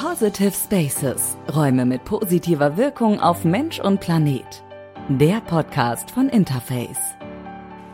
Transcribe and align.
Positive 0.00 0.52
Spaces. 0.52 1.36
Räume 1.52 1.84
mit 1.84 2.04
positiver 2.04 2.76
Wirkung 2.76 3.18
auf 3.18 3.44
Mensch 3.44 3.80
und 3.80 3.98
Planet. 3.98 4.62
Der 5.08 5.40
Podcast 5.40 6.12
von 6.12 6.28
Interface. 6.28 7.17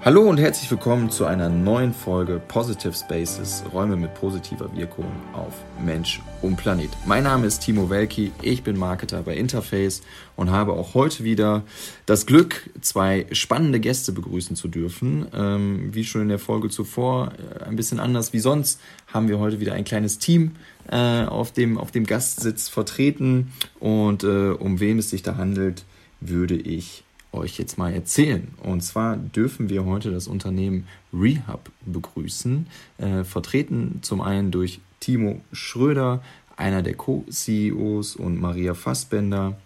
Hallo 0.05 0.21
und 0.29 0.37
herzlich 0.37 0.71
willkommen 0.71 1.09
zu 1.09 1.25
einer 1.25 1.49
neuen 1.49 1.95
Folge 1.95 2.39
Positive 2.47 2.93
Spaces, 2.93 3.65
Räume 3.73 3.97
mit 3.97 4.13
positiver 4.13 4.71
Wirkung 4.77 5.07
auf 5.33 5.55
Mensch 5.83 6.21
und 6.43 6.57
Planet. 6.57 6.91
Mein 7.07 7.23
Name 7.23 7.47
ist 7.47 7.61
Timo 7.61 7.89
Welki, 7.89 8.31
ich 8.43 8.63
bin 8.63 8.77
Marketer 8.77 9.23
bei 9.23 9.35
Interface 9.35 10.03
und 10.37 10.51
habe 10.51 10.75
auch 10.75 10.93
heute 10.93 11.25
wieder 11.25 11.63
das 12.05 12.27
Glück, 12.27 12.69
zwei 12.83 13.25
spannende 13.33 13.81
Gäste 13.81 14.13
begrüßen 14.13 14.57
zu 14.57 14.69
dürfen. 14.69 15.27
Ähm, 15.33 15.95
wie 15.95 16.05
schon 16.05 16.21
in 16.21 16.29
der 16.29 16.39
Folge 16.39 16.69
zuvor, 16.69 17.33
äh, 17.63 17.65
ein 17.65 17.77
bisschen 17.77 17.99
anders 17.99 18.35
wie 18.35 18.41
sonst, 18.41 18.83
haben 19.07 19.29
wir 19.29 19.39
heute 19.39 19.59
wieder 19.59 19.73
ein 19.73 19.85
kleines 19.85 20.19
Team 20.19 20.57
äh, 20.91 21.25
auf, 21.25 21.51
dem, 21.51 21.79
auf 21.79 21.93
dem 21.93 22.05
Gastsitz 22.05 22.69
vertreten 22.69 23.53
und 23.81 24.23
äh, 24.23 24.51
um 24.51 24.81
wen 24.81 24.99
es 24.99 25.09
sich 25.09 25.23
da 25.23 25.39
handelt, 25.39 25.87
würde 26.21 26.57
ich 26.57 27.05
euch 27.35 27.59
jetzt 27.59 27.79
mal 27.79 27.93
erzählen. 27.93 28.49
Und 28.63 28.83
zwar 28.83 29.17
dürfen 29.17 29.69
wir 29.69 29.85
heute 29.85 30.11
das 30.11 30.27
Unternehmen 30.29 30.87
Rehab 31.13 31.71
begrüßen, 31.85 32.67
äh, 32.99 33.25
vertreten 33.25 33.99
zum 34.03 34.21
einen 34.21 34.51
durch 34.51 34.81
Timo 35.01 35.41
Schröder, 35.53 36.23
einer 36.57 36.83
der 36.83 36.95
Co-CEOs 36.95 38.17
und 38.17 38.41
Maria 38.41 38.75
Fassbender, 38.75 39.59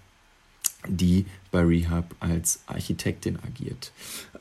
die 0.86 1.26
bei 1.50 1.62
Rehab 1.62 2.14
als 2.20 2.60
Architektin 2.66 3.38
agiert. 3.46 3.92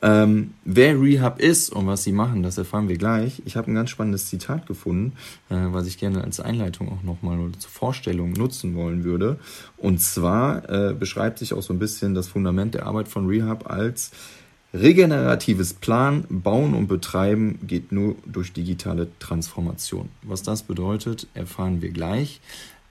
Ähm, 0.02 0.54
wer 0.64 1.00
Rehab 1.00 1.40
ist 1.40 1.70
und 1.70 1.86
was 1.86 2.04
sie 2.04 2.12
machen, 2.12 2.42
das 2.42 2.58
erfahren 2.58 2.88
wir 2.88 2.98
gleich. 2.98 3.42
Ich 3.44 3.56
habe 3.56 3.70
ein 3.70 3.74
ganz 3.74 3.90
spannendes 3.90 4.26
Zitat 4.26 4.66
gefunden, 4.66 5.12
äh, 5.50 5.56
was 5.56 5.86
ich 5.86 5.98
gerne 5.98 6.22
als 6.22 6.40
Einleitung 6.40 6.90
auch 6.90 7.02
nochmal 7.02 7.38
oder 7.38 7.58
zur 7.58 7.70
Vorstellung 7.70 8.32
nutzen 8.32 8.74
wollen 8.74 9.04
würde. 9.04 9.38
Und 9.76 10.00
zwar 10.00 10.68
äh, 10.68 10.94
beschreibt 10.94 11.38
sich 11.38 11.52
auch 11.52 11.62
so 11.62 11.72
ein 11.72 11.78
bisschen 11.78 12.14
das 12.14 12.28
Fundament 12.28 12.74
der 12.74 12.86
Arbeit 12.86 13.08
von 13.08 13.26
Rehab 13.26 13.70
als 13.70 14.12
regeneratives 14.74 15.74
Plan, 15.74 16.24
Bauen 16.28 16.74
und 16.74 16.88
Betreiben 16.88 17.58
geht 17.66 17.90
nur 17.90 18.16
durch 18.26 18.52
digitale 18.52 19.08
Transformation. 19.18 20.10
Was 20.22 20.42
das 20.42 20.62
bedeutet, 20.62 21.26
erfahren 21.34 21.80
wir 21.80 21.90
gleich. 21.90 22.40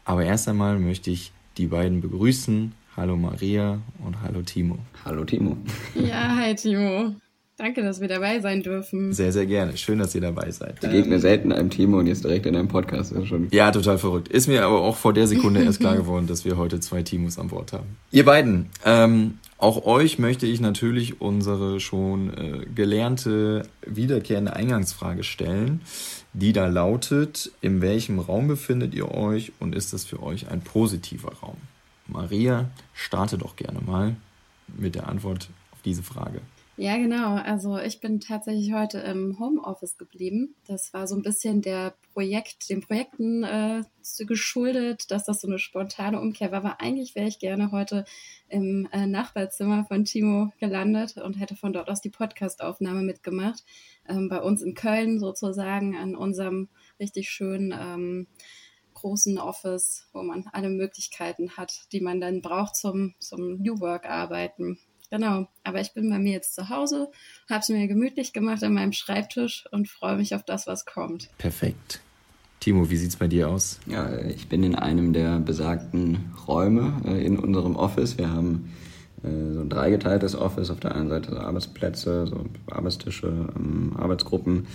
Aber 0.03 0.23
erst 0.23 0.47
einmal 0.47 0.79
möchte 0.79 1.11
ich 1.11 1.31
die 1.57 1.67
beiden 1.67 2.01
begrüßen. 2.01 2.73
Hallo 2.97 3.15
Maria 3.15 3.79
und 4.03 4.23
hallo 4.23 4.41
Timo. 4.41 4.79
Hallo 5.05 5.23
Timo. 5.23 5.55
Ja, 5.93 6.35
hi 6.35 6.55
Timo. 6.55 7.13
Danke, 7.55 7.83
dass 7.83 8.01
wir 8.01 8.07
dabei 8.07 8.39
sein 8.39 8.63
dürfen. 8.63 9.13
Sehr, 9.13 9.31
sehr 9.31 9.45
gerne. 9.45 9.77
Schön, 9.77 9.99
dass 9.99 10.15
ihr 10.15 10.21
dabei 10.21 10.49
seid. 10.49 10.79
Begegne 10.81 11.19
selten 11.19 11.51
einem 11.51 11.69
Timo 11.69 11.99
und 11.99 12.07
jetzt 12.07 12.23
direkt 12.23 12.47
in 12.47 12.55
einem 12.55 12.69
Podcast. 12.69 13.11
Ja, 13.11 13.23
schon. 13.23 13.49
ja, 13.51 13.69
total 13.69 13.99
verrückt. 13.99 14.29
Ist 14.29 14.47
mir 14.47 14.65
aber 14.65 14.81
auch 14.81 14.95
vor 14.95 15.13
der 15.13 15.27
Sekunde 15.27 15.61
erst 15.61 15.79
klar 15.79 15.95
geworden, 15.95 16.25
dass 16.25 16.43
wir 16.43 16.57
heute 16.57 16.79
zwei 16.79 17.03
Timos 17.03 17.37
an 17.37 17.49
Bord 17.49 17.71
haben. 17.71 17.97
Ihr 18.09 18.25
beiden, 18.25 18.69
ähm, 18.83 19.37
auch 19.59 19.85
euch 19.85 20.17
möchte 20.17 20.47
ich 20.47 20.59
natürlich 20.59 21.21
unsere 21.21 21.79
schon 21.79 22.33
äh, 22.33 22.65
gelernte, 22.73 23.61
wiederkehrende 23.85 24.55
Eingangsfrage 24.55 25.23
stellen, 25.23 25.81
die 26.33 26.51
da 26.51 26.65
lautet, 26.65 27.51
in 27.61 27.79
welchem 27.81 28.17
Raum 28.17 28.47
befindet 28.47 28.95
ihr 28.95 29.11
euch 29.11 29.51
und 29.59 29.75
ist 29.75 29.93
das 29.93 30.03
für 30.03 30.23
euch 30.23 30.49
ein 30.49 30.61
positiver 30.61 31.33
Raum? 31.43 31.57
Maria, 32.07 32.69
starte 32.93 33.37
doch 33.37 33.55
gerne 33.55 33.81
mal 33.81 34.15
mit 34.67 34.95
der 34.95 35.07
Antwort 35.07 35.49
auf 35.71 35.81
diese 35.81 36.03
Frage. 36.03 36.41
Ja, 36.79 36.95
genau. 36.97 37.37
Also 37.37 37.79
ich 37.79 38.01
bin 38.01 38.19
tatsächlich 38.19 38.71
heute 38.71 38.99
im 38.99 39.39
Homeoffice 39.39 39.97
geblieben. 39.97 40.53
Das 40.67 40.93
war 40.93 41.07
so 41.07 41.15
ein 41.15 41.23
bisschen 41.23 41.63
der 41.63 41.95
Projekt, 42.13 42.69
den 42.69 42.81
Projekten 42.81 43.43
äh, 43.43 43.81
geschuldet, 44.19 45.09
dass 45.09 45.25
das 45.25 45.41
so 45.41 45.47
eine 45.47 45.57
spontane 45.57 46.21
Umkehr 46.21 46.51
war. 46.51 46.59
Aber 46.59 46.79
eigentlich 46.79 47.15
wäre 47.15 47.27
ich 47.27 47.39
gerne 47.39 47.71
heute 47.71 48.05
im 48.47 48.87
äh, 48.91 49.07
Nachbarzimmer 49.07 49.85
von 49.85 50.05
Timo 50.05 50.51
gelandet 50.59 51.17
und 51.17 51.39
hätte 51.39 51.55
von 51.55 51.73
dort 51.73 51.89
aus 51.89 52.01
die 52.01 52.11
Podcastaufnahme 52.11 53.01
mitgemacht. 53.01 53.63
Ähm, 54.07 54.29
bei 54.29 54.39
uns 54.39 54.61
in 54.61 54.75
Köln 54.75 55.19
sozusagen 55.19 55.97
an 55.97 56.15
unserem 56.15 56.69
richtig 56.99 57.27
schönen 57.27 57.73
ähm, 57.75 58.27
großen 58.97 59.37
Office, 59.37 60.07
wo 60.11 60.23
man 60.23 60.45
alle 60.51 60.69
Möglichkeiten 60.69 61.55
hat, 61.55 61.87
die 61.91 62.01
man 62.01 62.19
dann 62.19 62.41
braucht 62.41 62.75
zum, 62.75 63.13
zum 63.19 63.61
New 63.61 63.79
Work 63.79 64.05
arbeiten. 64.05 64.79
Genau, 65.09 65.47
aber 65.63 65.79
ich 65.79 65.93
bin 65.93 66.09
bei 66.09 66.19
mir 66.19 66.33
jetzt 66.33 66.53
zu 66.55 66.69
Hause, 66.69 67.09
habe 67.49 67.61
es 67.61 67.69
mir 67.69 67.87
gemütlich 67.87 68.33
gemacht 68.33 68.63
an 68.63 68.73
meinem 68.73 68.91
Schreibtisch 68.91 69.65
und 69.71 69.87
freue 69.87 70.17
mich 70.17 70.35
auf 70.35 70.43
das, 70.43 70.67
was 70.67 70.85
kommt. 70.85 71.29
Perfekt. 71.37 72.01
Timo, 72.59 72.89
wie 72.89 72.97
sieht 72.97 73.11
es 73.11 73.15
bei 73.15 73.27
dir 73.27 73.49
aus? 73.49 73.79
Ja, 73.85 74.17
ich 74.19 74.49
bin 74.49 74.63
in 74.63 74.75
einem 74.75 75.13
der 75.13 75.39
besagten 75.39 76.33
Räume 76.47 77.01
äh, 77.05 77.23
in 77.23 77.39
unserem 77.39 77.75
Office. 77.75 78.17
Wir 78.17 78.29
haben 78.29 78.73
äh, 79.23 79.53
so 79.53 79.61
ein 79.61 79.69
dreigeteiltes 79.69 80.35
Office. 80.35 80.71
Auf 80.71 80.79
der 80.79 80.95
einen 80.95 81.07
Seite 81.07 81.31
so 81.31 81.37
Arbeitsplätze, 81.37 82.27
so 82.27 82.45
Arbeitstische, 82.69 83.53
ähm, 83.55 83.95
Arbeitsgruppen 83.95 84.67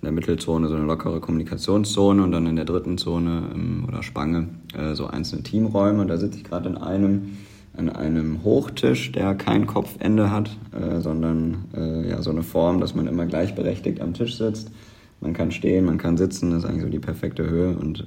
in 0.00 0.06
der 0.06 0.12
Mittelzone 0.12 0.68
so 0.68 0.74
eine 0.74 0.86
lockere 0.86 1.20
Kommunikationszone 1.20 2.22
und 2.22 2.32
dann 2.32 2.46
in 2.46 2.56
der 2.56 2.64
dritten 2.64 2.96
Zone 2.96 3.50
ähm, 3.54 3.84
oder 3.86 4.02
Spange 4.02 4.48
äh, 4.74 4.94
so 4.94 5.06
einzelne 5.06 5.42
Teamräume. 5.42 6.06
Da 6.06 6.16
sitze 6.16 6.38
ich 6.38 6.44
gerade 6.44 6.68
in 6.68 6.76
einem 6.76 7.36
an 7.76 7.88
einem 7.88 8.42
Hochtisch, 8.42 9.12
der 9.12 9.34
kein 9.36 9.66
Kopfende 9.66 10.30
hat, 10.30 10.56
äh, 10.72 11.00
sondern 11.00 11.66
äh, 11.74 12.10
ja 12.10 12.20
so 12.20 12.30
eine 12.30 12.42
Form, 12.42 12.80
dass 12.80 12.94
man 12.94 13.06
immer 13.06 13.26
gleichberechtigt 13.26 14.00
am 14.00 14.12
Tisch 14.12 14.36
sitzt. 14.36 14.72
Man 15.20 15.34
kann 15.34 15.52
stehen, 15.52 15.84
man 15.84 15.98
kann 15.98 16.16
sitzen, 16.16 16.50
das 16.50 16.64
ist 16.64 16.68
eigentlich 16.68 16.82
so 16.82 16.88
die 16.88 16.98
perfekte 16.98 17.48
Höhe 17.48 17.76
und 17.76 18.06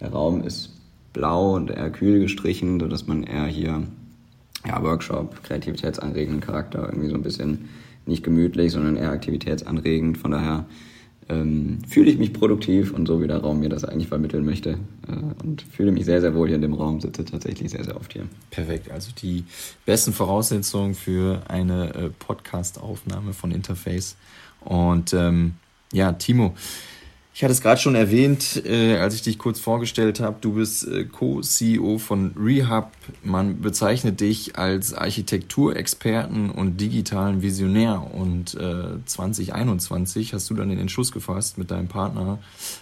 der 0.00 0.10
Raum 0.10 0.42
ist 0.42 0.74
blau 1.14 1.56
und 1.56 1.70
eher 1.70 1.88
kühl 1.88 2.20
gestrichen, 2.20 2.78
sodass 2.78 3.06
man 3.06 3.22
eher 3.22 3.46
hier 3.46 3.84
ja, 4.66 4.82
Workshop, 4.82 5.42
kreativitätsanregenden 5.42 6.42
Charakter 6.42 6.86
irgendwie 6.90 7.08
so 7.08 7.14
ein 7.14 7.22
bisschen 7.22 7.70
nicht 8.06 8.22
gemütlich, 8.22 8.72
sondern 8.72 8.96
eher 8.96 9.10
aktivitätsanregend. 9.10 10.18
Von 10.18 10.32
daher 10.32 10.66
ähm, 11.30 11.78
fühle 11.88 12.10
ich 12.10 12.18
mich 12.18 12.32
produktiv 12.32 12.92
und 12.92 13.06
so 13.06 13.22
wie 13.22 13.28
der 13.28 13.38
Raum 13.38 13.60
mir 13.60 13.68
das 13.68 13.84
eigentlich 13.84 14.08
vermitteln 14.08 14.44
möchte. 14.44 14.78
Äh, 15.06 15.42
und 15.42 15.62
fühle 15.62 15.92
mich 15.92 16.04
sehr, 16.04 16.20
sehr 16.20 16.34
wohl 16.34 16.48
hier 16.48 16.56
in 16.56 16.62
dem 16.62 16.74
Raum, 16.74 17.00
sitze 17.00 17.24
tatsächlich 17.24 17.70
sehr, 17.70 17.84
sehr 17.84 17.96
oft 17.96 18.12
hier. 18.12 18.26
Perfekt, 18.50 18.90
also 18.90 19.12
die 19.20 19.44
besten 19.86 20.12
Voraussetzungen 20.12 20.94
für 20.94 21.42
eine 21.48 21.94
äh, 21.94 22.10
Podcast-Aufnahme 22.18 23.32
von 23.32 23.52
Interface. 23.52 24.16
Und 24.60 25.14
ähm, 25.14 25.54
ja, 25.92 26.12
Timo, 26.12 26.54
ich 27.40 27.44
hatte 27.44 27.52
es 27.52 27.62
gerade 27.62 27.80
schon 27.80 27.94
erwähnt, 27.94 28.66
äh, 28.66 28.98
als 28.98 29.14
ich 29.14 29.22
dich 29.22 29.38
kurz 29.38 29.58
vorgestellt 29.58 30.20
habe. 30.20 30.36
Du 30.42 30.56
bist 30.56 30.86
äh, 30.86 31.06
Co-CEO 31.06 31.96
von 31.96 32.34
Rehab. 32.38 32.92
Man 33.24 33.62
bezeichnet 33.62 34.20
dich 34.20 34.58
als 34.58 34.92
Architekturexperten 34.92 36.50
und 36.50 36.82
digitalen 36.82 37.40
Visionär. 37.40 38.10
Und 38.12 38.56
äh, 38.56 39.02
2021 39.06 40.34
hast 40.34 40.50
du 40.50 40.54
dann 40.54 40.68
den 40.68 40.78
Entschluss 40.78 41.12
gefasst, 41.12 41.56
mit 41.56 41.70
deinem 41.70 41.88
Partner 41.88 42.40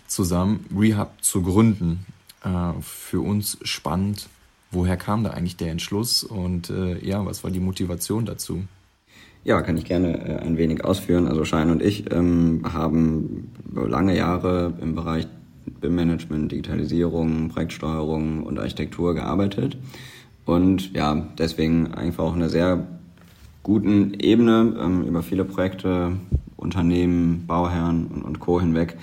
zusammen 0.08 0.66
Rehab 0.76 1.22
zu 1.22 1.42
gründen. 1.42 2.04
Äh, 2.42 2.82
für 2.82 3.20
uns 3.20 3.58
spannend. 3.62 4.26
Woher 4.72 4.96
kam 4.96 5.22
da 5.22 5.30
eigentlich 5.30 5.56
der 5.56 5.70
Entschluss 5.70 6.24
und 6.24 6.68
äh, 6.68 6.98
ja, 7.06 7.24
was 7.24 7.44
war 7.44 7.52
die 7.52 7.60
Motivation 7.60 8.26
dazu? 8.26 8.64
Ja, 9.48 9.62
kann 9.62 9.78
ich 9.78 9.86
gerne 9.86 10.28
äh, 10.28 10.46
ein 10.46 10.58
wenig 10.58 10.84
ausführen. 10.84 11.26
Also 11.26 11.46
Schein 11.46 11.70
und 11.70 11.82
ich 11.82 12.12
ähm, 12.12 12.64
haben 12.70 13.50
lange 13.74 14.14
Jahre 14.14 14.74
im 14.82 14.94
Bereich 14.94 15.26
BIM-Management, 15.80 16.52
Digitalisierung, 16.52 17.48
Projektsteuerung 17.48 18.42
und 18.42 18.58
Architektur 18.58 19.14
gearbeitet. 19.14 19.78
Und 20.44 20.92
ja, 20.92 21.28
deswegen 21.38 21.94
einfach 21.94 22.24
auch 22.24 22.34
eine 22.34 22.50
sehr 22.50 22.86
guten 23.62 24.12
Ebene 24.20 24.76
ähm, 24.78 25.04
über 25.04 25.22
viele 25.22 25.46
Projekte, 25.46 26.12
Unternehmen, 26.58 27.46
Bauherren 27.46 28.06
und, 28.08 28.24
und 28.24 28.40
Co. 28.40 28.60
hinweg 28.60 28.98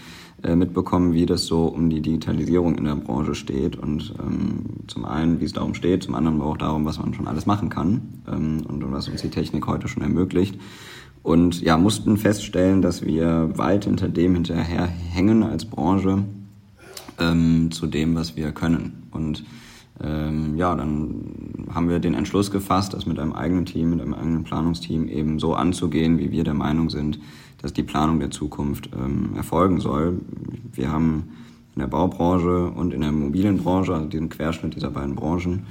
mitbekommen, 0.53 1.13
wie 1.13 1.25
das 1.25 1.45
so 1.45 1.65
um 1.65 1.89
die 1.89 2.01
Digitalisierung 2.01 2.75
in 2.75 2.83
der 2.83 2.95
Branche 2.95 3.35
steht 3.35 3.77
und 3.77 4.13
ähm, 4.19 4.65
zum 4.87 5.05
einen, 5.05 5.39
wie 5.39 5.45
es 5.45 5.53
darum 5.53 5.73
steht, 5.73 6.03
zum 6.03 6.13
anderen 6.13 6.41
aber 6.41 6.51
auch 6.51 6.57
darum, 6.57 6.85
was 6.85 6.99
man 6.99 7.13
schon 7.13 7.27
alles 7.27 7.45
machen 7.45 7.69
kann 7.69 8.01
ähm, 8.27 8.63
und, 8.67 8.91
was 8.91 9.07
uns 9.07 9.21
die 9.21 9.29
Technik 9.29 9.65
heute 9.65 9.87
schon 9.87 10.03
ermöglicht. 10.03 10.59
Und 11.23 11.61
ja, 11.61 11.77
mussten 11.77 12.17
feststellen, 12.17 12.81
dass 12.81 13.03
wir 13.03 13.57
weit 13.57 13.85
hinter 13.85 14.09
dem 14.09 14.35
hinterher 14.35 14.85
hängen 14.85 15.41
als 15.41 15.65
Branche 15.65 16.23
ähm, 17.19 17.71
zu 17.71 17.87
dem, 17.87 18.13
was 18.13 18.35
wir 18.35 18.51
können. 18.51 19.07
Und 19.11 19.43
ähm, 20.03 20.55
ja, 20.57 20.75
dann 20.75 21.67
haben 21.73 21.89
wir 21.89 21.99
den 21.99 22.13
Entschluss 22.13 22.51
gefasst, 22.51 22.93
das 22.93 23.05
mit 23.05 23.17
einem 23.17 23.33
eigenen 23.33 23.65
Team, 23.65 23.91
mit 23.91 24.01
einem 24.01 24.13
eigenen 24.13 24.43
Planungsteam 24.43 25.07
eben 25.07 25.39
so 25.39 25.55
anzugehen, 25.55 26.19
wie 26.19 26.31
wir 26.31 26.43
der 26.43 26.53
Meinung 26.53 26.89
sind, 26.89 27.19
dass 27.61 27.73
die 27.73 27.83
Planung 27.83 28.19
der 28.19 28.31
Zukunft 28.31 28.89
ähm, 28.95 29.31
erfolgen 29.35 29.79
soll. 29.79 30.21
Wir 30.71 30.91
haben 30.91 31.29
in 31.75 31.81
der 31.81 31.87
Baubranche 31.87 32.69
und 32.69 32.93
in 32.93 33.01
der 33.01 33.09
Immobilienbranche, 33.09 33.93
also 33.93 34.07
diesen 34.07 34.29
Querschnitt 34.29 34.75
dieser 34.75 34.91
beiden 34.91 35.15
Branchen, 35.15 35.65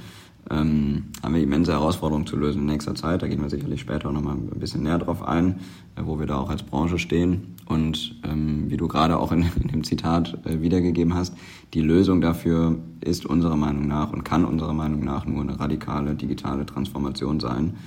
ähm, 0.51 1.05
haben 1.23 1.33
wir 1.33 1.41
immense 1.41 1.71
Herausforderungen 1.71 2.27
zu 2.27 2.37
lösen 2.37 2.61
in 2.61 2.67
nächster 2.67 2.93
Zeit. 2.93 3.23
Da 3.23 3.27
gehen 3.27 3.41
wir 3.41 3.49
sicherlich 3.49 3.81
später 3.81 4.09
auch 4.09 4.13
nochmal 4.13 4.35
ein 4.35 4.59
bisschen 4.59 4.83
näher 4.83 4.99
drauf 4.99 5.27
ein, 5.27 5.59
äh, 5.95 6.01
wo 6.03 6.19
wir 6.19 6.27
da 6.27 6.37
auch 6.37 6.49
als 6.49 6.61
Branche 6.61 6.99
stehen. 6.99 7.55
Und 7.65 8.19
ähm, 8.23 8.69
wie 8.69 8.77
du 8.77 8.87
gerade 8.87 9.17
auch 9.17 9.31
in, 9.31 9.49
in 9.61 9.69
dem 9.69 9.83
Zitat 9.83 10.37
äh, 10.45 10.61
wiedergegeben 10.61 11.15
hast, 11.15 11.35
die 11.73 11.81
Lösung 11.81 12.21
dafür 12.21 12.77
ist 13.01 13.25
unserer 13.25 13.57
Meinung 13.57 13.87
nach 13.87 14.13
und 14.13 14.23
kann 14.23 14.45
unserer 14.45 14.73
Meinung 14.73 15.03
nach 15.03 15.25
nur 15.25 15.41
eine 15.41 15.59
radikale 15.59 16.13
digitale 16.13 16.65
Transformation 16.65 17.39
sein. 17.39 17.77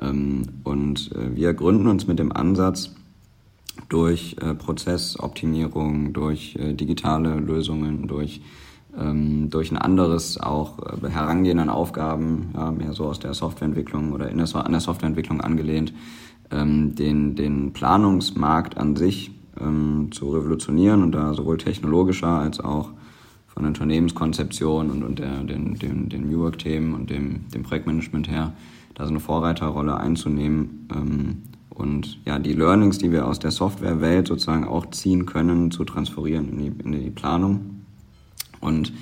Ähm, 0.00 0.42
und 0.64 1.12
äh, 1.12 1.36
wir 1.36 1.54
gründen 1.54 1.86
uns 1.86 2.08
mit 2.08 2.18
dem 2.18 2.32
Ansatz, 2.32 2.96
durch 3.88 4.36
äh, 4.40 4.54
Prozessoptimierung, 4.54 6.12
durch 6.12 6.56
äh, 6.56 6.74
digitale 6.74 7.34
Lösungen, 7.36 8.06
durch 8.06 8.40
ähm, 8.98 9.50
durch 9.50 9.70
ein 9.70 9.78
anderes 9.78 10.38
auch 10.40 10.78
äh, 10.78 11.08
Herangehen 11.08 11.58
an 11.58 11.68
Aufgaben, 11.68 12.50
ja, 12.54 12.70
mehr 12.70 12.92
so 12.92 13.04
aus 13.06 13.20
der 13.20 13.34
Softwareentwicklung 13.34 14.12
oder 14.12 14.28
in 14.30 14.38
der, 14.38 14.56
an 14.56 14.72
der 14.72 14.80
Softwareentwicklung 14.80 15.40
angelehnt, 15.40 15.92
ähm, 16.50 16.94
den, 16.94 17.36
den 17.36 17.72
Planungsmarkt 17.72 18.76
an 18.76 18.96
sich 18.96 19.30
ähm, 19.60 20.08
zu 20.10 20.30
revolutionieren 20.30 21.02
und 21.02 21.12
da 21.12 21.34
sowohl 21.34 21.58
technologischer 21.58 22.28
als 22.28 22.60
auch 22.60 22.90
von 23.46 23.64
der 23.64 23.68
Unternehmenskonzeption 23.68 24.90
und, 24.90 25.02
und 25.02 25.18
der, 25.18 25.44
den, 25.44 25.74
den, 25.74 26.08
den 26.08 26.30
New 26.30 26.40
Work-Themen 26.40 26.94
und 26.94 27.10
dem, 27.10 27.48
dem 27.50 27.62
Projektmanagement 27.62 28.30
her, 28.30 28.52
da 28.94 29.04
so 29.04 29.10
eine 29.10 29.20
Vorreiterrolle 29.20 29.96
einzunehmen 29.96 30.88
ähm, 30.94 31.42
und 31.78 32.18
ja, 32.24 32.38
die 32.38 32.52
Learnings, 32.52 32.98
die 32.98 33.12
wir 33.12 33.26
aus 33.26 33.38
der 33.38 33.52
Softwarewelt 33.52 34.28
sozusagen 34.28 34.64
auch 34.64 34.90
ziehen 34.90 35.26
können, 35.26 35.70
zu 35.70 35.84
transferieren 35.84 36.48
in 36.48 36.58
die, 36.58 36.84
in 36.84 36.92
die 36.92 37.10
Planung 37.10 37.84
und 38.60 38.92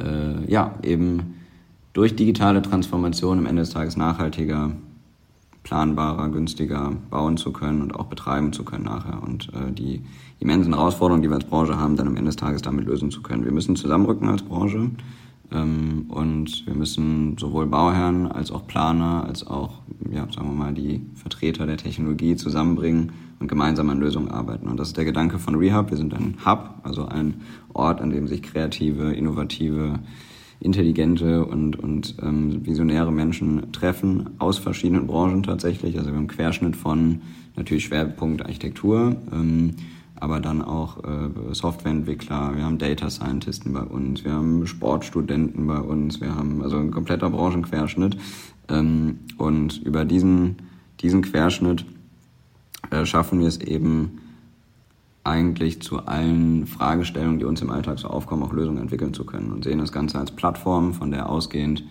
äh, 0.00 0.50
ja, 0.50 0.74
eben 0.82 1.34
durch 1.92 2.16
digitale 2.16 2.62
Transformation 2.62 3.38
am 3.38 3.46
Ende 3.46 3.62
des 3.62 3.70
Tages 3.70 3.96
nachhaltiger, 3.96 4.72
planbarer, 5.62 6.30
günstiger 6.30 6.92
bauen 7.10 7.36
zu 7.36 7.52
können 7.52 7.82
und 7.82 7.94
auch 7.94 8.06
betreiben 8.06 8.52
zu 8.52 8.64
können 8.64 8.84
nachher 8.84 9.22
und 9.22 9.50
äh, 9.54 9.70
die 9.70 10.02
immensen 10.40 10.74
Herausforderungen, 10.74 11.22
die 11.22 11.28
wir 11.28 11.36
als 11.36 11.44
Branche 11.44 11.76
haben, 11.76 11.96
dann 11.96 12.08
am 12.08 12.16
Ende 12.16 12.30
des 12.30 12.36
Tages 12.36 12.62
damit 12.62 12.86
lösen 12.86 13.10
zu 13.10 13.22
können. 13.22 13.44
Wir 13.44 13.52
müssen 13.52 13.76
zusammenrücken 13.76 14.28
als 14.28 14.42
Branche 14.42 14.90
und 15.60 16.66
wir 16.66 16.74
müssen 16.74 17.36
sowohl 17.38 17.66
Bauherren 17.66 18.26
als 18.30 18.50
auch 18.50 18.66
Planer 18.66 19.24
als 19.26 19.46
auch, 19.46 19.80
ja, 20.10 20.26
sagen 20.32 20.48
wir 20.48 20.54
mal, 20.54 20.74
die 20.74 21.04
Vertreter 21.14 21.66
der 21.66 21.76
Technologie 21.76 22.36
zusammenbringen 22.36 23.12
und 23.38 23.48
gemeinsam 23.48 23.90
an 23.90 23.98
Lösungen 23.98 24.30
arbeiten. 24.30 24.68
Und 24.68 24.78
das 24.78 24.88
ist 24.88 24.96
der 24.96 25.04
Gedanke 25.04 25.38
von 25.38 25.56
Rehab. 25.56 25.90
Wir 25.90 25.98
sind 25.98 26.14
ein 26.14 26.36
Hub, 26.46 26.80
also 26.84 27.06
ein 27.06 27.42
Ort, 27.72 28.00
an 28.00 28.10
dem 28.10 28.28
sich 28.28 28.42
kreative, 28.42 29.12
innovative, 29.12 29.98
intelligente 30.60 31.44
und, 31.44 31.78
und 31.78 32.14
ähm, 32.22 32.64
visionäre 32.64 33.12
Menschen 33.12 33.72
treffen, 33.72 34.30
aus 34.38 34.58
verschiedenen 34.58 35.06
Branchen 35.08 35.42
tatsächlich. 35.42 35.98
Also 35.98 36.10
wir 36.10 36.16
haben 36.16 36.28
Querschnitt 36.28 36.76
von 36.76 37.22
natürlich 37.56 37.84
Schwerpunkt 37.84 38.42
Architektur, 38.42 39.16
ähm, 39.32 39.72
aber 40.22 40.38
dann 40.38 40.62
auch 40.62 41.02
äh, 41.02 41.52
Softwareentwickler, 41.52 42.54
wir 42.54 42.64
haben 42.64 42.78
Data 42.78 43.10
Scientisten 43.10 43.72
bei 43.72 43.82
uns, 43.82 44.22
wir 44.22 44.30
haben 44.32 44.68
Sportstudenten 44.68 45.66
bei 45.66 45.80
uns, 45.80 46.20
wir 46.20 46.36
haben 46.36 46.62
also 46.62 46.76
ein 46.76 46.92
kompletter 46.92 47.28
Branchenquerschnitt. 47.28 48.16
Ähm, 48.68 49.18
und 49.36 49.82
über 49.82 50.04
diesen, 50.04 50.58
diesen 51.00 51.22
Querschnitt 51.22 51.84
äh, 52.92 53.04
schaffen 53.04 53.40
wir 53.40 53.48
es 53.48 53.58
eben 53.58 54.20
eigentlich 55.24 55.82
zu 55.82 56.06
allen 56.06 56.68
Fragestellungen, 56.68 57.40
die 57.40 57.44
uns 57.44 57.60
im 57.60 57.70
Alltag 57.70 57.98
so 57.98 58.06
aufkommen, 58.06 58.44
auch 58.44 58.52
Lösungen 58.52 58.78
entwickeln 58.78 59.14
zu 59.14 59.24
können 59.24 59.50
und 59.50 59.64
sehen 59.64 59.80
das 59.80 59.90
Ganze 59.90 60.20
als 60.20 60.30
Plattform, 60.30 60.94
von 60.94 61.10
der 61.10 61.28
ausgehend 61.28 61.82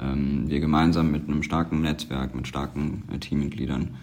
ähm, 0.00 0.44
wir 0.46 0.60
gemeinsam 0.60 1.10
mit 1.10 1.28
einem 1.28 1.42
starken 1.42 1.82
Netzwerk, 1.82 2.34
mit 2.34 2.48
starken 2.48 3.02
äh, 3.12 3.18
Teammitgliedern 3.18 3.96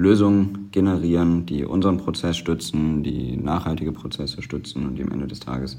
Lösungen 0.00 0.68
generieren, 0.72 1.46
die 1.46 1.64
unseren 1.64 1.98
Prozess 1.98 2.36
stützen, 2.36 3.02
die 3.02 3.36
nachhaltige 3.36 3.92
Prozesse 3.92 4.42
stützen 4.42 4.86
und 4.86 4.96
die 4.96 5.02
am 5.02 5.12
Ende 5.12 5.26
des 5.26 5.40
Tages 5.40 5.78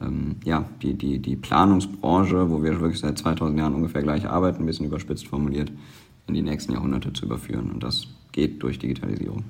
ähm, 0.00 0.36
ja, 0.44 0.64
die, 0.82 0.94
die, 0.94 1.18
die 1.18 1.36
Planungsbranche, 1.36 2.50
wo 2.50 2.62
wir 2.62 2.80
wirklich 2.80 3.00
seit 3.00 3.18
2000 3.18 3.58
Jahren 3.58 3.74
ungefähr 3.74 4.02
gleich 4.02 4.28
arbeiten, 4.28 4.62
ein 4.62 4.66
bisschen 4.66 4.86
überspitzt 4.86 5.28
formuliert, 5.28 5.70
in 6.26 6.34
die 6.34 6.42
nächsten 6.42 6.72
Jahrhunderte 6.72 7.12
zu 7.12 7.26
überführen. 7.26 7.70
Und 7.70 7.82
das 7.82 8.06
geht 8.32 8.62
durch 8.62 8.78
Digitalisierung. 8.78 9.44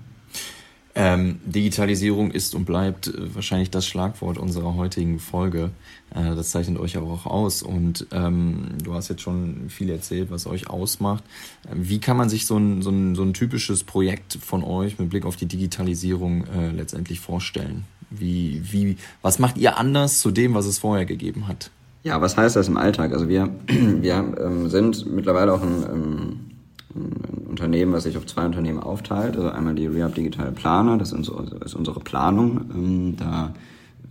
Ähm, 1.02 1.40
Digitalisierung 1.46 2.30
ist 2.30 2.54
und 2.54 2.66
bleibt 2.66 3.06
äh, 3.06 3.34
wahrscheinlich 3.34 3.70
das 3.70 3.86
Schlagwort 3.86 4.36
unserer 4.36 4.74
heutigen 4.74 5.18
Folge. 5.18 5.70
Äh, 6.14 6.36
das 6.36 6.50
zeichnet 6.50 6.78
euch 6.78 6.98
aber 6.98 7.06
auch 7.06 7.24
aus. 7.24 7.62
Und 7.62 8.06
ähm, 8.12 8.72
du 8.84 8.92
hast 8.92 9.08
jetzt 9.08 9.22
schon 9.22 9.70
viel 9.70 9.88
erzählt, 9.88 10.30
was 10.30 10.46
euch 10.46 10.68
ausmacht. 10.68 11.24
Äh, 11.64 11.68
wie 11.76 12.00
kann 12.00 12.18
man 12.18 12.28
sich 12.28 12.44
so 12.44 12.58
ein, 12.58 12.82
so, 12.82 12.90
ein, 12.90 13.14
so 13.14 13.22
ein 13.22 13.32
typisches 13.32 13.82
Projekt 13.82 14.36
von 14.42 14.62
euch 14.62 14.98
mit 14.98 15.08
Blick 15.08 15.24
auf 15.24 15.36
die 15.36 15.46
Digitalisierung 15.46 16.44
äh, 16.48 16.70
letztendlich 16.70 17.18
vorstellen? 17.18 17.84
Wie, 18.10 18.60
wie, 18.70 18.98
was 19.22 19.38
macht 19.38 19.56
ihr 19.56 19.78
anders 19.78 20.18
zu 20.18 20.30
dem, 20.30 20.52
was 20.52 20.66
es 20.66 20.76
vorher 20.76 21.06
gegeben 21.06 21.48
hat? 21.48 21.70
Ja, 22.02 22.20
was 22.20 22.36
heißt 22.36 22.56
das 22.56 22.68
im 22.68 22.76
Alltag? 22.76 23.14
Also 23.14 23.26
wir, 23.26 23.48
wir 23.66 24.34
ähm, 24.38 24.68
sind 24.68 25.10
mittlerweile 25.10 25.54
auch 25.54 25.62
ein, 25.62 25.82
ähm, 25.90 26.49
ein 26.94 27.46
Unternehmen, 27.48 27.92
was 27.92 28.04
sich 28.04 28.16
auf 28.16 28.26
zwei 28.26 28.44
Unternehmen 28.44 28.80
aufteilt. 28.80 29.36
Also 29.36 29.50
einmal 29.50 29.74
die 29.74 29.86
Rehab 29.86 30.14
Digitale 30.14 30.52
Planer, 30.52 30.98
das 30.98 31.12
ist 31.12 31.74
unsere 31.74 32.00
Planung. 32.00 32.60
Ähm, 32.74 33.16
da 33.16 33.54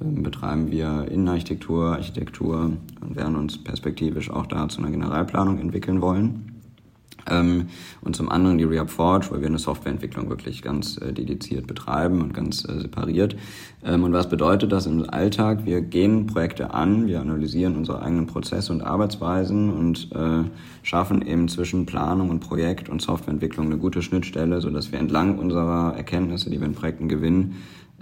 ähm, 0.02 0.24
betreiben 0.24 0.72
wir 0.72 1.08
Innenarchitektur, 1.10 1.94
Architektur 1.94 2.74
und 3.02 3.16
werden 3.16 3.36
uns 3.36 3.58
perspektivisch 3.58 4.30
auch 4.30 4.46
da 4.46 4.70
zu 4.70 4.80
einer 4.80 4.92
Generalplanung 4.92 5.60
entwickeln 5.60 6.02
wollen. 6.02 6.59
Ähm, 7.30 7.68
und 8.02 8.16
zum 8.16 8.30
anderen 8.30 8.58
die 8.58 8.64
Rehab 8.64 8.90
Forge, 8.90 9.28
weil 9.32 9.42
wir 9.42 9.48
eine 9.48 9.60
Softwareentwicklung 9.60 10.30
wirklich 10.30 10.62
ganz 10.62 10.98
äh, 10.98 11.14
dediziert 11.14 11.68
betreiben 11.68 12.22
und 12.22 12.34
ganz 12.34 12.66
äh, 12.66 12.80
separiert. 12.80 13.36
Ähm, 13.84 14.04
und 14.04 14.14
was 14.14 14.30
bedeutet 14.30 14.72
das 14.72 14.86
im 14.86 15.10
Alltag? 15.10 15.66
Wir 15.66 15.82
gehen 15.82 16.28
Projekte 16.28 16.74
an, 16.74 17.08
wir 17.08 17.22
analysieren 17.22 17.76
unsere 17.76 18.02
eigenen 18.02 18.28
Prozesse 18.28 18.74
und 18.74 18.82
Arbeitsweisen 18.82 19.70
und 19.70 20.12
äh, 20.14 20.44
schaffen 20.84 21.22
eben 21.22 21.48
zwischen 21.48 21.86
Planung 21.86 22.30
und 22.30 22.40
Projekt 22.40 22.90
und 22.90 23.02
Softwareentwicklung 23.02 23.68
eine 23.68 23.78
gute 23.78 24.02
Schnittstelle, 24.02 24.62
sodass 24.62 24.92
wir 24.92 25.00
entlang 25.00 25.38
unserer 25.38 25.94
Erkenntnisse, 25.96 26.50
die 26.50 26.60
wir 26.60 26.68
in 26.68 26.74
Projekten 26.74 27.08
gewinnen, 27.08 27.56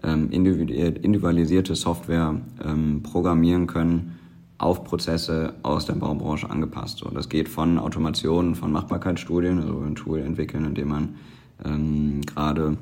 ähm, 0.03 0.29
individualisierte 0.31 1.75
Software 1.75 2.35
ähm, 2.63 3.01
programmieren 3.03 3.67
können, 3.67 4.17
auf 4.57 4.83
Prozesse 4.83 5.53
aus 5.63 5.85
der 5.85 5.93
Baubranche 5.93 6.49
angepasst. 6.49 6.99
So, 6.99 7.09
das 7.09 7.29
geht 7.29 7.47
von 7.47 7.77
Automation 7.77 8.55
von 8.55 8.71
Machbarkeitsstudien, 8.71 9.59
also 9.59 9.79
ein 9.79 9.95
Tool 9.95 10.19
entwickeln, 10.19 10.65
in 10.65 10.75
dem 10.75 10.87
man 10.89 11.15
ähm, 11.63 12.21
gerade 12.21 12.77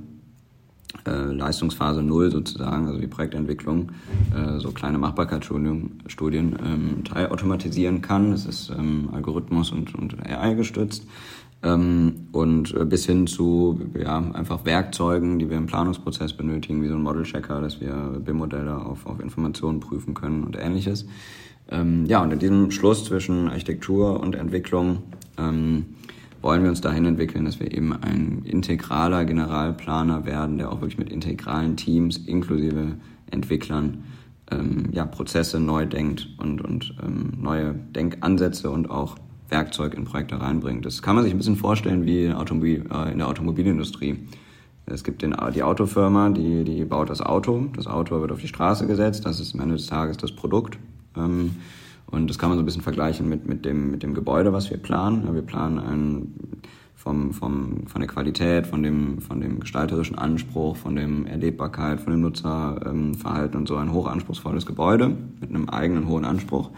äh, 1.05 1.11
Leistungsphase 1.11 2.01
null 2.01 2.31
sozusagen, 2.31 2.87
also 2.87 2.99
die 2.99 3.07
Projektentwicklung, 3.07 3.91
äh, 4.33 4.59
so 4.59 4.71
kleine 4.71 4.97
Machbarkeitsstudien 4.97 6.01
Studien, 6.07 6.55
ähm, 6.65 7.03
teilautomatisieren 7.03 8.01
kann. 8.01 8.31
Das 8.31 8.45
ist 8.45 8.69
ähm, 8.69 9.09
Algorithmus 9.11 9.71
und, 9.71 9.93
und 9.95 10.17
AI 10.25 10.53
gestützt. 10.53 11.05
Ähm, 11.63 12.27
und 12.31 12.73
äh, 12.73 12.85
bis 12.85 13.05
hin 13.05 13.27
zu 13.27 13.81
ja, 13.99 14.19
einfach 14.33 14.65
Werkzeugen, 14.65 15.39
die 15.39 15.49
wir 15.49 15.57
im 15.57 15.65
Planungsprozess 15.65 16.33
benötigen, 16.33 16.81
wie 16.83 16.87
so 16.87 16.95
ein 16.95 17.01
Model-Checker, 17.01 17.59
dass 17.59 17.81
wir 17.81 18.21
BIM-Modelle 18.23 18.77
auf, 18.77 19.05
auf 19.05 19.19
Informationen 19.19 19.79
prüfen 19.79 20.13
können 20.13 20.43
und 20.43 20.55
ähnliches. 20.57 21.05
Ähm, 21.69 22.05
ja, 22.05 22.21
und 22.21 22.31
in 22.31 22.39
diesem 22.39 22.71
Schluss 22.71 23.05
zwischen 23.05 23.49
Architektur 23.49 24.19
und 24.19 24.35
Entwicklung 24.35 25.03
ähm, 25.37 25.85
wollen 26.41 26.61
wir 26.61 26.69
uns 26.69 26.81
dahin 26.81 27.05
entwickeln, 27.05 27.45
dass 27.45 27.59
wir 27.59 27.71
eben 27.71 27.91
ein 27.93 28.43
integraler 28.45 29.25
Generalplaner 29.25 30.25
werden, 30.25 30.59
der 30.59 30.71
auch 30.71 30.81
wirklich 30.81 30.99
mit 30.99 31.09
integralen 31.09 31.75
Teams 31.75 32.17
inklusive 32.17 32.95
Entwicklern 33.31 34.03
ähm, 34.51 34.89
ja, 34.91 35.05
Prozesse 35.05 35.59
neu 35.59 35.87
denkt 35.87 36.27
und, 36.37 36.61
und 36.61 36.95
ähm, 37.03 37.33
neue 37.41 37.73
Denkansätze 37.73 38.69
und 38.69 38.91
auch 38.91 39.15
Werkzeug 39.49 39.95
in 39.95 40.05
Projekte 40.05 40.39
reinbringt. 40.39 40.85
Das 40.85 41.01
kann 41.01 41.15
man 41.15 41.23
sich 41.23 41.33
ein 41.33 41.37
bisschen 41.37 41.55
vorstellen 41.55 42.05
wie 42.05 42.25
in, 42.25 42.33
Automobil, 42.33 42.85
äh, 42.91 43.11
in 43.11 43.17
der 43.17 43.27
Automobilindustrie. 43.27 44.19
Es 44.85 45.03
gibt 45.03 45.23
den, 45.23 45.35
die 45.55 45.63
Autofirma, 45.63 46.29
die, 46.29 46.63
die 46.63 46.85
baut 46.85 47.09
das 47.09 47.21
Auto. 47.21 47.65
Das 47.75 47.87
Auto 47.87 48.21
wird 48.21 48.31
auf 48.31 48.41
die 48.41 48.47
Straße 48.47 48.85
gesetzt. 48.85 49.25
Das 49.25 49.39
ist 49.39 49.55
am 49.55 49.61
Ende 49.61 49.75
des 49.75 49.87
Tages 49.87 50.17
das 50.17 50.31
Produkt. 50.31 50.77
Ähm, 51.17 51.55
und 52.07 52.29
das 52.29 52.37
kann 52.37 52.49
man 52.49 52.57
so 52.57 52.61
ein 52.61 52.65
bisschen 52.65 52.81
vergleichen 52.81 53.27
mit, 53.27 53.47
mit, 53.47 53.65
dem, 53.65 53.91
mit 53.91 54.03
dem 54.03 54.13
Gebäude, 54.13 54.53
was 54.53 54.69
wir 54.69 54.77
planen. 54.77 55.33
wir 55.33 55.41
planen 55.41 55.79
ein, 55.79 56.61
vom, 56.95 57.33
vom, 57.33 57.87
von 57.87 58.01
der 58.01 58.07
Qualität, 58.07 58.67
von 58.67 58.81
dem, 58.81 59.21
von 59.21 59.41
dem 59.41 59.59
gestalterischen 59.59 60.17
Anspruch, 60.17 60.75
von 60.75 60.95
dem 60.95 61.25
Erlebbarkeit, 61.25 61.99
von 62.01 62.11
dem 62.11 62.21
Nutzerverhalten 62.21 63.59
und 63.59 63.67
so 63.67 63.75
ein 63.75 63.91
hochanspruchsvolles 63.91 64.65
Gebäude 64.65 65.15
mit 65.39 65.49
einem 65.49 65.69
eigenen 65.69 66.07
hohen 66.07 66.25
Anspruch. 66.25 66.71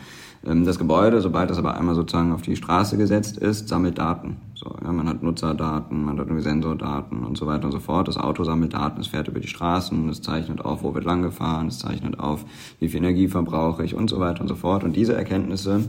Ähm, 0.45 0.65
das 0.65 0.79
Gebäude, 0.79 1.21
sobald 1.21 1.49
das 1.49 1.57
aber 1.57 1.77
einmal 1.77 1.95
sozusagen 1.95 2.31
auf 2.31 2.41
die 2.41 2.55
Straße 2.55 2.97
gesetzt 2.97 3.37
ist, 3.37 3.67
sammelt 3.67 3.97
Daten. 3.97 4.37
So, 4.59 4.75
ja, 4.83 4.91
man 4.91 5.07
hat 5.07 5.21
Nutzerdaten, 5.21 6.03
man 6.03 6.17
hat 6.17 6.27
Sensordaten 6.41 7.23
und 7.23 7.37
so 7.37 7.45
weiter 7.45 7.65
und 7.65 7.71
so 7.71 7.79
fort. 7.79 8.07
Das 8.07 8.17
Auto 8.17 8.43
sammelt 8.43 8.73
Daten, 8.73 8.99
es 8.99 9.05
fährt 9.05 9.27
über 9.27 9.39
die 9.39 9.47
Straßen, 9.47 10.09
es 10.09 10.23
zeichnet 10.23 10.65
auf, 10.65 10.81
wo 10.81 10.95
wird 10.95 11.05
lang 11.05 11.21
gefahren, 11.21 11.67
es 11.67 11.77
zeichnet 11.77 12.19
auf, 12.19 12.43
wie 12.79 12.89
viel 12.89 12.97
Energie 12.97 13.27
verbrauche 13.27 13.85
ich 13.85 13.93
und 13.93 14.09
so 14.09 14.19
weiter 14.19 14.41
und 14.41 14.47
so 14.47 14.55
fort. 14.55 14.83
Und 14.83 14.95
diese 14.95 15.13
Erkenntnisse 15.15 15.87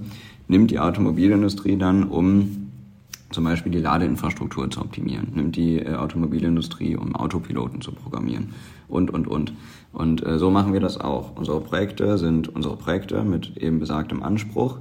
nimmt 0.48 0.70
die 0.70 0.80
Automobilindustrie 0.80 1.78
dann, 1.78 2.04
um 2.04 2.68
zum 3.30 3.44
Beispiel 3.44 3.72
die 3.72 3.80
Ladeinfrastruktur 3.80 4.70
zu 4.70 4.82
optimieren, 4.82 5.28
nimmt 5.34 5.56
die 5.56 5.78
äh, 5.78 5.94
Automobilindustrie, 5.94 6.94
um 6.94 7.16
Autopiloten 7.16 7.80
zu 7.80 7.92
programmieren 7.92 8.50
und, 8.86 9.10
und, 9.10 9.26
und. 9.26 9.54
Und 9.94 10.26
äh, 10.26 10.38
so 10.38 10.50
machen 10.50 10.74
wir 10.74 10.80
das 10.80 11.00
auch. 11.00 11.36
Unsere 11.36 11.62
Projekte 11.62 12.18
sind 12.18 12.54
unsere 12.54 12.76
Projekte 12.76 13.22
mit 13.24 13.56
eben 13.56 13.78
besagtem 13.78 14.22
Anspruch. 14.22 14.78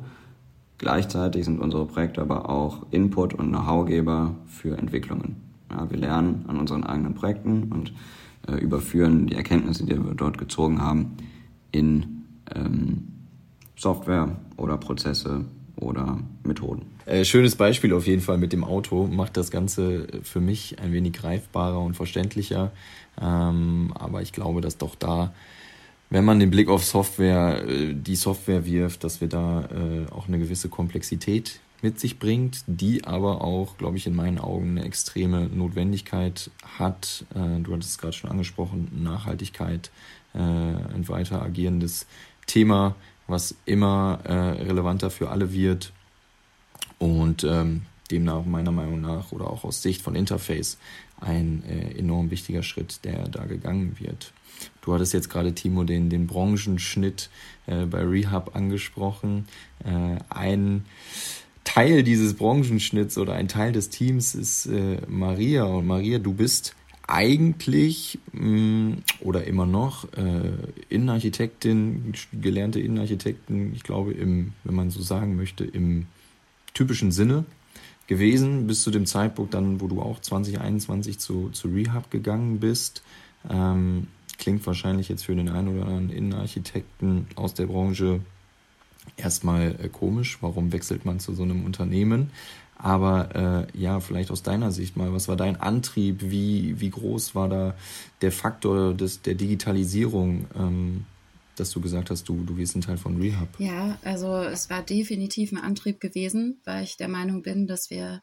Gleichzeitig 0.77 1.45
sind 1.45 1.59
unsere 1.59 1.85
Projekte 1.85 2.21
aber 2.21 2.49
auch 2.49 2.85
Input 2.91 3.33
und 3.33 3.49
Know-howgeber 3.49 4.35
für 4.45 4.77
Entwicklungen. 4.77 5.37
Ja, 5.71 5.89
wir 5.89 5.97
lernen 5.97 6.45
an 6.47 6.59
unseren 6.59 6.83
eigenen 6.83 7.15
Projekten 7.15 7.71
und 7.71 7.93
äh, 8.47 8.55
überführen 8.55 9.27
die 9.27 9.35
Erkenntnisse, 9.35 9.85
die 9.85 9.97
wir 9.97 10.13
dort 10.13 10.37
gezogen 10.37 10.81
haben, 10.81 11.17
in 11.71 12.25
ähm, 12.55 13.07
Software 13.75 14.37
oder 14.55 14.77
Prozesse 14.77 15.45
oder 15.75 16.19
Methoden. 16.43 16.85
Äh, 17.05 17.25
schönes 17.25 17.55
Beispiel 17.55 17.93
auf 17.93 18.05
jeden 18.07 18.21
Fall 18.21 18.37
mit 18.37 18.53
dem 18.53 18.63
Auto, 18.63 19.07
macht 19.07 19.37
das 19.37 19.51
Ganze 19.51 20.07
für 20.23 20.41
mich 20.41 20.79
ein 20.79 20.91
wenig 20.91 21.13
greifbarer 21.13 21.79
und 21.79 21.95
verständlicher. 21.95 22.71
Ähm, 23.19 23.93
aber 23.95 24.21
ich 24.21 24.31
glaube, 24.31 24.61
dass 24.61 24.77
doch 24.77 24.95
da, 24.95 25.33
wenn 26.09 26.25
man 26.25 26.39
den 26.39 26.49
Blick 26.49 26.69
auf 26.69 26.85
Software, 26.85 27.63
äh, 27.67 27.93
die 27.93 28.15
Software 28.15 28.65
wirft, 28.65 29.03
dass 29.03 29.21
wir 29.21 29.27
da 29.27 29.65
äh, 29.65 30.11
auch 30.11 30.27
eine 30.27 30.39
gewisse 30.39 30.69
Komplexität 30.69 31.59
mit 31.81 31.99
sich 31.99 32.17
bringt, 32.17 32.63
die 32.65 33.03
aber 33.03 33.41
auch, 33.41 33.77
glaube 33.77 33.97
ich, 33.97 34.07
in 34.07 34.15
meinen 34.15 34.39
Augen 34.39 34.71
eine 34.71 34.83
extreme 34.83 35.47
Notwendigkeit 35.47 36.49
hat. 36.79 37.25
Äh, 37.35 37.61
du 37.61 37.73
hattest 37.73 37.91
es 37.91 37.97
gerade 37.97 38.13
schon 38.13 38.31
angesprochen, 38.31 38.89
Nachhaltigkeit, 39.03 39.91
ein 40.33 41.07
weiter 41.07 41.41
agierendes 41.41 42.05
Thema, 42.45 42.95
was 43.25 43.55
immer 43.65 44.19
relevanter 44.23 45.09
für 45.09 45.31
alle 45.31 45.51
wird 45.51 45.93
und 46.99 47.43
ähm, 47.43 47.83
demnach 48.07 48.45
meiner 48.45 48.71
Meinung 48.71 49.01
nach 49.01 49.31
oder 49.31 49.49
auch 49.49 49.63
aus 49.63 49.81
Sicht 49.81 50.01
von 50.01 50.15
Interface 50.15 50.77
ein 51.19 51.63
äh, 51.67 51.97
enorm 51.97 52.31
wichtiger 52.31 52.63
Schritt, 52.63 53.03
der 53.03 53.27
da 53.27 53.45
gegangen 53.45 53.97
wird. 53.99 54.33
Du 54.81 54.93
hattest 54.93 55.13
jetzt 55.13 55.29
gerade, 55.29 55.53
Timo, 55.53 55.83
den, 55.83 56.09
den 56.09 56.27
Branchenschnitt 56.27 57.29
äh, 57.65 57.85
bei 57.85 58.03
Rehab 58.03 58.55
angesprochen. 58.55 59.47
Äh, 59.83 60.17
ein 60.29 60.85
Teil 61.63 62.03
dieses 62.03 62.35
Branchenschnitts 62.35 63.17
oder 63.17 63.33
ein 63.33 63.47
Teil 63.47 63.71
des 63.71 63.89
Teams 63.89 64.35
ist 64.35 64.67
äh, 64.67 64.99
Maria. 65.07 65.65
Und 65.65 65.87
Maria, 65.87 66.19
du 66.19 66.33
bist 66.33 66.75
eigentlich 67.07 68.19
mh, 68.33 68.49
mm, 68.49 69.03
oder 69.21 69.45
immer 69.45 69.65
noch 69.65 70.11
äh, 70.13 70.51
Innenarchitektin, 70.89 72.13
gelernte 72.33 72.79
Innenarchitektin, 72.79 73.73
ich 73.73 73.83
glaube, 73.83 74.13
im, 74.13 74.53
wenn 74.63 74.75
man 74.75 74.89
so 74.89 75.01
sagen 75.01 75.35
möchte, 75.35 75.63
im 75.65 76.07
typischen 76.73 77.11
Sinne 77.11 77.45
gewesen, 78.07 78.67
bis 78.67 78.83
zu 78.83 78.91
dem 78.91 79.05
Zeitpunkt 79.05 79.53
dann, 79.53 79.81
wo 79.81 79.87
du 79.87 80.01
auch 80.01 80.19
2021 80.19 81.19
zu, 81.19 81.49
zu 81.49 81.67
Rehab 81.67 82.09
gegangen 82.09 82.59
bist. 82.59 83.03
Ähm, 83.49 84.07
klingt 84.37 84.65
wahrscheinlich 84.65 85.09
jetzt 85.09 85.25
für 85.25 85.35
den 85.35 85.49
einen 85.49 85.67
oder 85.67 85.85
anderen 85.85 86.09
Innenarchitekten 86.09 87.27
aus 87.35 87.53
der 87.53 87.67
Branche 87.67 88.21
erstmal 89.17 89.75
äh, 89.81 89.89
komisch. 89.89 90.37
Warum 90.41 90.71
wechselt 90.71 91.05
man 91.05 91.19
zu 91.19 91.33
so 91.33 91.43
einem 91.43 91.65
Unternehmen? 91.65 92.31
Aber 92.77 93.67
äh, 93.73 93.77
ja, 93.77 93.99
vielleicht 93.99 94.29
aus 94.29 94.43
deiner 94.43 94.71
Sicht 94.71 94.97
mal, 94.97 95.11
was 95.11 95.27
war 95.27 95.35
dein 95.35 95.59
Antrieb? 95.59 96.21
Wie, 96.21 96.79
wie 96.79 96.91
groß 96.91 97.33
war 97.33 97.49
da 97.49 97.73
der 98.21 98.31
Faktor 98.31 98.93
des, 98.93 99.21
der 99.23 99.33
Digitalisierung, 99.33 100.45
ähm, 100.55 101.05
dass 101.59 101.71
du 101.71 101.81
gesagt 101.81 102.09
hast, 102.09 102.27
du, 102.29 102.43
du 102.43 102.57
wirst 102.57 102.75
ein 102.75 102.81
Teil 102.81 102.97
von 102.97 103.17
Rehab? 103.17 103.49
Ja, 103.59 103.97
also 104.03 104.35
es 104.37 104.69
war 104.69 104.81
definitiv 104.81 105.51
ein 105.51 105.57
Antrieb 105.57 105.99
gewesen, 105.99 106.61
weil 106.63 106.83
ich 106.83 106.97
der 106.97 107.07
Meinung 107.07 107.41
bin, 107.41 107.67
dass 107.67 107.89
wir 107.89 108.21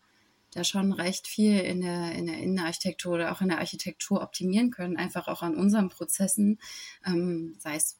da 0.53 0.65
schon 0.65 0.93
recht 0.93 1.27
viel 1.27 1.59
in 1.59 1.81
der, 1.81 2.13
in 2.13 2.27
der 2.27 2.39
Innenarchitektur 2.39 3.15
oder 3.15 3.33
auch 3.33 3.41
in 3.41 3.49
der 3.49 3.59
Architektur 3.59 4.23
optimieren 4.23 4.71
können, 4.71 4.97
einfach 4.97 5.27
auch 5.29 5.43
an 5.43 5.57
unseren 5.57 5.89
Prozessen, 5.89 6.61
ähm, 7.05 7.57
sei 7.59 7.77
es 7.77 7.99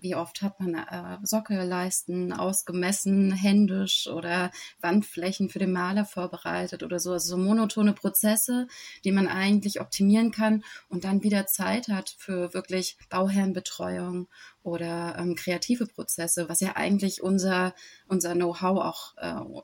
wie 0.00 0.14
oft 0.14 0.42
hat 0.42 0.60
man 0.60 0.74
äh, 0.74 1.18
Sockelleisten 1.22 2.32
ausgemessen, 2.32 3.32
händisch 3.32 4.06
oder 4.06 4.50
Wandflächen 4.80 5.48
für 5.48 5.58
den 5.58 5.72
Maler 5.72 6.04
vorbereitet 6.04 6.82
oder 6.82 6.98
so. 6.98 7.12
Also 7.12 7.36
so 7.36 7.42
monotone 7.42 7.92
Prozesse, 7.92 8.66
die 9.04 9.12
man 9.12 9.28
eigentlich 9.28 9.80
optimieren 9.80 10.30
kann 10.30 10.64
und 10.88 11.04
dann 11.04 11.22
wieder 11.22 11.46
Zeit 11.46 11.88
hat 11.88 12.14
für 12.18 12.54
wirklich 12.54 12.96
Bauherrenbetreuung 13.08 14.28
oder 14.62 15.16
ähm, 15.18 15.34
kreative 15.34 15.86
Prozesse, 15.86 16.48
was 16.48 16.60
ja 16.60 16.76
eigentlich 16.76 17.22
unser, 17.22 17.74
unser 18.06 18.34
Know-how 18.34 18.78
auch 18.78 19.14
äh, 19.18 19.62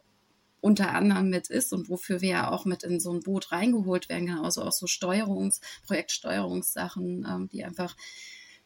unter 0.61 0.93
anderem 0.93 1.31
mit 1.31 1.49
ist 1.49 1.73
und 1.73 1.89
wofür 1.89 2.21
wir 2.21 2.29
ja 2.29 2.51
auch 2.51 2.65
mit 2.65 2.83
in 2.83 3.01
so 3.01 3.13
ein 3.13 3.21
Boot 3.21 3.51
reingeholt 3.53 4.09
werden, 4.09 4.27
genauso 4.27 4.63
auch 4.63 4.73
so 4.73 4.87
Steuerungs-, 4.87 5.61
Projektsteuerungssachen, 5.87 7.27
ähm, 7.29 7.49
die 7.49 7.65
einfach 7.65 7.97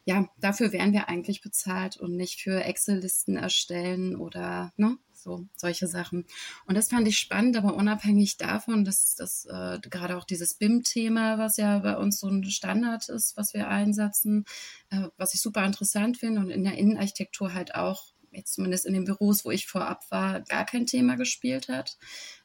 ja, 0.04 0.28
dafür 0.38 0.72
wären 0.72 0.92
wir 0.92 1.08
eigentlich 1.08 1.40
bezahlt 1.40 1.96
und 1.96 2.16
nicht 2.16 2.40
für 2.40 2.62
Excel-Listen 2.62 3.36
erstellen 3.36 4.16
oder 4.16 4.72
ne, 4.76 4.98
so 5.12 5.48
solche 5.56 5.86
Sachen. 5.86 6.26
Und 6.66 6.76
das 6.76 6.88
fand 6.88 7.08
ich 7.08 7.18
spannend, 7.18 7.56
aber 7.56 7.74
unabhängig 7.74 8.36
davon, 8.36 8.84
dass 8.84 9.14
das 9.14 9.46
äh, 9.46 9.78
gerade 9.80 10.16
auch 10.16 10.24
dieses 10.24 10.54
BIM-Thema, 10.54 11.38
was 11.38 11.56
ja 11.56 11.78
bei 11.78 11.96
uns 11.96 12.20
so 12.20 12.28
ein 12.28 12.44
Standard 12.44 13.08
ist, 13.08 13.36
was 13.36 13.54
wir 13.54 13.68
einsetzen, 13.68 14.44
äh, 14.90 15.08
was 15.16 15.34
ich 15.34 15.40
super 15.40 15.64
interessant 15.64 16.18
finde 16.18 16.40
und 16.40 16.50
in 16.50 16.64
der 16.64 16.76
Innenarchitektur 16.76 17.54
halt 17.54 17.74
auch 17.74 18.12
jetzt 18.30 18.54
zumindest 18.54 18.84
in 18.84 18.94
den 18.94 19.04
Büros, 19.04 19.44
wo 19.44 19.50
ich 19.50 19.66
vorab 19.66 20.10
war, 20.10 20.40
gar 20.40 20.66
kein 20.66 20.86
Thema 20.86 21.16
gespielt 21.16 21.68
hat. 21.68 21.96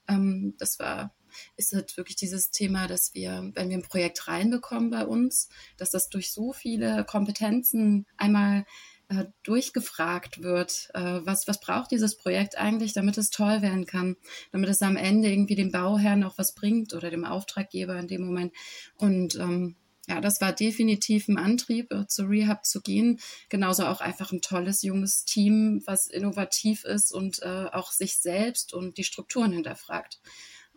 Ähm, 0.07 0.55
das 0.57 0.79
war 0.79 1.13
ist 1.55 1.74
halt 1.74 1.98
wirklich 1.98 2.15
dieses 2.15 2.51
Thema, 2.51 2.88
dass 2.88 3.13
wir, 3.13 3.51
wenn 3.53 3.69
wir 3.69 3.77
ein 3.77 3.83
Projekt 3.83 4.27
reinbekommen 4.27 4.89
bei 4.89 5.05
uns, 5.05 5.50
dass 5.77 5.91
das 5.91 6.09
durch 6.09 6.31
so 6.31 6.53
viele 6.53 7.05
Kompetenzen 7.05 8.05
einmal 8.17 8.65
äh, 9.09 9.25
durchgefragt 9.43 10.43
wird, 10.43 10.89
äh, 10.93 11.19
was, 11.24 11.48
was 11.48 11.59
braucht 11.59 11.91
dieses 11.91 12.15
Projekt 12.15 12.57
eigentlich, 12.57 12.93
damit 12.93 13.17
es 13.17 13.31
toll 13.31 13.62
werden 13.62 13.86
kann, 13.86 14.15
damit 14.51 14.69
es 14.69 14.81
am 14.81 14.95
Ende 14.95 15.31
irgendwie 15.31 15.55
dem 15.55 15.71
Bauherrn 15.71 16.24
auch 16.24 16.38
was 16.38 16.53
bringt 16.53 16.93
oder 16.93 17.09
dem 17.09 17.25
Auftraggeber 17.25 17.98
in 17.98 18.07
dem 18.07 18.24
Moment. 18.24 18.53
Und 18.98 19.36
ähm, 19.36 19.75
ja, 20.07 20.21
das 20.21 20.41
war 20.41 20.53
definitiv 20.53 21.27
ein 21.27 21.38
Antrieb, 21.38 21.91
äh, 21.91 22.07
zu 22.07 22.25
Rehab 22.25 22.65
zu 22.65 22.81
gehen. 22.81 23.19
Genauso 23.50 23.86
auch 23.86 24.01
einfach 24.01 24.31
ein 24.31 24.41
tolles 24.41 24.81
junges 24.81 25.25
Team, 25.25 25.81
was 25.86 26.07
innovativ 26.07 26.83
ist 26.83 27.12
und 27.12 27.41
äh, 27.43 27.65
auch 27.71 27.91
sich 27.91 28.17
selbst 28.17 28.74
und 28.74 28.98
die 28.98 29.03
Strukturen 29.03 29.51
hinterfragt. 29.51 30.19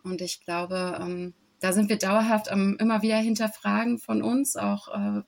Und 0.03 0.21
ich 0.21 0.43
glaube, 0.43 0.99
ähm, 1.01 1.33
da 1.59 1.71
sind 1.71 1.89
wir 1.89 1.97
dauerhaft 1.97 2.47
ähm, 2.51 2.77
immer 2.79 3.01
wieder 3.01 3.17
hinterfragen 3.17 3.97
von 3.97 4.21
uns, 4.21 4.55
auch 4.57 4.89
äh, 4.89 5.21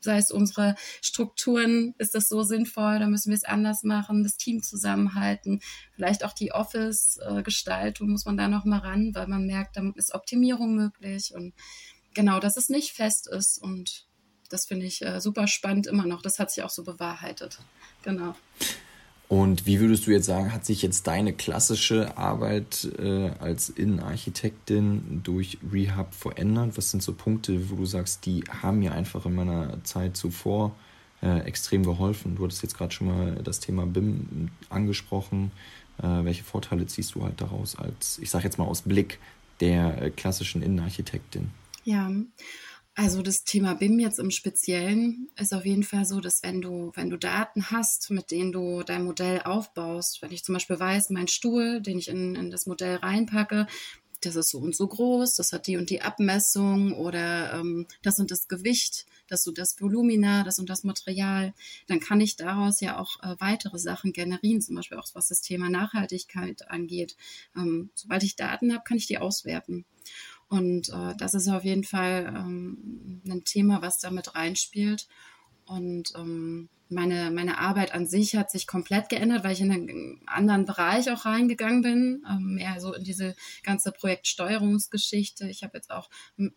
sei 0.00 0.16
es 0.16 0.30
unsere 0.30 0.76
Strukturen, 1.02 1.94
ist 1.98 2.14
das 2.14 2.28
so 2.28 2.42
sinnvoll, 2.42 2.98
da 2.98 3.06
müssen 3.06 3.30
wir 3.30 3.36
es 3.36 3.44
anders 3.44 3.82
machen, 3.82 4.22
das 4.22 4.36
Team 4.36 4.62
zusammenhalten, 4.62 5.60
vielleicht 5.94 6.24
auch 6.24 6.32
die 6.32 6.52
Office-Gestaltung 6.52 8.10
muss 8.10 8.24
man 8.24 8.36
da 8.36 8.48
noch 8.48 8.64
mal 8.64 8.78
ran, 8.78 9.14
weil 9.14 9.26
man 9.26 9.46
merkt, 9.46 9.76
da 9.76 9.82
ist 9.96 10.14
Optimierung 10.14 10.74
möglich 10.74 11.34
und 11.34 11.52
genau, 12.14 12.40
dass 12.40 12.56
es 12.56 12.68
nicht 12.68 12.92
fest 12.92 13.28
ist 13.28 13.58
und 13.58 14.06
das 14.48 14.66
finde 14.66 14.86
ich 14.86 15.02
äh, 15.02 15.20
super 15.20 15.46
spannend 15.46 15.86
immer 15.86 16.06
noch. 16.06 16.22
Das 16.22 16.38
hat 16.38 16.50
sich 16.50 16.64
auch 16.64 16.70
so 16.70 16.82
bewahrheitet. 16.82 17.58
Genau. 18.02 18.34
Und 19.28 19.66
wie 19.66 19.78
würdest 19.78 20.06
du 20.06 20.10
jetzt 20.10 20.24
sagen, 20.24 20.54
hat 20.54 20.64
sich 20.64 20.80
jetzt 20.80 21.06
deine 21.06 21.34
klassische 21.34 22.16
Arbeit 22.16 22.88
äh, 22.98 23.28
als 23.38 23.68
Innenarchitektin 23.68 25.20
durch 25.22 25.58
Rehab 25.70 26.14
verändert? 26.14 26.78
Was 26.78 26.90
sind 26.90 27.02
so 27.02 27.12
Punkte, 27.12 27.68
wo 27.68 27.76
du 27.76 27.84
sagst, 27.84 28.24
die 28.24 28.42
haben 28.62 28.78
mir 28.78 28.92
einfach 28.92 29.26
in 29.26 29.34
meiner 29.34 29.84
Zeit 29.84 30.16
zuvor 30.16 30.74
äh, 31.20 31.40
extrem 31.40 31.84
geholfen? 31.84 32.36
Du 32.36 32.44
hattest 32.44 32.62
jetzt 32.62 32.78
gerade 32.78 32.90
schon 32.90 33.08
mal 33.08 33.34
das 33.44 33.60
Thema 33.60 33.84
BIM 33.84 34.48
angesprochen. 34.70 35.52
Äh, 35.98 36.24
welche 36.24 36.44
Vorteile 36.44 36.86
ziehst 36.86 37.14
du 37.14 37.22
halt 37.22 37.38
daraus 37.42 37.76
als, 37.76 38.18
ich 38.20 38.30
sage 38.30 38.44
jetzt 38.44 38.56
mal 38.56 38.64
aus 38.64 38.80
Blick 38.80 39.18
der 39.60 40.00
äh, 40.00 40.10
klassischen 40.10 40.62
Innenarchitektin? 40.62 41.50
Ja, 41.84 42.10
also 42.98 43.22
das 43.22 43.44
Thema 43.44 43.74
BIM 43.74 44.00
jetzt 44.00 44.18
im 44.18 44.32
Speziellen 44.32 45.28
ist 45.38 45.54
auf 45.54 45.64
jeden 45.64 45.84
Fall 45.84 46.04
so, 46.04 46.18
dass 46.18 46.42
wenn 46.42 46.60
du, 46.60 46.90
wenn 46.96 47.10
du 47.10 47.16
Daten 47.16 47.70
hast, 47.70 48.10
mit 48.10 48.32
denen 48.32 48.50
du 48.50 48.82
dein 48.82 49.04
Modell 49.04 49.40
aufbaust, 49.42 50.20
wenn 50.20 50.32
ich 50.32 50.42
zum 50.42 50.54
Beispiel 50.54 50.80
weiß, 50.80 51.10
mein 51.10 51.28
Stuhl, 51.28 51.80
den 51.80 51.98
ich 51.98 52.08
in, 52.08 52.34
in 52.34 52.50
das 52.50 52.66
Modell 52.66 52.96
reinpacke, 52.96 53.68
das 54.22 54.34
ist 54.34 54.50
so 54.50 54.58
und 54.58 54.74
so 54.74 54.88
groß, 54.88 55.36
das 55.36 55.52
hat 55.52 55.68
die 55.68 55.76
und 55.76 55.90
die 55.90 56.02
Abmessung 56.02 56.92
oder 56.92 57.52
ähm, 57.52 57.86
das 58.02 58.18
und 58.18 58.32
das 58.32 58.48
Gewicht, 58.48 59.06
das 59.28 59.46
und 59.46 59.58
das 59.58 59.80
Volumina, 59.80 60.42
das 60.42 60.58
und 60.58 60.68
das 60.68 60.82
Material, 60.82 61.54
dann 61.86 62.00
kann 62.00 62.20
ich 62.20 62.34
daraus 62.34 62.80
ja 62.80 62.98
auch 62.98 63.22
äh, 63.22 63.36
weitere 63.38 63.78
Sachen 63.78 64.12
generieren, 64.12 64.60
zum 64.60 64.74
Beispiel 64.74 64.98
auch 64.98 65.06
was 65.14 65.28
das 65.28 65.40
Thema 65.40 65.70
Nachhaltigkeit 65.70 66.68
angeht. 66.68 67.16
Ähm, 67.56 67.90
sobald 67.94 68.24
ich 68.24 68.34
Daten 68.34 68.72
habe, 68.72 68.82
kann 68.82 68.96
ich 68.96 69.06
die 69.06 69.18
auswerten. 69.18 69.84
Und 70.48 70.88
äh, 70.88 71.14
das 71.18 71.34
ist 71.34 71.48
auf 71.48 71.64
jeden 71.64 71.84
Fall 71.84 72.32
ähm, 72.34 73.22
ein 73.28 73.44
Thema, 73.44 73.82
was 73.82 73.98
da 73.98 74.10
mit 74.10 74.34
reinspielt. 74.34 75.06
Und 75.66 76.12
ähm, 76.16 76.70
meine, 76.90 77.30
meine 77.30 77.58
Arbeit 77.58 77.92
an 77.92 78.06
sich 78.06 78.34
hat 78.34 78.50
sich 78.50 78.66
komplett 78.66 79.08
geändert, 79.10 79.44
weil 79.44 79.52
ich 79.52 79.60
in 79.60 79.70
einen 79.70 80.22
anderen 80.26 80.64
Bereich 80.64 81.10
auch 81.10 81.26
reingegangen 81.26 81.82
bin, 81.82 82.24
ähm, 82.28 82.54
mehr 82.54 82.80
so 82.80 82.94
in 82.94 83.04
diese 83.04 83.36
ganze 83.62 83.92
Projektsteuerungsgeschichte. 83.92 85.48
Ich 85.48 85.62
habe 85.62 85.76
jetzt 85.76 85.90
auch 85.90 86.08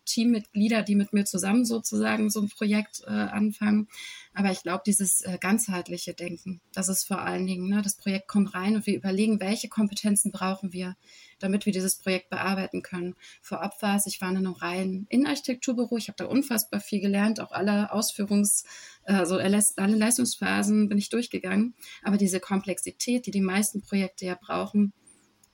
Teammitglieder, 0.06 0.82
die 0.82 0.94
mit 0.94 1.12
mir 1.12 1.24
zusammen 1.24 1.64
sozusagen 1.64 2.30
so 2.30 2.40
ein 2.40 2.48
Projekt 2.48 3.02
äh, 3.06 3.10
anfangen. 3.10 3.88
Aber 4.32 4.50
ich 4.50 4.62
glaube, 4.62 4.82
dieses 4.86 5.20
äh, 5.20 5.36
ganzheitliche 5.38 6.14
Denken, 6.14 6.62
das 6.72 6.88
ist 6.88 7.04
vor 7.06 7.20
allen 7.20 7.46
Dingen, 7.46 7.68
ne, 7.68 7.82
das 7.82 7.96
Projekt 7.96 8.28
kommt 8.28 8.54
rein 8.54 8.76
und 8.76 8.86
wir 8.86 8.96
überlegen, 8.96 9.40
welche 9.40 9.68
Kompetenzen 9.68 10.32
brauchen 10.32 10.72
wir, 10.72 10.96
damit 11.42 11.66
wir 11.66 11.72
dieses 11.72 11.96
Projekt 11.96 12.30
bearbeiten 12.30 12.82
können. 12.82 13.14
Vorab 13.40 13.80
war 13.82 13.96
es, 13.96 14.06
ich 14.06 14.20
war 14.20 14.30
in 14.30 14.36
einem 14.36 14.52
reinen 14.52 15.06
Innenarchitekturbüro, 15.08 15.96
ich 15.96 16.08
habe 16.08 16.16
da 16.16 16.26
unfassbar 16.26 16.80
viel 16.80 17.00
gelernt, 17.00 17.40
auch 17.40 17.52
alle 17.52 17.92
Ausführungs-, 17.92 18.64
also 19.04 19.36
alle 19.36 19.96
Leistungsphasen 19.96 20.88
bin 20.88 20.98
ich 20.98 21.08
durchgegangen. 21.08 21.74
Aber 22.02 22.16
diese 22.16 22.40
Komplexität, 22.40 23.26
die 23.26 23.30
die 23.30 23.40
meisten 23.40 23.82
Projekte 23.82 24.26
ja 24.26 24.38
brauchen, 24.40 24.92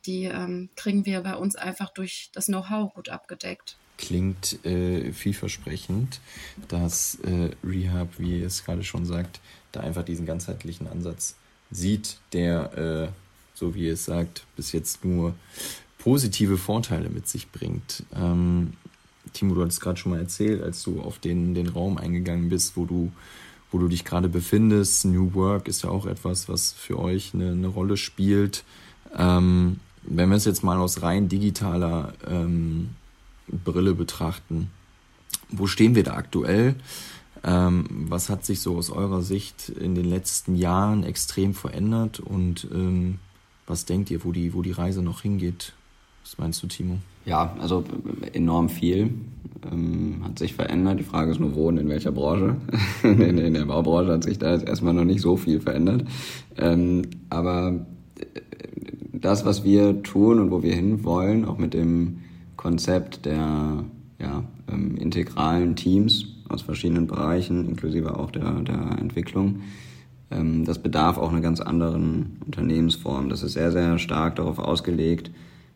die 0.07 0.25
ähm, 0.25 0.71
kriegen 0.77 1.07
wir 1.07 1.21
bei 1.23 1.35
uns 1.35 1.57
einfach 1.57 1.91
durch 1.91 2.31
das 2.33 2.47
Know-how 2.47 2.93
gut 2.95 3.09
abgedeckt 3.09 3.77
klingt 3.99 4.65
äh, 4.65 5.13
vielversprechend, 5.13 6.21
dass 6.69 7.17
äh, 7.17 7.51
Rehab, 7.67 8.19
wie 8.19 8.39
ihr 8.39 8.47
es 8.47 8.65
gerade 8.65 8.85
schon 8.85 9.05
sagt, 9.05 9.41
da 9.73 9.81
einfach 9.81 10.05
diesen 10.05 10.25
ganzheitlichen 10.25 10.87
Ansatz 10.87 11.35
sieht, 11.71 12.19
der, 12.33 12.79
äh, 12.79 13.09
so 13.59 13.75
wie 13.75 13.87
ihr 13.87 13.95
es 13.95 14.05
sagt, 14.05 14.45
bis 14.57 14.73
jetzt 14.73 15.05
nur 15.05 15.35
positive 15.99 16.57
Vorteile 16.57 17.11
mit 17.11 17.29
sich 17.29 17.51
bringt. 17.51 18.05
Ähm, 18.15 18.75
Timo, 19.33 19.55
du 19.55 19.63
hattest 19.63 19.81
gerade 19.81 19.99
schon 19.99 20.13
mal 20.13 20.21
erzählt, 20.21 20.63
als 20.63 20.83
du 20.83 21.01
auf 21.01 21.19
den, 21.19 21.55
den 21.55 21.69
Raum 21.69 21.99
eingegangen 21.99 22.49
bist, 22.49 22.77
wo 22.77 22.87
du, 22.87 23.13
wo 23.71 23.79
du 23.79 23.89
dich 23.89 24.05
gerade 24.05 24.29
befindest. 24.29 25.05
New 25.05 25.35
Work 25.35 25.69
ist 25.69 25.83
ja 25.83 25.91
auch 25.91 26.07
etwas, 26.07 26.49
was 26.49 26.73
für 26.73 26.99
euch 26.99 27.35
eine, 27.35 27.51
eine 27.51 27.69
Rolle 27.69 27.97
spielt. 27.97 28.65
Ähm, 29.17 29.81
wenn 30.03 30.31
wir 30.31 30.37
es 30.37 30.45
jetzt 30.45 30.65
mal 30.65 30.79
aus 30.79 31.03
rein 31.03 31.29
digitaler 31.29 32.15
ähm, 32.27 32.91
Brille 33.49 33.95
betrachten. 33.95 34.71
Wo 35.51 35.67
stehen 35.67 35.95
wir 35.95 36.05
da 36.05 36.15
aktuell? 36.15 36.77
Ähm, 37.45 37.87
was 38.09 38.29
hat 38.29 38.45
sich 38.45 38.61
so 38.61 38.77
aus 38.77 38.91
eurer 38.91 39.23
Sicht 39.23 39.69
in 39.69 39.95
den 39.95 40.05
letzten 40.05 40.57
Jahren 40.57 41.05
extrem 41.05 41.55
verändert 41.55 42.21
und 42.21 42.67
ähm, 42.73 43.19
was 43.69 43.85
denkt 43.85 44.11
ihr, 44.11 44.25
wo 44.25 44.33
die, 44.33 44.55
wo 44.55 44.63
die 44.63 44.73
Reise 44.73 45.03
noch 45.03 45.23
hingeht? 45.23 45.73
Was 46.23 46.39
meinst 46.39 46.63
du, 46.63 46.67
Timo? 46.67 46.99
Ja, 47.25 47.55
also 47.61 47.85
enorm 48.33 48.69
viel 48.69 49.11
ähm, 49.71 50.21
hat 50.25 50.39
sich 50.39 50.55
verändert. 50.55 50.99
Die 50.99 51.05
Frage 51.05 51.31
ist 51.31 51.41
nur, 51.41 51.55
wo 51.55 51.69
und 51.69 51.79
in 51.79 51.89
welcher 51.89 52.13
Branche. 52.13 52.57
in, 53.03 53.39
in, 53.39 53.55
der 53.55 53.65
Baubranche 53.67 54.13
hat 54.13 54.25
sich 54.25 54.39
da 54.39 54.53
jetzt 54.53 54.67
erstmal 54.67 54.95
noch 54.95 55.05
nicht 55.05 55.21
so 55.21 55.37
viel 55.37 55.61
verändert. 55.61 56.05
Ähm, 56.57 57.03
aber 57.31 57.87
äh, 58.19 58.25
das, 59.13 59.45
was 59.45 59.65
wir 59.65 60.03
tun 60.03 60.39
und 60.39 60.51
wo 60.51 60.63
wir 60.63 60.75
hinwollen, 60.75 61.45
auch 61.45 61.59
mit 61.59 61.75
dem 61.75 62.19
Konzept 62.57 63.25
der 63.25 63.85
ja, 64.19 64.45
ähm, 64.71 64.97
integralen 64.97 65.77
Teams 65.77 66.27
aus 66.49 66.63
verschiedenen 66.63 67.07
Bereichen, 67.07 67.69
inklusive 67.69 68.19
auch 68.19 68.31
der, 68.31 68.51
der 68.61 68.97
Entwicklung. 68.99 69.61
Ähm, 70.31 70.65
das 70.65 70.79
bedarf 70.79 71.19
auch 71.19 71.31
einer 71.31 71.41
ganz 71.41 71.61
anderen 71.61 72.39
Unternehmensform. 72.45 73.29
Das 73.29 73.43
ist 73.43 73.53
sehr, 73.53 73.73
sehr 73.73 73.99
stark 73.99 74.37
darauf 74.37 74.59
ausgelegt, 74.59 75.31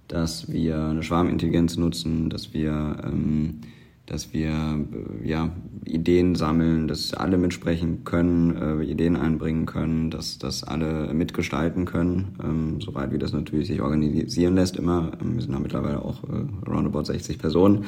dass 0.09 0.50
wir 0.50 0.85
eine 0.85 1.02
Schwarmintelligenz 1.02 1.76
nutzen, 1.76 2.30
dass 2.30 2.52
wir 2.52 2.97
ähm, 3.04 3.61
dass 4.06 4.32
wir 4.32 4.50
äh, 4.50 5.28
ja, 5.28 5.50
Ideen 5.85 6.35
sammeln, 6.35 6.88
dass 6.88 7.14
alle 7.14 7.38
mitsprechen 7.38 8.04
können, 8.04 8.56
äh, 8.56 8.85
Ideen 8.85 9.16
einbringen 9.16 9.64
können, 9.64 10.11
dass, 10.11 10.38
dass 10.38 10.64
alle 10.64 11.12
mitgestalten 11.14 11.85
können, 11.85 12.37
ähm, 12.42 12.80
soweit 12.80 13.12
wie 13.12 13.18
das 13.18 13.32
natürlich 13.32 13.68
sich 13.68 13.80
organisieren 13.80 14.54
lässt 14.54 14.76
immer. 14.76 15.12
Ähm, 15.21 15.37
wir 15.37 15.42
sind 15.42 15.54
da 15.54 15.61
mittlerweile 15.61 16.04
auch 16.04 16.25
äh, 16.25 16.68
roundabout 16.68 17.04
60 17.04 17.38
Personen. 17.38 17.85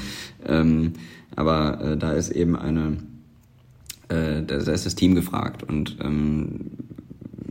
Ähm, 0.47 0.93
aber 1.35 1.81
äh, 1.81 1.97
da 1.97 2.13
ist 2.13 2.31
eben 2.31 2.57
eine, 2.57 2.97
äh, 4.15 4.45
da 4.45 4.57
ist 4.57 4.87
das 4.87 4.95
Team 4.95 5.15
gefragt. 5.15 5.63
Und 5.63 5.97
ähm, 6.01 6.71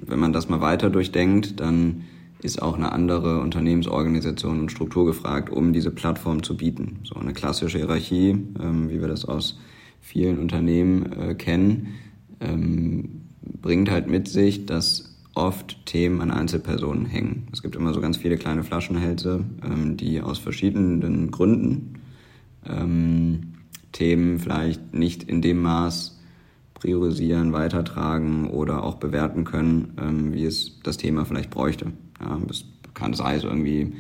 wenn 0.06 0.20
man 0.20 0.34
das 0.34 0.50
mal 0.50 0.62
weiter 0.62 0.90
durchdenkt, 0.90 1.60
dann 1.60 2.04
ist 2.42 2.62
auch 2.62 2.76
eine 2.76 2.92
andere 2.92 3.40
Unternehmensorganisation 3.40 4.60
und 4.60 4.72
Struktur 4.72 5.06
gefragt, 5.06 5.50
um 5.50 5.72
diese 5.72 5.92
Plattform 5.92 6.44
zu 6.44 6.58
bieten. 6.58 7.00
So 7.04 7.16
eine 7.16 7.34
klassische 7.34 7.78
Hierarchie, 7.78 8.30
ähm, 8.62 8.90
wie 8.90 9.00
wir 9.00 9.08
das 9.08 9.26
aus 9.26 9.60
vielen 10.02 10.40
Unternehmen 10.40 11.12
äh, 11.14 11.36
kennen, 11.36 11.94
ähm, 12.42 13.22
bringt 13.62 13.90
halt 13.90 14.08
mit 14.08 14.28
sich, 14.28 14.66
dass 14.66 15.16
oft 15.36 15.86
Themen 15.86 16.22
an 16.22 16.32
Einzelpersonen 16.32 17.06
hängen. 17.06 17.48
Es 17.52 17.64
gibt 17.64 17.76
immer 17.76 17.94
so 17.94 18.02
ganz 18.02 18.18
viele 18.18 18.38
kleine 18.38 18.64
Flaschenhälse, 18.64 19.46
ähm, 19.64 19.98
die 19.98 20.22
aus 20.22 20.38
verschiedenen 20.38 21.32
Gründen 21.32 21.94
ähm, 22.68 23.54
Themen 23.94 24.40
vielleicht 24.40 24.94
nicht 24.94 25.24
in 25.24 25.42
dem 25.42 25.62
Maß 25.62 26.20
priorisieren, 26.84 27.54
weitertragen 27.54 28.50
oder 28.50 28.84
auch 28.84 28.96
bewerten 28.96 29.46
können, 29.46 29.94
ähm, 30.02 30.34
wie 30.34 30.44
es 30.44 30.82
das 30.84 30.98
Thema 30.98 31.24
vielleicht 31.24 31.50
bräuchte. 31.50 31.94
Ja, 32.20 32.38
das 32.46 32.66
kann, 32.94 33.14
sei 33.14 33.36
es 33.36 33.46
irgendwie 33.46 33.94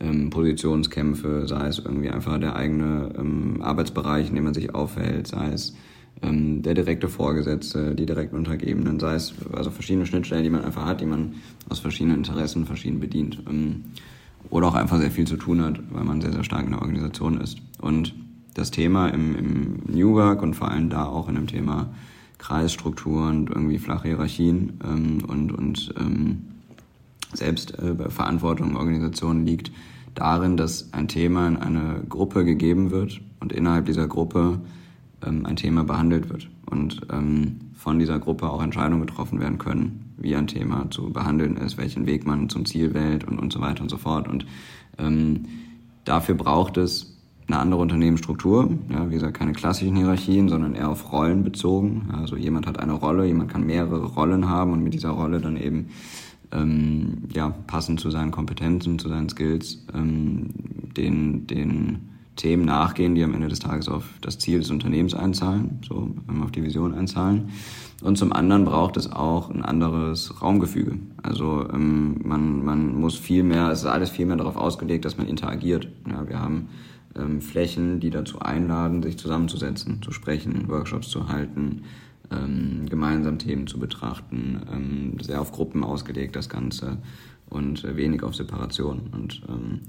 ähm, 0.00 0.30
Positionskämpfe, 0.30 1.46
sei 1.46 1.68
es 1.68 1.78
irgendwie 1.78 2.10
einfach 2.10 2.40
der 2.40 2.56
eigene 2.56 3.12
ähm, 3.16 3.62
Arbeitsbereich, 3.62 4.28
in 4.28 4.34
dem 4.34 4.42
man 4.42 4.54
sich 4.54 4.74
aufhält, 4.74 5.28
sei 5.28 5.52
es 5.52 5.76
ähm, 6.20 6.62
der 6.62 6.74
direkte 6.74 7.08
Vorgesetzte, 7.08 7.94
die 7.94 8.06
direkten 8.06 8.34
Untergebenen, 8.34 8.98
sei 8.98 9.14
es 9.14 9.32
also 9.52 9.70
verschiedene 9.70 10.04
Schnittstellen, 10.04 10.42
die 10.42 10.50
man 10.50 10.64
einfach 10.64 10.84
hat, 10.84 11.00
die 11.00 11.06
man 11.06 11.34
aus 11.68 11.78
verschiedenen 11.78 12.16
Interessen 12.16 12.66
verschieden 12.66 12.98
bedient. 12.98 13.40
Ähm, 13.48 13.84
oder 14.50 14.66
auch 14.66 14.74
einfach 14.74 14.98
sehr 14.98 15.12
viel 15.12 15.28
zu 15.28 15.36
tun 15.36 15.62
hat, 15.62 15.80
weil 15.90 16.04
man 16.04 16.20
sehr, 16.20 16.32
sehr 16.32 16.44
stark 16.44 16.64
in 16.64 16.72
der 16.72 16.82
Organisation 16.82 17.40
ist. 17.40 17.58
Und 17.80 18.14
das 18.54 18.72
Thema 18.72 19.08
im, 19.08 19.36
im 19.36 19.82
New 19.86 20.14
Work 20.14 20.42
und 20.42 20.54
vor 20.54 20.72
allem 20.72 20.90
da 20.90 21.06
auch 21.06 21.28
in 21.28 21.36
dem 21.36 21.46
Thema 21.46 21.90
Kreisstrukturen 22.38 23.40
und 23.40 23.50
irgendwie 23.50 23.78
flache 23.78 24.08
Hierarchien 24.08 24.80
ähm, 24.84 25.24
und, 25.26 25.52
und 25.52 25.94
ähm, 25.98 26.42
Selbstverantwortung 27.32 28.74
äh, 28.74 28.78
Organisation 28.78 29.44
liegt 29.44 29.72
darin, 30.14 30.56
dass 30.56 30.92
ein 30.92 31.08
Thema 31.08 31.48
in 31.48 31.56
eine 31.56 32.02
Gruppe 32.08 32.44
gegeben 32.44 32.90
wird 32.90 33.20
und 33.40 33.52
innerhalb 33.52 33.86
dieser 33.86 34.08
Gruppe 34.08 34.60
ähm, 35.24 35.46
ein 35.46 35.56
Thema 35.56 35.84
behandelt 35.84 36.28
wird 36.30 36.48
und 36.66 37.02
ähm, 37.12 37.60
von 37.74 37.98
dieser 37.98 38.18
Gruppe 38.18 38.50
auch 38.50 38.62
Entscheidungen 38.62 39.06
getroffen 39.06 39.40
werden 39.40 39.58
können, 39.58 40.14
wie 40.16 40.34
ein 40.34 40.46
Thema 40.46 40.90
zu 40.90 41.12
behandeln 41.12 41.56
ist, 41.56 41.76
welchen 41.78 42.06
Weg 42.06 42.26
man 42.26 42.48
zum 42.48 42.64
Ziel 42.64 42.94
wählt 42.94 43.24
und, 43.24 43.38
und 43.38 43.52
so 43.52 43.60
weiter 43.60 43.82
und 43.82 43.90
so 43.90 43.98
fort. 43.98 44.28
Und 44.28 44.46
ähm, 44.98 45.44
dafür 46.04 46.34
braucht 46.34 46.78
es 46.78 47.15
eine 47.48 47.58
andere 47.58 47.80
Unternehmensstruktur. 47.80 48.70
Ja, 48.90 49.08
wie 49.08 49.14
gesagt, 49.14 49.34
keine 49.34 49.52
klassischen 49.52 49.96
Hierarchien, 49.96 50.48
sondern 50.48 50.74
eher 50.74 50.88
auf 50.88 51.12
Rollen 51.12 51.44
bezogen. 51.44 52.08
Also 52.12 52.36
jemand 52.36 52.66
hat 52.66 52.78
eine 52.80 52.92
Rolle, 52.92 53.26
jemand 53.26 53.50
kann 53.50 53.64
mehrere 53.64 54.04
Rollen 54.04 54.48
haben 54.48 54.72
und 54.72 54.82
mit 54.82 54.94
dieser 54.94 55.10
Rolle 55.10 55.40
dann 55.40 55.56
eben 55.56 55.88
ähm, 56.52 57.24
ja, 57.32 57.50
passend 57.66 58.00
zu 58.00 58.10
seinen 58.10 58.30
Kompetenzen, 58.30 58.98
zu 58.98 59.08
seinen 59.08 59.28
Skills, 59.28 59.84
ähm, 59.94 60.50
den, 60.96 61.46
den 61.46 62.08
Themen 62.36 62.64
nachgehen, 62.64 63.14
die 63.14 63.24
am 63.24 63.34
Ende 63.34 63.48
des 63.48 63.60
Tages 63.60 63.88
auf 63.88 64.04
das 64.20 64.38
Ziel 64.38 64.58
des 64.58 64.70
Unternehmens 64.70 65.14
einzahlen, 65.14 65.80
so 65.86 66.10
ähm, 66.28 66.42
auf 66.42 66.52
die 66.52 66.62
Vision 66.62 66.94
einzahlen. 66.94 67.50
Und 68.02 68.18
zum 68.18 68.32
anderen 68.32 68.64
braucht 68.64 68.96
es 68.96 69.10
auch 69.10 69.50
ein 69.50 69.64
anderes 69.64 70.42
Raumgefüge. 70.42 70.98
Also 71.22 71.66
ähm, 71.72 72.20
man, 72.24 72.64
man 72.64 73.00
muss 73.00 73.16
viel 73.16 73.42
mehr, 73.42 73.70
es 73.70 73.80
ist 73.80 73.86
alles 73.86 74.10
viel 74.10 74.26
mehr 74.26 74.36
darauf 74.36 74.56
ausgelegt, 74.56 75.04
dass 75.04 75.16
man 75.16 75.26
interagiert. 75.26 75.88
Ja, 76.08 76.28
wir 76.28 76.38
haben 76.38 76.68
ähm, 77.16 77.40
Flächen, 77.40 78.00
die 78.00 78.10
dazu 78.10 78.40
einladen, 78.40 79.02
sich 79.02 79.18
zusammenzusetzen, 79.18 80.02
zu 80.02 80.12
sprechen, 80.12 80.68
Workshops 80.68 81.08
zu 81.08 81.28
halten, 81.28 81.82
ähm, 82.30 82.86
gemeinsam 82.88 83.38
Themen 83.38 83.66
zu 83.66 83.78
betrachten, 83.78 84.60
ähm, 84.72 85.16
sehr 85.20 85.40
auf 85.40 85.52
Gruppen 85.52 85.84
ausgelegt 85.84 86.36
das 86.36 86.48
Ganze 86.48 86.98
und 87.48 87.84
äh, 87.84 87.96
wenig 87.96 88.22
auf 88.22 88.34
Separation. 88.34 89.10
Und 89.12 89.42
ähm, 89.48 89.80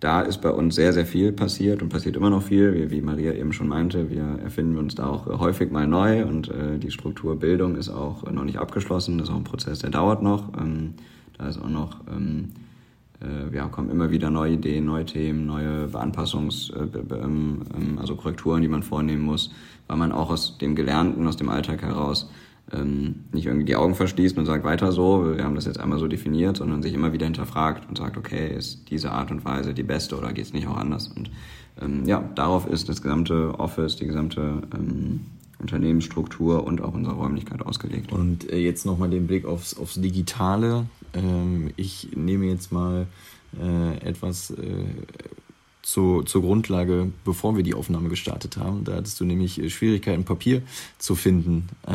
da 0.00 0.22
ist 0.22 0.40
bei 0.40 0.50
uns 0.50 0.74
sehr, 0.74 0.92
sehr 0.92 1.04
viel 1.06 1.32
passiert 1.32 1.82
und 1.82 1.90
passiert 1.90 2.16
immer 2.16 2.30
noch 2.30 2.42
viel. 2.42 2.74
Wie, 2.74 2.90
wie 2.90 3.02
Maria 3.02 3.32
eben 3.34 3.52
schon 3.52 3.68
meinte, 3.68 4.10
wir 4.10 4.38
erfinden 4.42 4.78
uns 4.78 4.94
da 4.94 5.06
auch 5.06 5.26
häufig 5.26 5.70
mal 5.70 5.86
neu 5.86 6.24
und 6.24 6.48
äh, 6.48 6.78
die 6.78 6.90
Strukturbildung 6.90 7.76
ist 7.76 7.90
auch 7.90 8.30
noch 8.30 8.44
nicht 8.44 8.58
abgeschlossen. 8.58 9.18
Das 9.18 9.28
ist 9.28 9.34
auch 9.34 9.38
ein 9.38 9.44
Prozess, 9.44 9.80
der 9.80 9.90
dauert 9.90 10.22
noch. 10.22 10.52
Ähm, 10.58 10.94
da 11.36 11.48
ist 11.48 11.58
auch 11.58 11.68
noch 11.68 12.00
äh, 13.22 13.54
ja, 13.54 13.68
kommen 13.68 13.90
immer 13.90 14.10
wieder 14.10 14.30
neue 14.30 14.54
Ideen, 14.54 14.86
neue 14.86 15.04
Themen, 15.04 15.46
neue 15.46 15.88
Anpassungs-, 15.92 16.72
äh, 16.74 17.14
ähm, 17.14 17.62
ähm, 17.76 17.98
also 17.98 18.16
Korrekturen, 18.16 18.62
die 18.62 18.68
man 18.68 18.82
vornehmen 18.82 19.22
muss, 19.22 19.50
weil 19.86 19.96
man 19.96 20.12
auch 20.12 20.30
aus 20.30 20.58
dem 20.58 20.74
Gelernten, 20.74 21.26
aus 21.26 21.36
dem 21.36 21.48
Alltag 21.48 21.82
heraus 21.82 22.30
ähm, 22.72 23.24
nicht 23.32 23.46
irgendwie 23.46 23.66
die 23.66 23.76
Augen 23.76 23.94
verschließt 23.94 24.38
und 24.38 24.46
sagt 24.46 24.64
weiter 24.64 24.92
so, 24.92 25.36
wir 25.36 25.44
haben 25.44 25.54
das 25.54 25.66
jetzt 25.66 25.80
einmal 25.80 25.98
so 25.98 26.06
definiert, 26.06 26.56
sondern 26.56 26.82
sich 26.82 26.94
immer 26.94 27.12
wieder 27.12 27.26
hinterfragt 27.26 27.88
und 27.88 27.98
sagt, 27.98 28.16
okay, 28.16 28.54
ist 28.54 28.90
diese 28.90 29.10
Art 29.10 29.30
und 29.30 29.44
Weise 29.44 29.74
die 29.74 29.82
beste 29.82 30.16
oder 30.16 30.32
geht 30.32 30.44
es 30.46 30.52
nicht 30.52 30.66
auch 30.66 30.76
anders? 30.76 31.08
Und 31.08 31.30
ja, 32.04 32.22
darauf 32.34 32.66
ist 32.66 32.90
das 32.90 33.00
gesamte 33.00 33.58
Office, 33.58 33.96
die 33.96 34.06
gesamte 34.06 34.60
Unternehmensstruktur 35.60 36.64
und 36.64 36.80
auch 36.80 36.94
unsere 36.94 37.14
Räumlichkeit 37.14 37.64
ausgelegt. 37.64 38.12
Und 38.12 38.50
äh, 38.50 38.58
jetzt 38.58 38.86
nochmal 38.86 39.10
den 39.10 39.26
Blick 39.26 39.44
aufs, 39.44 39.76
aufs 39.76 40.00
Digitale. 40.00 40.86
Ähm, 41.14 41.70
ich 41.76 42.08
nehme 42.14 42.46
jetzt 42.46 42.72
mal 42.72 43.06
äh, 43.60 43.96
etwas 43.98 44.50
äh, 44.50 44.84
zu, 45.82 46.22
zur 46.22 46.42
Grundlage, 46.42 47.10
bevor 47.24 47.56
wir 47.56 47.62
die 47.62 47.74
Aufnahme 47.74 48.08
gestartet 48.08 48.56
haben. 48.56 48.84
Da 48.84 48.94
hattest 48.96 49.18
du 49.20 49.24
nämlich 49.24 49.72
Schwierigkeiten, 49.72 50.24
Papier 50.24 50.62
zu 50.98 51.14
finden, 51.14 51.68
äh, 51.86 51.92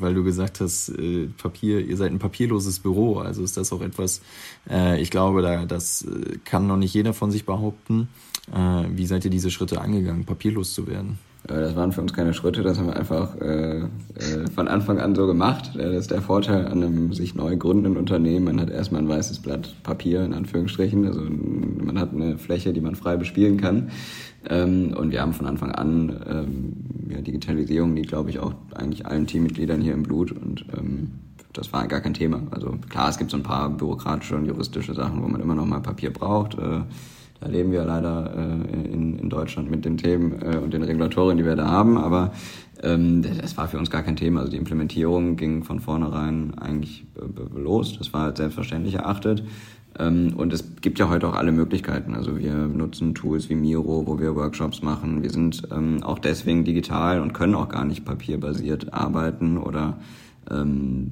weil 0.00 0.14
du 0.14 0.24
gesagt 0.24 0.60
hast, 0.60 0.88
äh, 0.90 1.28
Papier, 1.36 1.80
ihr 1.80 1.96
seid 1.96 2.12
ein 2.12 2.18
papierloses 2.18 2.78
Büro. 2.80 3.18
Also 3.18 3.42
ist 3.42 3.56
das 3.56 3.72
auch 3.72 3.82
etwas, 3.82 4.22
äh, 4.68 5.00
ich 5.00 5.10
glaube, 5.10 5.42
da, 5.42 5.64
das 5.66 6.06
kann 6.44 6.66
noch 6.66 6.76
nicht 6.76 6.94
jeder 6.94 7.12
von 7.12 7.30
sich 7.30 7.44
behaupten. 7.44 8.08
Wie 8.90 9.06
seid 9.06 9.24
ihr 9.24 9.30
diese 9.32 9.50
Schritte 9.50 9.80
angegangen, 9.80 10.24
papierlos 10.24 10.72
zu 10.72 10.86
werden? 10.86 11.18
Äh, 11.48 11.60
das 11.60 11.76
waren 11.76 11.92
für 11.92 12.00
uns 12.00 12.12
keine 12.12 12.34
Schritte, 12.34 12.62
das 12.62 12.78
haben 12.78 12.86
wir 12.86 12.96
einfach 12.96 13.36
äh, 13.40 13.78
äh, 13.78 13.86
von 14.54 14.68
Anfang 14.68 14.98
an 14.98 15.14
so 15.14 15.26
gemacht. 15.26 15.70
Das 15.74 15.92
ist 15.92 16.10
der 16.10 16.22
Vorteil 16.22 16.66
an 16.66 16.82
einem 16.82 17.12
sich 17.12 17.34
neu 17.34 17.56
gründenden 17.56 17.96
Unternehmen. 17.96 18.46
Man 18.46 18.60
hat 18.60 18.70
erstmal 18.70 19.02
ein 19.02 19.08
weißes 19.08 19.40
Blatt 19.40 19.74
Papier, 19.82 20.24
in 20.24 20.34
Anführungsstrichen. 20.34 21.06
Also 21.06 21.20
man 21.20 21.98
hat 21.98 22.12
eine 22.12 22.38
Fläche, 22.38 22.72
die 22.72 22.80
man 22.80 22.96
frei 22.96 23.16
bespielen 23.16 23.56
kann. 23.58 23.90
Ähm, 24.48 24.94
und 24.96 25.12
wir 25.12 25.20
haben 25.20 25.32
von 25.32 25.46
Anfang 25.46 25.72
an 25.72 26.20
ähm, 26.28 26.72
ja, 27.10 27.20
Digitalisierung, 27.20 27.94
die 27.94 28.02
glaube 28.02 28.30
ich 28.30 28.38
auch 28.38 28.54
eigentlich 28.74 29.06
allen 29.06 29.26
Teammitgliedern 29.26 29.80
hier 29.80 29.94
im 29.94 30.02
Blut. 30.02 30.32
Und 30.32 30.64
ähm, 30.76 31.10
das 31.52 31.72
war 31.72 31.86
gar 31.88 32.00
kein 32.00 32.14
Thema. 32.14 32.42
Also 32.50 32.76
klar, 32.88 33.08
es 33.08 33.18
gibt 33.18 33.30
so 33.30 33.36
ein 33.36 33.42
paar 33.42 33.70
bürokratische 33.70 34.36
und 34.36 34.46
juristische 34.46 34.94
Sachen, 34.94 35.22
wo 35.22 35.28
man 35.28 35.40
immer 35.40 35.54
noch 35.54 35.66
mal 35.66 35.80
Papier 35.80 36.12
braucht. 36.12 36.58
Äh, 36.58 36.82
da 37.40 37.48
leben 37.48 37.72
wir 37.72 37.84
leider 37.84 38.32
äh, 38.34 38.92
in, 38.92 39.18
in 39.18 39.28
Deutschland 39.28 39.70
mit 39.70 39.84
den 39.84 39.96
Themen 39.96 40.40
äh, 40.42 40.56
und 40.56 40.72
den 40.72 40.82
Regulatorien, 40.82 41.38
die 41.38 41.44
wir 41.44 41.56
da 41.56 41.66
haben. 41.66 41.98
Aber 41.98 42.32
ähm, 42.82 43.22
das 43.22 43.56
war 43.56 43.68
für 43.68 43.78
uns 43.78 43.90
gar 43.90 44.02
kein 44.02 44.16
Thema. 44.16 44.40
Also 44.40 44.52
die 44.52 44.58
Implementierung 44.58 45.36
ging 45.36 45.64
von 45.64 45.80
vornherein 45.80 46.54
eigentlich 46.58 47.06
äh, 47.16 47.58
los. 47.58 47.98
Das 47.98 48.12
war 48.12 48.22
halt 48.22 48.36
selbstverständlich 48.38 48.94
erachtet. 48.94 49.42
Ähm, 49.98 50.34
und 50.36 50.52
es 50.52 50.64
gibt 50.80 50.98
ja 50.98 51.08
heute 51.08 51.28
auch 51.28 51.34
alle 51.34 51.52
Möglichkeiten. 51.52 52.14
Also 52.14 52.38
wir 52.38 52.54
nutzen 52.54 53.14
Tools 53.14 53.48
wie 53.48 53.54
Miro, 53.54 54.06
wo 54.06 54.18
wir 54.18 54.34
Workshops 54.34 54.82
machen. 54.82 55.22
Wir 55.22 55.30
sind 55.30 55.62
ähm, 55.72 56.02
auch 56.02 56.18
deswegen 56.18 56.64
digital 56.64 57.20
und 57.20 57.32
können 57.32 57.54
auch 57.54 57.68
gar 57.68 57.84
nicht 57.84 58.04
papierbasiert 58.04 58.92
arbeiten 58.92 59.58
oder 59.58 59.98
ähm, 60.50 61.10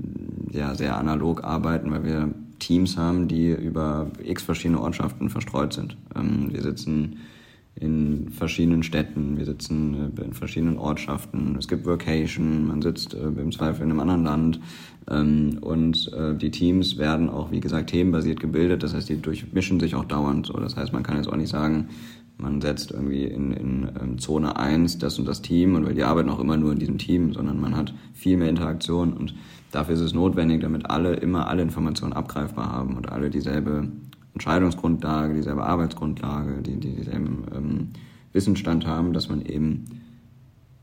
ja, 0.52 0.74
sehr 0.74 0.96
analog 0.96 1.44
arbeiten, 1.44 1.90
weil 1.90 2.04
wir 2.04 2.34
Teams 2.66 2.96
haben, 2.96 3.28
die 3.28 3.50
über 3.50 4.10
x 4.22 4.42
verschiedene 4.42 4.80
Ortschaften 4.80 5.30
verstreut 5.30 5.72
sind. 5.72 5.96
Ähm, 6.16 6.48
wir 6.52 6.62
sitzen 6.62 7.16
in 7.76 8.28
verschiedenen 8.30 8.82
Städten, 8.82 9.36
wir 9.36 9.44
sitzen 9.44 10.12
äh, 10.16 10.22
in 10.22 10.32
verschiedenen 10.32 10.78
Ortschaften, 10.78 11.56
es 11.58 11.66
gibt 11.66 11.86
Vocation, 11.86 12.68
man 12.68 12.80
sitzt 12.80 13.14
äh, 13.14 13.26
im 13.26 13.50
Zweifel 13.50 13.82
in 13.82 13.90
einem 13.90 14.00
anderen 14.00 14.24
Land 14.24 14.60
ähm, 15.10 15.58
und 15.60 16.12
äh, 16.12 16.34
die 16.36 16.50
Teams 16.50 16.98
werden 16.98 17.28
auch, 17.28 17.50
wie 17.50 17.60
gesagt, 17.60 17.90
themenbasiert 17.90 18.38
gebildet, 18.38 18.82
das 18.82 18.94
heißt, 18.94 19.08
die 19.08 19.20
durchmischen 19.20 19.80
sich 19.80 19.94
auch 19.96 20.04
dauernd. 20.04 20.46
So. 20.46 20.54
Das 20.54 20.76
heißt, 20.76 20.92
man 20.92 21.02
kann 21.02 21.16
jetzt 21.16 21.28
auch 21.28 21.36
nicht 21.36 21.50
sagen, 21.50 21.88
man 22.36 22.60
setzt 22.60 22.90
irgendwie 22.90 23.24
in, 23.24 23.52
in, 23.52 23.90
ähm, 24.00 24.18
Zone 24.18 24.56
1 24.56 24.98
das 24.98 25.18
und 25.18 25.26
das 25.26 25.42
Team 25.42 25.74
und 25.74 25.86
weil 25.86 25.94
die 25.94 26.02
arbeiten 26.02 26.30
auch 26.30 26.40
immer 26.40 26.56
nur 26.56 26.72
in 26.72 26.78
diesem 26.78 26.98
Team, 26.98 27.32
sondern 27.32 27.60
man 27.60 27.76
hat 27.76 27.94
viel 28.12 28.36
mehr 28.36 28.48
Interaktion 28.48 29.12
und 29.12 29.34
dafür 29.70 29.94
ist 29.94 30.00
es 30.00 30.14
notwendig, 30.14 30.60
damit 30.60 30.90
alle 30.90 31.14
immer 31.14 31.48
alle 31.48 31.62
Informationen 31.62 32.12
abgreifbar 32.12 32.70
haben 32.70 32.96
und 32.96 33.10
alle 33.10 33.30
dieselbe 33.30 33.88
Entscheidungsgrundlage, 34.34 35.34
dieselbe 35.34 35.64
Arbeitsgrundlage, 35.64 36.62
die, 36.62 36.78
die 36.80 36.96
dieselben 36.96 37.44
ähm, 37.54 37.88
Wissensstand 38.32 38.86
haben, 38.86 39.12
dass 39.12 39.28
man 39.28 39.42
eben 39.42 39.84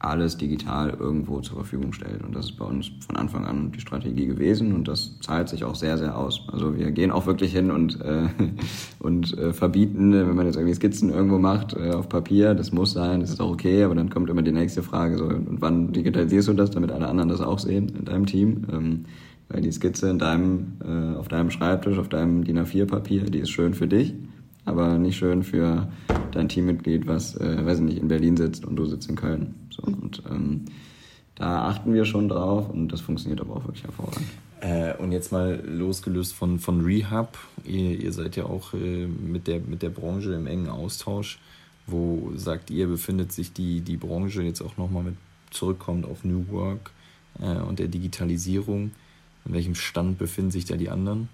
alles 0.04 0.38
digital 0.38 0.96
irgendwo 1.00 1.42
zur 1.42 1.58
Verfügung 1.58 1.94
stellt. 1.94 2.24
Und 2.24 2.36
das 2.36 2.46
ist 2.46 2.58
bei 2.58 2.66
uns 2.66 2.92
von 3.06 3.16
Anfang 3.18 3.46
an 3.46 3.72
die 3.72 3.80
Strategie 3.80 4.26
gewesen 4.26 4.74
und 4.74 4.88
das 4.88 5.20
zahlt 5.20 5.50
sich 5.50 5.64
auch 5.64 5.76
sehr, 5.76 5.98
sehr 5.98 6.18
aus. 6.18 6.42
Also 6.52 6.76
wir 6.76 6.92
gehen 6.92 7.12
auch 7.12 7.28
wirklich 7.28 7.52
hin 7.52 7.72
und, 7.72 8.02
äh, 8.02 8.28
und 9.00 9.38
äh, 9.38 9.54
verbieten, 9.54 10.14
wenn 10.14 10.36
man 10.36 10.46
jetzt 10.46 10.56
irgendwie 10.56 10.74
Skizzen 10.74 11.12
irgendwo 11.12 11.38
macht 11.38 11.76
äh, 11.76 11.92
auf 11.92 12.10
Papier, 12.10 12.56
das 12.56 12.72
muss 12.72 12.94
sein, 12.94 13.20
das 13.20 13.30
ist 13.30 13.42
auch 13.42 13.52
okay, 13.52 13.84
aber 13.84 13.96
dann 13.96 14.10
kommt 14.10 14.30
immer 14.30 14.42
die 14.42 14.52
nächste 14.52 14.82
Frage, 14.82 15.18
so, 15.18 15.26
und 15.26 15.62
wann 15.62 15.94
digitalisierst 15.94 16.48
du 16.48 16.54
das, 16.54 16.72
damit 16.72 16.92
alle 16.92 17.08
anderen 17.08 17.30
das 17.30 17.42
auch 17.42 17.60
sehen 17.60 17.92
in 17.98 18.06
deinem 18.06 18.26
Team? 18.26 18.66
Ähm, 18.72 19.06
weil 19.50 19.62
die 19.62 19.72
Skizze 19.72 20.10
in 20.10 20.18
deinem, 20.18 20.74
äh, 20.84 21.18
auf 21.18 21.28
deinem 21.28 21.52
Schreibtisch, 21.52 21.98
auf 21.98 22.08
deinem 22.08 22.46
DIN 22.46 22.58
A4-Papier, 22.58 23.26
die 23.26 23.40
ist 23.40 23.50
schön 23.50 23.74
für 23.74 23.88
dich 23.88 24.14
aber 24.65 24.97
nicht 24.97 25.17
schön 25.17 25.43
für 25.43 25.91
dein 26.32 26.50
Teammitglied, 26.50 27.08
was, 27.08 27.36
äh, 27.36 27.65
weiß 27.65 27.80
ich 27.80 27.86
nicht, 27.86 27.97
in 27.97 28.08
Berlin 28.08 28.38
sitzt 28.38 28.65
und 28.65 28.76
du 28.76 28.86
sitzt 28.86 29.10
in 29.10 29.15
Köln. 29.15 29.56
So, 29.69 29.84
und 29.84 30.24
ähm, 30.30 30.65
da 31.36 31.67
achten 31.67 31.93
wir 31.93 32.06
schon 32.06 32.30
drauf 32.30 32.69
und 32.69 32.89
das 32.89 33.02
funktioniert 33.02 33.41
aber 33.41 33.56
auch 33.56 33.65
wirklich 33.65 33.84
hervorragend. 33.84 34.28
Äh, 34.62 34.95
und 34.97 35.12
jetzt 35.12 35.32
mal 35.32 35.60
losgelöst 35.65 36.34
von, 36.34 36.60
von 36.60 36.82
Rehab. 36.82 37.38
Ihr, 37.65 38.00
ihr 38.00 38.13
seid 38.13 38.36
ja 38.36 38.45
auch 38.45 38.74
äh, 38.74 39.08
mit, 39.08 39.47
der, 39.47 39.60
mit 39.60 39.82
der 39.82 39.89
Branche 39.89 40.34
im 40.34 40.45
engen 40.45 40.69
Austausch. 40.69 41.39
Wo 41.88 42.32
sagt 42.36 42.69
ihr, 42.69 42.88
befindet 42.88 43.32
sich 43.32 43.54
die, 43.54 43.82
die 43.82 43.97
Branche 43.97 44.43
jetzt 44.43 44.62
auch 44.62 44.78
nochmal 44.78 45.04
mit 45.04 45.15
zurückkommt 45.50 46.06
auf 46.06 46.24
New 46.24 46.47
Work 46.50 46.91
äh, 47.39 47.58
und 47.58 47.80
der 47.80 47.88
Digitalisierung? 47.88 48.91
In 49.45 49.54
welchem 49.54 49.74
Stand 49.74 50.19
befinden 50.19 50.52
sich 50.52 50.65
da 50.65 50.78
die 50.78 50.89
anderen? 50.89 51.28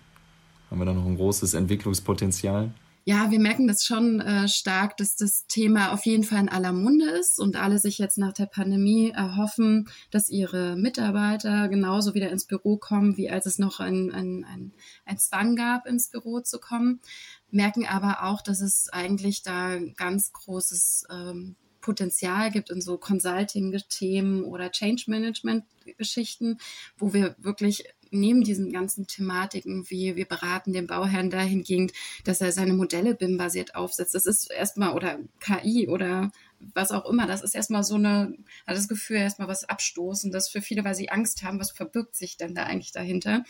Haben 0.71 0.79
wir 0.79 0.85
da 0.85 0.93
noch 0.93 1.05
ein 1.05 1.17
großes 1.17 1.53
Entwicklungspotenzial? 1.53 2.71
Ja, 3.07 3.31
wir 3.31 3.39
merken 3.39 3.67
das 3.69 3.85
schon 3.85 4.19
äh, 4.19 4.49
stark, 4.49 4.97
dass 4.97 5.15
das 5.15 5.47
Thema 5.47 5.93
auf 5.93 6.05
jeden 6.05 6.25
Fall 6.25 6.41
in 6.41 6.49
aller 6.49 6.73
Munde 6.73 7.05
ist 7.05 7.39
und 7.39 7.55
alle 7.55 7.79
sich 7.79 7.99
jetzt 7.99 8.17
nach 8.17 8.33
der 8.33 8.47
Pandemie 8.47 9.11
erhoffen, 9.11 9.87
dass 10.11 10.27
ihre 10.29 10.75
Mitarbeiter 10.75 11.69
genauso 11.69 12.15
wieder 12.15 12.29
ins 12.31 12.43
Büro 12.43 12.75
kommen, 12.75 13.15
wie 13.15 13.29
als 13.29 13.45
es 13.45 13.59
noch 13.59 13.79
ein, 13.79 14.11
ein, 14.11 14.43
ein, 14.43 14.73
ein 15.05 15.17
Zwang 15.17 15.55
gab, 15.55 15.87
ins 15.87 16.09
Büro 16.09 16.41
zu 16.41 16.59
kommen. 16.59 16.99
Merken 17.49 17.85
aber 17.85 18.23
auch, 18.23 18.41
dass 18.41 18.59
es 18.59 18.89
eigentlich 18.89 19.41
da 19.41 19.77
ganz 19.95 20.33
großes 20.33 21.05
ähm, 21.09 21.55
Potenzial 21.79 22.51
gibt 22.51 22.69
in 22.69 22.81
so 22.81 22.97
Consulting-Themen 22.97 24.43
oder 24.43 24.69
Change-Management-Geschichten, 24.69 26.57
wo 26.97 27.13
wir 27.13 27.37
wirklich 27.39 27.85
neben 28.11 28.43
diesen 28.43 28.71
ganzen 28.71 29.07
Thematiken, 29.07 29.89
wie 29.89 30.15
wir 30.15 30.27
beraten 30.27 30.73
den 30.73 30.87
Bauherrn 30.87 31.29
dahingehend, 31.29 31.93
dass 32.23 32.41
er 32.41 32.51
seine 32.51 32.73
Modelle 32.73 33.15
BIM-basiert 33.15 33.75
aufsetzt. 33.75 34.15
Das 34.15 34.25
ist 34.25 34.51
erstmal, 34.51 34.93
oder 34.93 35.19
KI 35.39 35.87
oder 35.87 36.31
was 36.73 36.91
auch 36.91 37.05
immer, 37.05 37.27
das 37.27 37.43
ist 37.43 37.55
erstmal 37.55 37.83
so 37.83 37.95
eine, 37.95 38.35
hat 38.65 38.75
das 38.75 38.87
Gefühl, 38.87 39.17
erstmal 39.17 39.47
was 39.47 39.63
abstoßen, 39.63 40.31
das 40.31 40.49
für 40.49 40.61
viele, 40.61 40.83
weil 40.83 40.95
sie 40.95 41.09
Angst 41.09 41.43
haben, 41.43 41.59
was 41.59 41.71
verbirgt 41.71 42.15
sich 42.15 42.37
denn 42.37 42.55
da 42.55 42.63
eigentlich 42.63 42.91
dahinter? 42.91 43.43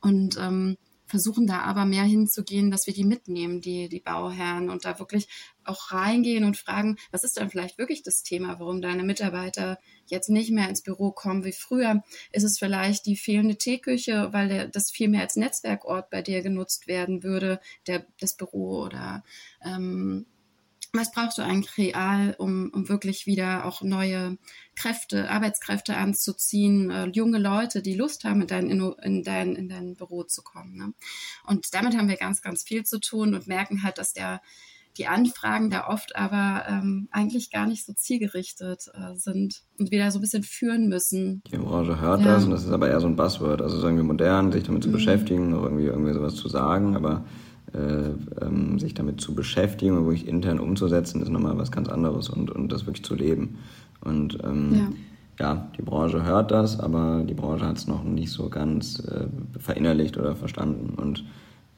Und 0.00 0.36
ähm, 0.38 0.76
versuchen 1.08 1.46
da 1.46 1.60
aber 1.62 1.84
mehr 1.84 2.04
hinzugehen, 2.04 2.70
dass 2.70 2.86
wir 2.86 2.94
die 2.94 3.04
mitnehmen, 3.04 3.60
die, 3.60 3.88
die 3.88 4.00
Bauherren 4.00 4.70
und 4.70 4.84
da 4.84 4.98
wirklich 4.98 5.28
auch 5.64 5.92
reingehen 5.92 6.44
und 6.44 6.56
fragen, 6.56 6.96
was 7.10 7.24
ist 7.24 7.36
dann 7.36 7.50
vielleicht 7.50 7.78
wirklich 7.78 8.02
das 8.02 8.22
Thema, 8.22 8.58
warum 8.58 8.80
deine 8.80 9.02
Mitarbeiter 9.02 9.78
jetzt 10.06 10.30
nicht 10.30 10.50
mehr 10.50 10.68
ins 10.68 10.82
Büro 10.82 11.10
kommen 11.10 11.44
wie 11.44 11.52
früher? 11.52 12.02
Ist 12.32 12.44
es 12.44 12.58
vielleicht 12.58 13.06
die 13.06 13.16
fehlende 13.16 13.56
Teeküche, 13.56 14.32
weil 14.32 14.68
das 14.70 14.90
viel 14.90 15.08
mehr 15.08 15.22
als 15.22 15.36
Netzwerkort 15.36 16.10
bei 16.10 16.22
dir 16.22 16.42
genutzt 16.42 16.86
werden 16.86 17.22
würde, 17.22 17.60
der, 17.86 18.06
das 18.20 18.34
Büro 18.34 18.82
oder 18.84 19.24
ähm, 19.64 20.26
was 20.98 21.12
brauchst 21.12 21.38
du 21.38 21.42
eigentlich 21.42 21.78
real, 21.78 22.34
um, 22.38 22.70
um 22.74 22.88
wirklich 22.88 23.26
wieder 23.26 23.64
auch 23.64 23.82
neue 23.82 24.36
Kräfte, 24.74 25.30
Arbeitskräfte 25.30 25.96
anzuziehen, 25.96 26.90
äh, 26.90 27.06
junge 27.06 27.38
Leute, 27.38 27.82
die 27.82 27.94
Lust 27.94 28.24
haben, 28.24 28.42
in 28.42 28.46
dein, 28.48 28.70
in 28.70 29.22
dein, 29.22 29.54
in 29.54 29.68
dein 29.68 29.94
Büro 29.94 30.24
zu 30.24 30.42
kommen. 30.42 30.76
Ne? 30.76 30.92
Und 31.46 31.72
damit 31.72 31.96
haben 31.96 32.08
wir 32.08 32.16
ganz, 32.16 32.42
ganz 32.42 32.64
viel 32.64 32.84
zu 32.84 32.98
tun 32.98 33.34
und 33.34 33.46
merken 33.46 33.82
halt, 33.82 33.98
dass 33.98 34.12
der 34.12 34.40
die 34.96 35.06
Anfragen 35.06 35.70
da 35.70 35.86
oft 35.86 36.16
aber 36.16 36.64
ähm, 36.68 37.08
eigentlich 37.12 37.52
gar 37.52 37.68
nicht 37.68 37.86
so 37.86 37.92
zielgerichtet 37.92 38.90
äh, 38.94 39.14
sind 39.14 39.62
und 39.78 39.92
wir 39.92 40.02
da 40.02 40.10
so 40.10 40.18
ein 40.18 40.22
bisschen 40.22 40.42
führen 40.42 40.88
müssen. 40.88 41.42
Die 41.52 41.56
Branche 41.56 42.00
hört 42.00 42.22
ja. 42.22 42.34
das 42.34 42.44
und 42.44 42.50
das 42.50 42.64
ist 42.64 42.72
aber 42.72 42.88
eher 42.88 43.00
so 43.00 43.06
ein 43.06 43.14
Buzzword. 43.14 43.62
Also 43.62 43.78
sagen 43.78 43.96
wir 43.96 44.02
modern, 44.02 44.50
sich 44.50 44.64
damit 44.64 44.82
zu 44.82 44.88
mhm. 44.88 44.94
beschäftigen, 44.94 45.54
auch 45.54 45.62
irgendwie, 45.62 45.84
irgendwie 45.86 46.12
sowas 46.12 46.34
zu 46.34 46.48
sagen, 46.48 46.96
aber 46.96 47.24
äh, 47.74 48.44
ähm, 48.44 48.78
sich 48.78 48.94
damit 48.94 49.20
zu 49.20 49.34
beschäftigen 49.34 49.96
und 49.96 50.04
wirklich 50.04 50.26
intern 50.26 50.58
umzusetzen, 50.58 51.20
ist 51.22 51.30
nochmal 51.30 51.58
was 51.58 51.70
ganz 51.70 51.88
anderes 51.88 52.28
und, 52.28 52.50
und 52.50 52.72
das 52.72 52.86
wirklich 52.86 53.04
zu 53.04 53.14
leben. 53.14 53.58
Und 54.00 54.38
ähm, 54.44 54.92
ja. 55.38 55.46
ja. 55.46 55.68
die 55.76 55.82
Branche 55.82 56.24
hört 56.24 56.50
das, 56.50 56.80
aber 56.80 57.24
die 57.28 57.34
Branche 57.34 57.66
hat 57.66 57.76
es 57.76 57.86
noch 57.86 58.04
nicht 58.04 58.30
so 58.30 58.48
ganz 58.48 59.00
äh, 59.00 59.26
verinnerlicht 59.58 60.16
oder 60.16 60.36
verstanden. 60.36 60.94
Und 60.94 61.24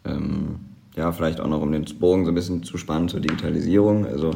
ähm, 0.05 0.57
ja, 0.97 1.13
vielleicht 1.13 1.41
auch 1.41 1.49
noch, 1.49 1.61
um 1.61 1.73
den 1.73 1.85
Bogen 1.99 2.25
so 2.25 2.31
ein 2.31 2.35
bisschen 2.35 2.63
zu 2.63 2.77
spannen 2.79 3.09
zur 3.09 3.21
Digitalisierung. 3.21 4.07
Also 4.07 4.33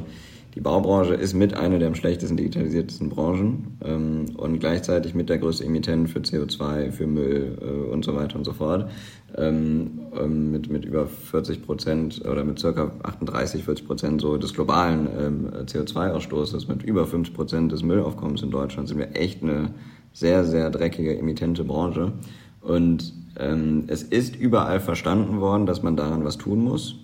Die 0.54 0.60
Baubranche 0.60 1.14
ist 1.14 1.34
mit 1.34 1.54
einer 1.54 1.80
der 1.80 1.88
am 1.88 1.96
schlechtesten 1.96 2.36
digitalisiertesten 2.36 3.08
Branchen 3.08 3.76
ähm, 3.84 4.26
und 4.36 4.60
gleichzeitig 4.60 5.14
mit 5.14 5.28
der 5.28 5.38
größte 5.38 5.64
Emittent 5.64 6.08
für 6.08 6.20
CO2, 6.20 6.92
für 6.92 7.08
Müll 7.08 7.58
äh, 7.60 7.92
und 7.92 8.04
so 8.04 8.14
weiter 8.14 8.36
und 8.36 8.44
so 8.44 8.52
fort. 8.52 8.88
Ähm, 9.36 9.98
ähm, 10.16 10.52
mit, 10.52 10.70
mit 10.70 10.84
über 10.84 11.08
40 11.08 11.66
Prozent 11.66 12.24
oder 12.24 12.44
mit 12.44 12.60
circa 12.60 12.92
38, 13.02 13.64
40 13.64 13.86
Prozent 13.86 14.20
so 14.20 14.36
des 14.36 14.54
globalen 14.54 15.08
ähm, 15.18 15.48
CO2-Ausstoßes, 15.66 16.68
mit 16.68 16.84
über 16.84 17.04
50 17.04 17.34
Prozent 17.34 17.72
des 17.72 17.82
Müllaufkommens 17.82 18.42
in 18.42 18.52
Deutschland 18.52 18.88
sind 18.88 18.98
wir 18.98 19.16
echt 19.16 19.42
eine 19.42 19.70
sehr, 20.12 20.44
sehr 20.44 20.70
dreckige, 20.70 21.18
emitente 21.18 21.64
Branche. 21.64 22.12
Und 22.60 23.12
ähm, 23.40 23.84
es 23.88 24.04
ist 24.04 24.36
überall 24.36 24.78
verstanden 24.78 25.40
worden, 25.40 25.66
dass 25.66 25.82
man 25.82 25.96
daran 25.96 26.24
was 26.24 26.38
tun 26.38 26.62
muss. 26.62 26.94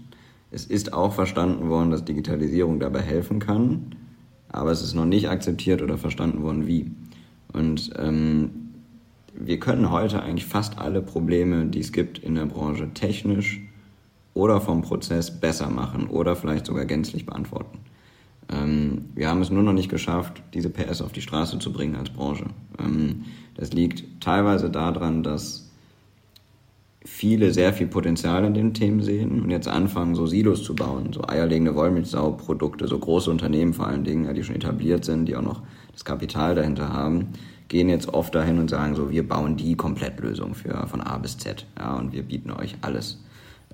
Es 0.51 0.65
ist 0.65 0.93
auch 0.93 1.13
verstanden 1.13 1.69
worden, 1.69 1.91
dass 1.91 2.05
Digitalisierung 2.05 2.81
dabei 2.81 3.01
helfen 3.01 3.39
kann, 3.39 3.95
aber 4.49 4.71
es 4.73 4.83
ist 4.83 4.95
noch 4.95 5.05
nicht 5.05 5.29
akzeptiert 5.29 5.81
oder 5.81 5.97
verstanden 5.97 6.43
worden, 6.43 6.67
wie. 6.67 6.91
Und 7.53 7.91
ähm, 7.97 8.51
wir 9.35 9.61
können 9.61 9.91
heute 9.91 10.23
eigentlich 10.23 10.47
fast 10.47 10.79
alle 10.79 11.03
Probleme, 11.03 11.67
die 11.67 11.81
es 11.81 11.93
gibt 11.93 12.19
in 12.19 12.35
der 12.35 12.47
Branche, 12.47 12.93
technisch 12.95 13.61
oder 14.35 14.61
vom 14.61 14.83
Prozess 14.83 15.41
besser 15.41 15.71
machen 15.71 16.09
oder 16.09 16.37
vielleicht 16.37 16.67
sogar 16.67 16.85
gänzlich 16.85 17.27
beantworten. 17.27 17.79
Ähm, 18.51 19.07
wir 19.15 19.29
haben 19.29 19.43
es 19.43 19.51
nur 19.51 19.63
noch 19.63 19.73
nicht 19.73 19.89
geschafft, 19.89 20.43
diese 20.55 20.71
PS 20.71 21.03
auf 21.03 21.13
die 21.13 21.23
Straße 21.23 21.59
zu 21.59 21.73
bringen 21.73 21.97
als 21.97 22.11
Branche. 22.11 22.47
Ähm, 22.79 23.25
das 23.55 23.73
liegt 23.73 24.21
teilweise 24.21 24.71
daran, 24.71 25.23
dass 25.23 25.70
viele 27.05 27.53
sehr 27.53 27.73
viel 27.73 27.87
Potenzial 27.87 28.45
in 28.45 28.55
den 28.55 28.75
Themen 28.75 29.03
sehen 29.03 29.43
und 29.43 29.51
jetzt 29.51 29.69
anfangen, 29.69 30.15
so 30.15 30.27
Silos 30.27 30.63
zu 30.63 30.75
bauen, 30.75 31.13
so 31.13 31.27
eierlegende 31.27 31.75
Wollmilchsau-Produkte, 31.75 32.89
so 32.89 32.99
große 32.99 33.31
Unternehmen 33.31 33.73
vor 33.73 33.87
allen 33.87 34.05
Dingen, 34.05 34.33
die 34.35 34.45
schon 34.45 34.57
etabliert 34.57 35.05
sind, 35.05 35.27
die 35.27 35.37
auch 35.37 35.43
noch 35.43 35.63
das 35.93 36.05
Kapital 36.05 36.55
dahinter 36.55 36.93
haben, 36.93 37.29
gehen 37.69 37.89
jetzt 37.89 38.13
oft 38.13 38.35
dahin 38.35 38.59
und 38.59 38.69
sagen 38.69 38.97
so, 38.97 39.11
wir 39.11 39.27
bauen 39.27 39.57
die 39.57 39.77
Komplettlösung 39.77 40.55
für 40.55 40.87
von 40.89 41.01
A 41.01 41.17
bis 41.19 41.39
Z, 41.39 41.67
ja, 41.79 41.95
und 41.95 42.13
wir 42.13 42.23
bieten 42.23 42.51
euch 42.51 42.77
alles. 42.83 43.23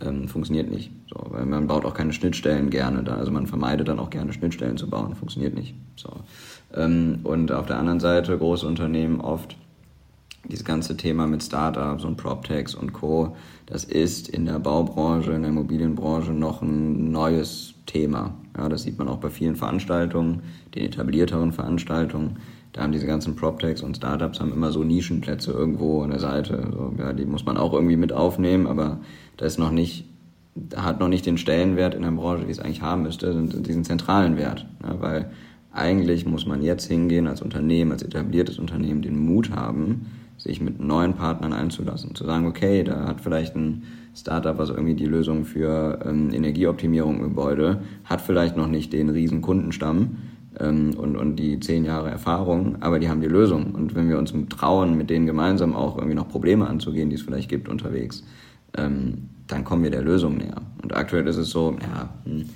Ähm, 0.01 0.29
funktioniert 0.29 0.71
nicht, 0.71 0.93
so, 1.09 1.17
weil 1.31 1.47
man 1.47 1.67
baut 1.67 1.87
auch 1.87 1.95
keine 1.95 2.13
Schnittstellen 2.13 2.69
gerne 2.69 3.03
da, 3.03 3.17
also 3.17 3.33
man 3.33 3.47
vermeidet 3.47 3.89
dann 3.89 3.99
auch 3.99 4.11
gerne 4.11 4.35
Schnittstellen 4.35 4.77
zu 4.77 4.91
bauen, 4.91 5.15
funktioniert 5.17 5.55
nicht, 5.55 5.75
so. 5.97 6.11
Ähm, 6.75 7.21
und 7.25 7.51
auf 7.51 7.67
der 7.67 7.79
anderen 7.79 7.99
Seite 7.99 8.37
große 8.37 8.67
Unternehmen 8.67 9.21
oft 9.21 9.57
dieses 10.49 10.65
ganze 10.65 10.97
Thema 10.97 11.27
mit 11.27 11.43
Startups 11.43 12.05
und 12.05 12.17
PropTechs 12.17 12.75
und 12.75 12.93
Co., 12.93 13.37
das 13.67 13.85
ist 13.85 14.29
in 14.29 14.47
der 14.47 14.59
Baubranche, 14.61 15.33
in 15.33 15.43
der 15.43 15.51
Immobilienbranche 15.51 16.33
noch 16.33 16.63
ein 16.63 17.11
neues 17.11 17.75
Thema. 17.87 18.35
Ja, 18.57 18.69
das 18.69 18.83
sieht 18.83 18.99
man 18.99 19.09
auch 19.09 19.19
bei 19.19 19.31
vielen 19.31 19.57
Veranstaltungen, 19.57 20.43
den 20.75 20.85
etablierteren 20.85 21.53
Veranstaltungen. 21.53 22.37
Da 22.73 22.83
haben 22.83 22.93
diese 22.93 23.07
ganzen 23.07 23.37
PropTechs 23.37 23.83
und 23.83 23.97
Startups 23.97 24.39
haben 24.39 24.53
immer 24.53 24.71
so 24.71 24.85
Nischenplätze 24.85 25.51
irgendwo 25.51 26.03
an 26.03 26.11
der 26.11 26.21
Seite. 26.21 26.69
So, 26.73 26.95
ja, 26.99 27.13
die 27.13 27.25
muss 27.25 27.45
man 27.45 27.57
auch 27.57 27.73
irgendwie 27.73 27.97
mit 27.97 28.13
aufnehmen, 28.13 28.67
aber 28.67 29.01
das 29.37 29.53
ist 29.53 29.59
noch 29.59 29.71
nicht, 29.71 30.05
hat 30.77 31.01
noch 31.01 31.09
nicht 31.09 31.27
den 31.27 31.39
Stellenwert 31.39 31.95
in 31.95 32.03
der 32.03 32.11
Branche, 32.11 32.47
wie 32.47 32.51
es 32.51 32.61
eigentlich 32.61 32.83
haben 32.83 33.03
müsste, 33.03 33.35
diesen 33.35 33.85
zentralen 33.85 34.37
Wert. 34.37 34.67
Ja, 34.83 35.01
weil 35.01 35.31
eigentlich 35.73 36.27
muss 36.27 36.47
man 36.47 36.63
jetzt 36.63 36.87
hingehen 36.87 37.27
als 37.27 37.43
Unternehmen, 37.43 37.93
als 37.93 38.03
etabliertes 38.03 38.59
Unternehmen 38.59 39.03
den 39.03 39.19
Mut 39.25 39.51
haben, 39.51 40.07
sich 40.39 40.61
mit 40.61 40.81
neuen 40.81 41.15
Partnern 41.15 41.53
einzulassen. 41.53 42.15
Zu 42.15 42.25
sagen, 42.25 42.47
okay, 42.47 42.85
da 42.85 43.07
hat 43.07 43.21
vielleicht 43.21 43.57
ein 43.57 43.85
Startup, 44.15 44.57
was 44.59 44.71
irgendwie 44.71 44.95
die 44.95 45.07
Lösung 45.07 45.45
für 45.45 46.01
ähm, 46.05 46.33
Energieoptimierung 46.33 47.19
im 47.19 47.23
Gebäude, 47.23 47.83
hat 48.05 48.21
vielleicht 48.21 48.57
noch 48.57 48.69
nicht 48.69 48.93
den 48.93 49.11
riesen 49.11 49.43
Kundenstamm 49.43 50.17
ähm, 50.59 50.95
und, 50.97 51.17
und 51.17 51.37
die 51.37 51.61
zehn 51.61 51.85
Jahre 51.85 52.11
Erfahrung, 52.11 52.77
aber 52.81 52.99
die 52.99 53.09
haben 53.09 53.21
die 53.21 53.27
Lösung. 53.27 53.75
Und 53.75 53.95
wenn 53.95 54.09
wir 54.09 54.19
uns 54.19 54.33
trauen, 54.49 54.97
mit 54.97 55.11
denen 55.11 55.27
gemeinsam 55.27 55.75
auch 55.75 55.97
irgendwie 55.97 56.15
noch 56.15 56.29
Probleme 56.29 56.67
anzugehen, 56.67 57.11
die 57.11 57.17
es 57.17 57.23
vielleicht 57.23 57.49
gibt 57.49 57.69
unterwegs, 57.69 58.25
ähm, 58.77 59.29
dann 59.47 59.65
kommen 59.65 59.83
wir 59.83 59.91
der 59.91 60.03
Lösung 60.03 60.39
näher. 60.39 60.63
Und 60.83 60.95
aktuell 60.95 61.27
ist 61.27 61.37
es 61.37 61.51
so, 61.51 61.77
ja, 61.81 62.09
hm, 62.25 62.47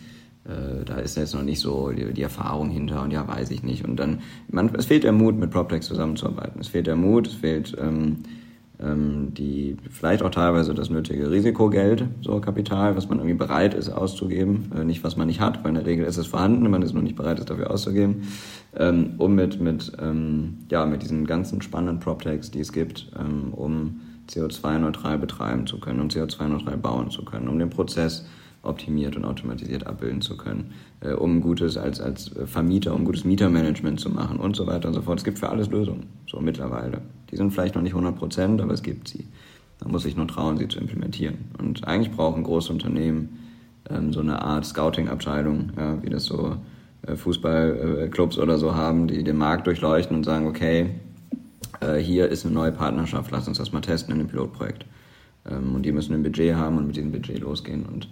äh, 0.50 0.84
da 0.84 0.96
ist 0.96 1.16
jetzt 1.16 1.34
noch 1.34 1.42
nicht 1.42 1.60
so 1.60 1.90
die, 1.90 2.12
die, 2.12 2.22
Erfahrung 2.22 2.70
hinter 2.70 3.02
und 3.02 3.12
ja, 3.12 3.26
weiß 3.26 3.50
ich 3.50 3.62
nicht. 3.62 3.84
Und 3.84 3.96
dann, 3.96 4.20
man, 4.48 4.74
es 4.74 4.86
fehlt 4.86 5.04
der 5.04 5.12
Mut, 5.12 5.36
mit 5.36 5.50
PropTech 5.50 5.82
zusammenzuarbeiten. 5.82 6.60
Es 6.60 6.68
fehlt 6.68 6.86
der 6.86 6.96
Mut, 6.96 7.28
es 7.28 7.34
fehlt 7.34 7.76
ähm, 7.80 8.16
ähm, 8.82 9.32
die, 9.34 9.76
vielleicht 9.90 10.22
auch 10.22 10.30
teilweise 10.30 10.74
das 10.74 10.90
nötige 10.90 11.30
Risikogeld, 11.30 12.04
so 12.22 12.40
Kapital, 12.40 12.96
was 12.96 13.08
man 13.08 13.18
irgendwie 13.18 13.36
bereit 13.36 13.74
ist 13.74 13.90
auszugeben. 13.90 14.72
Äh, 14.76 14.84
nicht, 14.84 15.04
was 15.04 15.16
man 15.16 15.26
nicht 15.26 15.40
hat, 15.40 15.62
weil 15.62 15.70
in 15.70 15.74
der 15.76 15.86
Regel 15.86 16.06
ist 16.06 16.16
es 16.16 16.26
vorhanden, 16.26 16.68
man 16.70 16.82
ist 16.82 16.94
nur 16.94 17.02
nicht 17.02 17.16
bereit, 17.16 17.38
es 17.38 17.44
dafür 17.44 17.70
auszugeben. 17.70 18.22
Ähm, 18.76 19.14
um 19.18 19.34
mit, 19.34 19.60
mit, 19.60 19.92
ähm, 20.00 20.58
ja, 20.70 20.86
mit 20.86 21.02
diesen 21.02 21.26
ganzen 21.26 21.60
spannenden 21.62 21.98
PropTechs, 21.98 22.50
die 22.50 22.60
es 22.60 22.72
gibt, 22.72 23.10
ähm, 23.18 23.52
um 23.52 24.00
CO2-neutral 24.30 25.18
betreiben 25.18 25.66
zu 25.66 25.80
können, 25.80 26.00
um 26.00 26.08
CO2-neutral 26.08 26.76
bauen 26.76 27.10
zu 27.10 27.24
können, 27.24 27.48
um 27.48 27.58
den 27.58 27.70
Prozess 27.70 28.26
optimiert 28.62 29.16
und 29.16 29.24
automatisiert 29.24 29.86
abbilden 29.86 30.20
zu 30.20 30.36
können, 30.36 30.72
äh, 31.00 31.12
um 31.12 31.40
gutes 31.40 31.76
als, 31.76 32.00
als 32.00 32.30
Vermieter, 32.46 32.94
um 32.94 33.04
gutes 33.04 33.24
Mietermanagement 33.24 34.00
zu 34.00 34.10
machen 34.10 34.38
und 34.38 34.56
so 34.56 34.66
weiter 34.66 34.88
und 34.88 34.94
so 34.94 35.02
fort. 35.02 35.18
Es 35.18 35.24
gibt 35.24 35.38
für 35.38 35.48
alles 35.48 35.70
Lösungen, 35.70 36.06
so 36.26 36.40
mittlerweile. 36.40 37.00
Die 37.30 37.36
sind 37.36 37.52
vielleicht 37.52 37.74
noch 37.74 37.82
nicht 37.82 37.94
100 37.94 38.16
Prozent, 38.16 38.60
aber 38.60 38.74
es 38.74 38.82
gibt 38.82 39.08
sie. 39.08 39.26
Da 39.78 39.88
muss 39.88 40.04
ich 40.04 40.16
nur 40.16 40.28
trauen, 40.28 40.58
sie 40.58 40.68
zu 40.68 40.78
implementieren. 40.78 41.38
Und 41.58 41.86
eigentlich 41.86 42.14
brauchen 42.14 42.42
große 42.42 42.72
Unternehmen 42.72 43.38
ähm, 43.88 44.12
so 44.12 44.20
eine 44.20 44.42
Art 44.42 44.66
Scouting-Abteilung, 44.66 45.72
ja, 45.76 46.02
wie 46.02 46.10
das 46.10 46.24
so 46.24 46.56
äh, 47.06 47.16
Fußballclubs 47.16 48.38
oder 48.38 48.58
so 48.58 48.74
haben, 48.74 49.08
die 49.08 49.24
den 49.24 49.38
Markt 49.38 49.66
durchleuchten 49.66 50.16
und 50.16 50.24
sagen, 50.24 50.46
okay, 50.46 50.90
äh, 51.80 51.96
hier 51.96 52.28
ist 52.28 52.44
eine 52.44 52.54
neue 52.54 52.72
Partnerschaft, 52.72 53.30
lass 53.30 53.48
uns 53.48 53.58
das 53.58 53.72
mal 53.72 53.80
testen 53.80 54.14
in 54.14 54.20
einem 54.20 54.28
Pilotprojekt. 54.28 54.84
Ähm, 55.48 55.74
und 55.74 55.82
die 55.84 55.92
müssen 55.92 56.12
ein 56.12 56.22
Budget 56.22 56.54
haben 56.54 56.76
und 56.76 56.88
mit 56.88 56.96
diesem 56.96 57.12
Budget 57.12 57.40
losgehen 57.40 57.86
und 57.86 58.08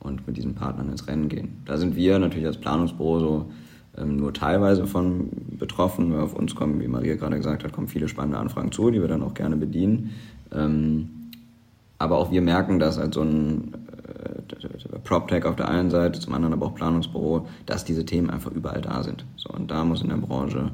und 0.00 0.26
mit 0.26 0.36
diesen 0.36 0.54
Partnern 0.54 0.90
ins 0.90 1.06
Rennen 1.06 1.28
gehen. 1.28 1.62
Da 1.64 1.76
sind 1.76 1.96
wir 1.96 2.18
natürlich 2.18 2.46
als 2.46 2.58
Planungsbüro 2.58 3.20
so 3.20 3.50
ähm, 3.96 4.16
nur 4.16 4.32
teilweise 4.32 4.86
von 4.86 5.28
betroffen. 5.58 6.14
Auf 6.14 6.34
uns 6.34 6.54
kommen, 6.54 6.80
wie 6.80 6.88
Maria 6.88 7.16
gerade 7.16 7.36
gesagt 7.36 7.64
hat, 7.64 7.72
kommen 7.72 7.88
viele 7.88 8.08
spannende 8.08 8.38
Anfragen 8.38 8.72
zu, 8.72 8.90
die 8.90 9.00
wir 9.00 9.08
dann 9.08 9.22
auch 9.22 9.34
gerne 9.34 9.56
bedienen. 9.56 10.10
Ähm, 10.52 11.10
aber 11.98 12.18
auch 12.18 12.30
wir 12.30 12.42
merken, 12.42 12.78
dass 12.78 12.98
als 12.98 13.14
so 13.14 13.22
ein 13.22 13.74
äh, 13.74 14.98
PropTech 15.04 15.44
auf 15.44 15.56
der 15.56 15.68
einen 15.68 15.90
Seite, 15.90 16.20
zum 16.20 16.32
anderen 16.34 16.54
aber 16.54 16.66
auch 16.66 16.74
Planungsbüro, 16.74 17.46
dass 17.66 17.84
diese 17.84 18.04
Themen 18.04 18.30
einfach 18.30 18.52
überall 18.52 18.80
da 18.80 19.02
sind. 19.02 19.24
So, 19.36 19.50
und 19.50 19.70
da 19.70 19.84
muss 19.84 20.02
in 20.02 20.10
der 20.10 20.16
Branche 20.16 20.70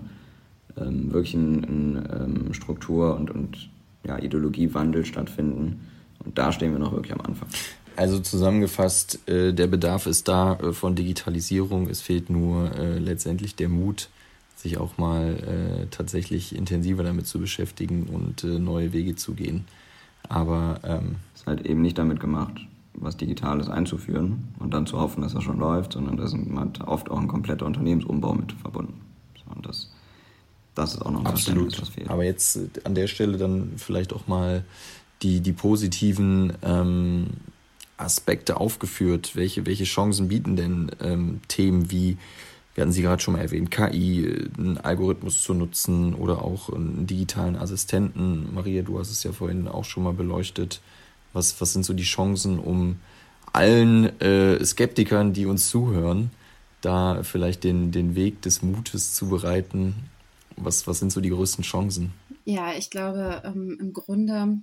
ähm, 0.76 1.12
wirklich 1.12 1.34
ein, 1.34 1.64
ein 1.64 2.08
ähm, 2.12 2.54
Struktur- 2.54 3.16
und, 3.16 3.30
und 3.30 3.70
ja, 4.06 4.18
Ideologiewandel 4.18 5.04
stattfinden. 5.04 5.80
Und 6.24 6.36
da 6.36 6.52
stehen 6.52 6.72
wir 6.72 6.78
noch 6.78 6.92
wirklich 6.92 7.12
am 7.12 7.20
Anfang. 7.20 7.48
Also 7.96 8.18
zusammengefasst, 8.18 9.28
äh, 9.28 9.52
der 9.52 9.66
Bedarf 9.66 10.06
ist 10.06 10.28
da 10.28 10.54
äh, 10.54 10.72
von 10.72 10.94
Digitalisierung. 10.94 11.88
Es 11.88 12.00
fehlt 12.00 12.28
nur 12.28 12.74
äh, 12.76 12.98
letztendlich 12.98 13.54
der 13.54 13.68
Mut, 13.68 14.08
sich 14.56 14.78
auch 14.78 14.98
mal 14.98 15.36
äh, 15.36 15.86
tatsächlich 15.90 16.56
intensiver 16.56 17.04
damit 17.04 17.26
zu 17.26 17.38
beschäftigen 17.38 18.08
und 18.12 18.42
äh, 18.42 18.58
neue 18.58 18.92
Wege 18.92 19.14
zu 19.14 19.34
gehen. 19.34 19.64
Aber 20.28 20.80
ähm, 20.84 21.16
es 21.34 21.42
ist 21.42 21.46
halt 21.46 21.66
eben 21.66 21.82
nicht 21.82 21.98
damit 21.98 22.18
gemacht, 22.18 22.54
was 22.94 23.16
Digitales 23.16 23.68
einzuführen 23.68 24.54
und 24.58 24.72
dann 24.72 24.86
zu 24.86 24.98
hoffen, 24.98 25.22
dass 25.22 25.34
das 25.34 25.44
schon 25.44 25.58
läuft, 25.58 25.92
sondern 25.92 26.16
da 26.16 26.24
ist 26.24 26.36
oft 26.86 27.10
auch 27.10 27.20
ein 27.20 27.28
kompletter 27.28 27.66
Unternehmensumbau 27.66 28.34
mit 28.34 28.52
verbunden. 28.52 29.00
So, 29.36 29.54
und 29.54 29.66
das, 29.66 29.90
das 30.74 30.94
ist 30.94 31.02
auch 31.02 31.10
noch 31.10 31.20
ein 31.20 31.26
Absolut. 31.26 31.80
was 31.80 31.90
fehlt. 31.90 32.10
Aber 32.10 32.24
jetzt 32.24 32.56
äh, 32.56 32.68
an 32.84 32.94
der 32.94 33.06
Stelle 33.06 33.36
dann 33.36 33.72
vielleicht 33.76 34.12
auch 34.12 34.26
mal 34.26 34.64
die, 35.22 35.40
die 35.40 35.52
positiven 35.52 36.52
ähm, 36.62 37.26
Aspekte 37.96 38.58
aufgeführt. 38.58 39.32
Welche, 39.34 39.66
welche 39.66 39.84
Chancen 39.84 40.28
bieten 40.28 40.56
denn 40.56 40.90
ähm, 41.00 41.40
Themen 41.48 41.90
wie, 41.90 42.18
wir 42.74 42.82
hatten 42.82 42.92
Sie 42.92 43.02
gerade 43.02 43.22
schon 43.22 43.34
mal 43.34 43.40
erwähnt, 43.40 43.70
KI, 43.70 44.48
einen 44.58 44.78
Algorithmus 44.78 45.42
zu 45.42 45.54
nutzen 45.54 46.14
oder 46.14 46.42
auch 46.42 46.70
einen 46.70 47.06
digitalen 47.06 47.56
Assistenten. 47.56 48.52
Maria, 48.54 48.82
du 48.82 48.98
hast 48.98 49.10
es 49.10 49.22
ja 49.22 49.32
vorhin 49.32 49.68
auch 49.68 49.84
schon 49.84 50.02
mal 50.02 50.12
beleuchtet. 50.12 50.80
Was, 51.32 51.60
was 51.60 51.72
sind 51.72 51.84
so 51.84 51.94
die 51.94 52.04
Chancen, 52.04 52.58
um 52.58 52.96
allen 53.52 54.20
äh, 54.20 54.64
Skeptikern, 54.64 55.32
die 55.32 55.46
uns 55.46 55.68
zuhören, 55.68 56.30
da 56.80 57.22
vielleicht 57.22 57.64
den, 57.64 57.92
den 57.92 58.14
Weg 58.14 58.42
des 58.42 58.62
Mutes 58.62 59.14
zu 59.14 59.28
bereiten? 59.28 59.94
Was, 60.56 60.86
was 60.86 60.98
sind 60.98 61.12
so 61.12 61.20
die 61.20 61.30
größten 61.30 61.64
Chancen? 61.64 62.12
Ja, 62.44 62.72
ich 62.76 62.90
glaube, 62.90 63.42
ähm, 63.44 63.78
im 63.80 63.92
Grunde 63.92 64.58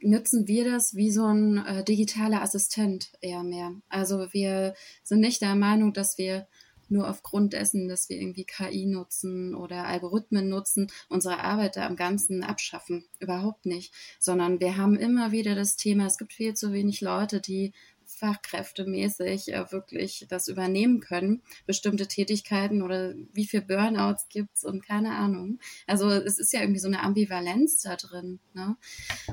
nutzen 0.00 0.46
wir 0.46 0.64
das 0.64 0.94
wie 0.94 1.10
so 1.10 1.26
ein 1.26 1.58
äh, 1.58 1.84
digitaler 1.84 2.42
Assistent 2.42 3.12
eher 3.20 3.42
mehr. 3.42 3.72
Also 3.88 4.28
wir 4.32 4.74
sind 5.02 5.20
nicht 5.20 5.42
der 5.42 5.54
Meinung, 5.54 5.92
dass 5.92 6.18
wir 6.18 6.46
nur 6.88 7.08
aufgrund 7.08 7.54
dessen, 7.54 7.88
dass 7.88 8.08
wir 8.08 8.20
irgendwie 8.20 8.44
KI 8.44 8.86
nutzen 8.86 9.54
oder 9.54 9.86
Algorithmen 9.86 10.48
nutzen, 10.48 10.90
unsere 11.08 11.40
Arbeit 11.40 11.76
da 11.76 11.86
am 11.86 11.96
Ganzen 11.96 12.44
abschaffen. 12.44 13.06
Überhaupt 13.18 13.66
nicht. 13.66 13.92
Sondern 14.20 14.60
wir 14.60 14.76
haben 14.76 14.96
immer 14.96 15.32
wieder 15.32 15.54
das 15.54 15.76
Thema, 15.76 16.06
es 16.06 16.18
gibt 16.18 16.34
viel 16.34 16.54
zu 16.54 16.72
wenig 16.72 17.00
Leute, 17.00 17.40
die 17.40 17.72
fachkräftemäßig 18.18 19.52
äh, 19.52 19.72
wirklich 19.72 20.26
das 20.28 20.48
übernehmen 20.48 21.00
können, 21.00 21.42
bestimmte 21.66 22.06
Tätigkeiten 22.08 22.82
oder 22.82 23.14
wie 23.32 23.46
viel 23.46 23.62
Burnouts 23.62 24.28
gibt's 24.28 24.64
und 24.64 24.86
keine 24.86 25.16
Ahnung. 25.16 25.58
Also 25.86 26.10
es 26.10 26.38
ist 26.38 26.52
ja 26.52 26.60
irgendwie 26.60 26.80
so 26.80 26.88
eine 26.88 27.02
Ambivalenz 27.02 27.82
da 27.82 27.96
drin. 27.96 28.40
Ne? 28.54 28.76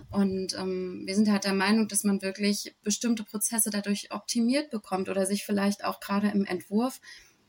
Und 0.09 0.53
ähm, 0.57 1.03
wir 1.05 1.15
sind 1.15 1.29
halt 1.29 1.43
der 1.43 1.53
Meinung, 1.53 1.87
dass 1.87 2.03
man 2.03 2.21
wirklich 2.21 2.75
bestimmte 2.83 3.23
Prozesse 3.23 3.69
dadurch 3.69 4.11
optimiert 4.11 4.69
bekommt 4.69 5.09
oder 5.09 5.25
sich 5.25 5.45
vielleicht 5.45 5.83
auch 5.85 5.99
gerade 5.99 6.29
im 6.29 6.45
Entwurf 6.45 6.99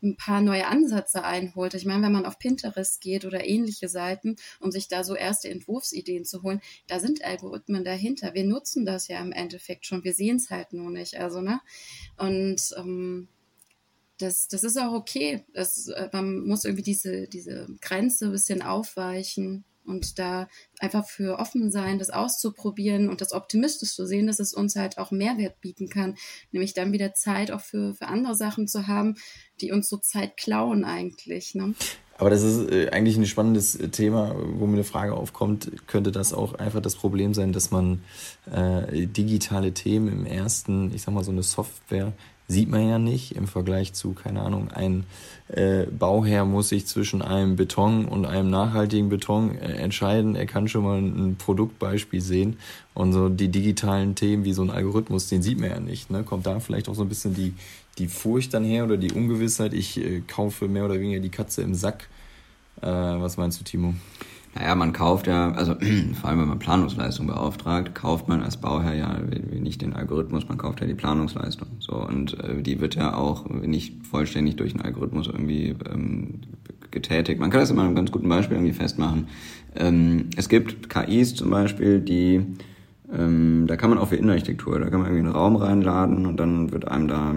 ein 0.02 0.16
paar 0.16 0.40
neue 0.40 0.66
Ansätze 0.66 1.24
einholt. 1.24 1.74
Ich 1.74 1.84
meine, 1.84 2.02
wenn 2.02 2.12
man 2.12 2.26
auf 2.26 2.38
Pinterest 2.38 3.00
geht 3.00 3.24
oder 3.24 3.46
ähnliche 3.46 3.88
Seiten, 3.88 4.36
um 4.60 4.70
sich 4.70 4.88
da 4.88 5.04
so 5.04 5.14
erste 5.14 5.48
Entwurfsideen 5.48 6.24
zu 6.24 6.42
holen, 6.42 6.60
da 6.86 7.00
sind 7.00 7.24
Algorithmen 7.24 7.84
dahinter. 7.84 8.34
Wir 8.34 8.44
nutzen 8.44 8.84
das 8.84 9.08
ja 9.08 9.20
im 9.20 9.32
Endeffekt 9.32 9.86
schon. 9.86 10.04
Wir 10.04 10.14
sehen 10.14 10.36
es 10.36 10.50
halt 10.50 10.72
nur 10.72 10.90
nicht. 10.90 11.16
Also, 11.18 11.40
ne? 11.40 11.60
Und 12.16 12.74
ähm, 12.76 13.28
das, 14.18 14.48
das 14.48 14.64
ist 14.64 14.78
auch 14.78 14.92
okay. 14.92 15.44
Das, 15.52 15.88
äh, 15.88 16.08
man 16.12 16.40
muss 16.46 16.64
irgendwie 16.64 16.82
diese, 16.82 17.26
diese 17.28 17.66
Grenze 17.80 18.26
ein 18.26 18.32
bisschen 18.32 18.62
aufweichen 18.62 19.64
und 19.90 20.18
da 20.18 20.48
einfach 20.78 21.06
für 21.06 21.38
offen 21.38 21.70
sein, 21.70 21.98
das 21.98 22.10
auszuprobieren 22.10 23.08
und 23.08 23.20
das 23.20 23.32
optimistisch 23.32 23.94
zu 23.94 24.06
sehen, 24.06 24.26
dass 24.26 24.40
es 24.40 24.54
uns 24.54 24.76
halt 24.76 24.98
auch 24.98 25.10
Mehrwert 25.10 25.60
bieten 25.60 25.88
kann, 25.88 26.16
nämlich 26.52 26.72
dann 26.72 26.92
wieder 26.92 27.12
Zeit 27.14 27.50
auch 27.50 27.60
für, 27.60 27.94
für 27.94 28.06
andere 28.06 28.34
Sachen 28.34 28.68
zu 28.68 28.86
haben, 28.86 29.16
die 29.60 29.72
uns 29.72 29.88
so 29.88 29.98
Zeit 29.98 30.36
klauen 30.36 30.84
eigentlich. 30.84 31.54
Ne? 31.54 31.74
Aber 32.16 32.28
das 32.30 32.42
ist 32.42 32.70
äh, 32.70 32.90
eigentlich 32.90 33.16
ein 33.16 33.26
spannendes 33.26 33.78
Thema, 33.92 34.34
wo 34.36 34.66
mir 34.66 34.74
eine 34.74 34.84
Frage 34.84 35.14
aufkommt, 35.14 35.72
könnte 35.86 36.12
das 36.12 36.32
auch 36.32 36.54
einfach 36.54 36.82
das 36.82 36.94
Problem 36.94 37.32
sein, 37.32 37.52
dass 37.52 37.70
man 37.70 38.02
äh, 38.50 39.06
digitale 39.06 39.72
Themen 39.72 40.08
im 40.08 40.26
ersten, 40.26 40.94
ich 40.94 41.02
sag 41.02 41.14
mal 41.14 41.24
so 41.24 41.32
eine 41.32 41.42
Software 41.42 42.12
sieht 42.50 42.68
man 42.68 42.88
ja 42.88 42.98
nicht 42.98 43.36
im 43.36 43.46
Vergleich 43.46 43.92
zu, 43.92 44.12
keine 44.12 44.42
Ahnung, 44.42 44.70
ein 44.72 45.04
äh, 45.48 45.86
Bauherr 45.86 46.44
muss 46.44 46.70
sich 46.70 46.84
zwischen 46.86 47.22
einem 47.22 47.54
Beton 47.54 48.06
und 48.06 48.26
einem 48.26 48.50
nachhaltigen 48.50 49.08
Beton 49.08 49.56
äh, 49.56 49.74
entscheiden. 49.74 50.34
Er 50.34 50.46
kann 50.46 50.66
schon 50.66 50.82
mal 50.82 50.98
ein 50.98 51.36
Produktbeispiel 51.36 52.20
sehen 52.20 52.56
und 52.92 53.12
so 53.12 53.28
die 53.28 53.48
digitalen 53.48 54.16
Themen 54.16 54.44
wie 54.44 54.52
so 54.52 54.62
ein 54.62 54.70
Algorithmus, 54.70 55.28
den 55.28 55.42
sieht 55.42 55.60
man 55.60 55.70
ja 55.70 55.80
nicht. 55.80 56.10
Ne? 56.10 56.24
Kommt 56.24 56.46
da 56.46 56.58
vielleicht 56.58 56.88
auch 56.88 56.94
so 56.94 57.02
ein 57.02 57.08
bisschen 57.08 57.34
die, 57.34 57.54
die 57.98 58.08
Furcht 58.08 58.52
dann 58.52 58.64
her 58.64 58.84
oder 58.84 58.96
die 58.96 59.12
Ungewissheit, 59.12 59.72
ich 59.72 59.98
äh, 59.98 60.20
kaufe 60.26 60.66
mehr 60.66 60.84
oder 60.84 60.98
weniger 60.98 61.20
die 61.20 61.30
Katze 61.30 61.62
im 61.62 61.74
Sack. 61.74 62.08
Äh, 62.82 62.86
was 62.86 63.36
meinst 63.36 63.60
du, 63.60 63.64
Timo? 63.64 63.94
Naja, 64.54 64.74
man 64.74 64.92
kauft 64.92 65.26
ja, 65.26 65.52
also 65.52 65.74
vor 66.20 66.30
allem 66.30 66.40
wenn 66.40 66.48
man 66.48 66.58
Planungsleistung 66.58 67.26
beauftragt, 67.26 67.94
kauft 67.94 68.28
man 68.28 68.42
als 68.42 68.56
Bauherr 68.56 68.94
ja 68.94 69.18
nicht 69.52 69.82
den 69.82 69.92
Algorithmus, 69.92 70.48
man 70.48 70.58
kauft 70.58 70.80
ja 70.80 70.86
die 70.86 70.94
Planungsleistung. 70.94 71.68
So 71.78 71.94
und 71.94 72.38
äh, 72.40 72.62
die 72.62 72.80
wird 72.80 72.96
ja 72.96 73.14
auch 73.14 73.48
nicht 73.48 74.06
vollständig 74.06 74.56
durch 74.56 74.74
einen 74.74 74.82
Algorithmus 74.84 75.28
irgendwie 75.28 75.76
ähm, 75.90 76.40
getätigt. 76.90 77.38
Man 77.38 77.50
kann 77.50 77.60
das 77.60 77.70
immer 77.70 77.84
einem 77.84 77.94
ganz 77.94 78.10
guten 78.10 78.28
Beispiel 78.28 78.56
irgendwie 78.56 78.72
festmachen. 78.72 79.28
Ähm, 79.76 80.30
es 80.36 80.48
gibt 80.48 80.90
KIs 80.90 81.36
zum 81.36 81.50
Beispiel, 81.50 82.00
die 82.00 82.44
ähm, 83.16 83.66
da 83.66 83.76
kann 83.76 83.90
man 83.90 83.98
auch 83.98 84.08
für 84.08 84.16
Innenarchitektur, 84.16 84.78
da 84.78 84.88
kann 84.88 85.00
man 85.00 85.10
irgendwie 85.10 85.26
einen 85.26 85.36
Raum 85.36 85.56
reinladen 85.56 86.26
und 86.26 86.38
dann 86.38 86.72
wird 86.72 86.86
einem 86.86 87.08
da 87.08 87.34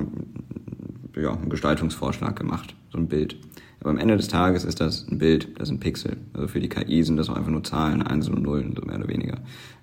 ja, 1.19 1.31
ein 1.31 1.49
Gestaltungsvorschlag 1.49 2.35
gemacht, 2.35 2.75
so 2.91 2.97
ein 2.97 3.07
Bild. 3.07 3.37
Aber 3.83 3.91
am 3.91 3.97
Ende 3.97 4.15
des 4.15 4.29
Tages 4.29 4.63
ist 4.63 4.79
das 4.79 5.05
ein 5.11 5.17
Bild, 5.17 5.59
das 5.59 5.67
sind 5.67 5.81
Pixel. 5.81 6.15
Also 6.33 6.47
für 6.47 6.61
die 6.61 6.69
KI 6.69 7.03
sind 7.03 7.17
das 7.17 7.29
auch 7.29 7.35
einfach 7.35 7.51
nur 7.51 7.65
Zahlen, 7.65 8.01
Einsen 8.01 8.33
und 8.33 8.43
Nullen, 8.43 8.73
so 8.77 8.81
mehr 8.85 8.97
oder 8.97 9.09
weniger. 9.09 9.39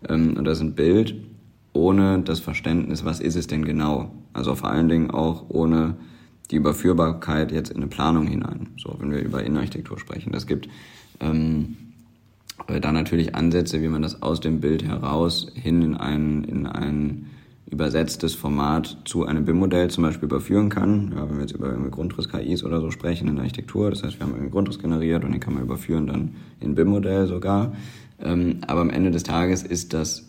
Ähm, 0.09 0.39
und 0.39 0.45
das 0.47 0.57
ist 0.59 0.65
ein 0.65 0.75
Bild 0.75 1.15
ohne 1.75 2.21
das 2.21 2.41
Verständnis, 2.41 3.05
was 3.05 3.21
ist 3.21 3.37
es 3.37 3.47
denn 3.47 3.63
genau? 3.63 4.11
Also 4.33 4.55
vor 4.55 4.71
allen 4.71 4.89
Dingen 4.89 5.11
auch 5.11 5.45
ohne 5.51 5.97
die 6.51 6.57
Überführbarkeit 6.57 7.53
jetzt 7.53 7.71
in 7.71 7.77
eine 7.77 7.89
Planung 7.89 8.27
hinein. 8.27 8.71
So, 8.79 8.97
wenn 8.99 9.11
wir 9.11 9.21
über 9.21 9.45
Innenarchitektur 9.45 9.99
sprechen. 9.99 10.33
Das 10.33 10.47
gibt 10.47 10.71
ähm, 11.21 11.77
dann 12.67 12.95
natürlich 12.95 13.35
Ansätze, 13.35 13.83
wie 13.83 13.89
man 13.89 14.01
das 14.01 14.23
aus 14.23 14.41
dem 14.41 14.61
Bild 14.61 14.83
heraus 14.83 15.53
hin 15.55 15.83
in 15.83 15.95
ein, 15.95 16.45
in 16.45 16.67
ein 16.67 17.27
übersetztes 17.71 18.35
Format 18.35 18.99
zu 19.05 19.25
einem 19.25 19.45
BIM-Modell 19.45 19.91
zum 19.91 20.05
Beispiel 20.05 20.27
überführen 20.27 20.69
kann. 20.69 21.13
Ja, 21.15 21.29
wenn 21.29 21.37
wir 21.37 21.43
jetzt 21.43 21.55
über 21.55 21.73
Grundriss-KIs 21.73 22.65
oder 22.65 22.81
so 22.81 22.91
sprechen 22.91 23.29
in 23.29 23.37
der 23.37 23.45
Architektur, 23.45 23.91
das 23.91 24.03
heißt, 24.03 24.19
wir 24.19 24.27
haben 24.27 24.35
einen 24.35 24.51
Grundriss 24.51 24.79
generiert 24.79 25.25
und 25.25 25.33
den 25.33 25.41
kann 25.41 25.55
man 25.55 25.63
überführen 25.63 26.07
dann 26.07 26.35
in 26.59 26.75
BIM-Modell 26.75 27.27
sogar. 27.27 27.73
Ähm, 28.21 28.59
aber 28.67 28.81
am 28.81 28.91
Ende 28.91 29.11
des 29.11 29.23
Tages 29.23 29.63
ist 29.63 29.95
das 29.95 30.27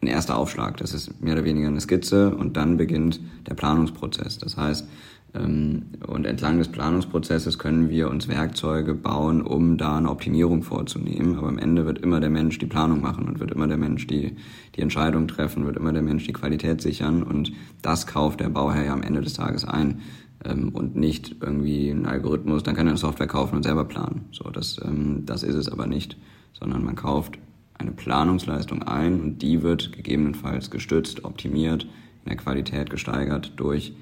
ein 0.00 0.06
erster 0.06 0.36
Aufschlag. 0.36 0.76
Das 0.78 0.94
ist 0.94 1.20
mehr 1.20 1.34
oder 1.34 1.44
weniger 1.44 1.68
eine 1.68 1.80
Skizze 1.80 2.34
und 2.34 2.56
dann 2.56 2.76
beginnt 2.76 3.20
der 3.48 3.54
Planungsprozess. 3.54 4.38
Das 4.38 4.56
heißt, 4.56 4.88
und 5.32 6.24
entlang 6.24 6.58
des 6.58 6.68
Planungsprozesses 6.68 7.58
können 7.58 7.88
wir 7.88 8.10
uns 8.10 8.26
Werkzeuge 8.26 8.94
bauen, 8.94 9.42
um 9.42 9.76
da 9.76 9.96
eine 9.96 10.10
Optimierung 10.10 10.64
vorzunehmen. 10.64 11.36
Aber 11.36 11.48
am 11.48 11.58
Ende 11.58 11.86
wird 11.86 11.98
immer 11.98 12.18
der 12.18 12.30
Mensch 12.30 12.58
die 12.58 12.66
Planung 12.66 13.00
machen 13.00 13.28
und 13.28 13.38
wird 13.38 13.52
immer 13.52 13.68
der 13.68 13.76
Mensch 13.76 14.08
die, 14.08 14.36
die 14.74 14.80
Entscheidung 14.80 15.28
treffen, 15.28 15.66
wird 15.66 15.76
immer 15.76 15.92
der 15.92 16.02
Mensch 16.02 16.26
die 16.26 16.32
Qualität 16.32 16.80
sichern. 16.80 17.22
Und 17.22 17.52
das 17.80 18.08
kauft 18.08 18.40
der 18.40 18.48
Bauherr 18.48 18.86
ja 18.86 18.92
am 18.92 19.02
Ende 19.02 19.20
des 19.20 19.34
Tages 19.34 19.64
ein. 19.64 20.00
Ähm, 20.44 20.70
und 20.70 20.96
nicht 20.96 21.36
irgendwie 21.40 21.90
ein 21.90 22.06
Algorithmus, 22.06 22.64
dann 22.64 22.74
kann 22.74 22.88
er 22.88 22.92
eine 22.92 22.98
Software 22.98 23.28
kaufen 23.28 23.54
und 23.54 23.62
selber 23.62 23.84
planen. 23.84 24.24
So, 24.32 24.50
das, 24.50 24.80
ähm, 24.84 25.22
das 25.26 25.44
ist 25.44 25.54
es 25.54 25.68
aber 25.68 25.86
nicht. 25.86 26.16
Sondern 26.54 26.84
man 26.84 26.96
kauft 26.96 27.38
eine 27.74 27.92
Planungsleistung 27.92 28.82
ein 28.82 29.20
und 29.20 29.42
die 29.42 29.62
wird 29.62 29.92
gegebenenfalls 29.92 30.70
gestützt, 30.70 31.24
optimiert, 31.24 31.84
in 32.24 32.28
der 32.28 32.36
Qualität 32.36 32.90
gesteigert 32.90 33.52
durch 33.56 33.94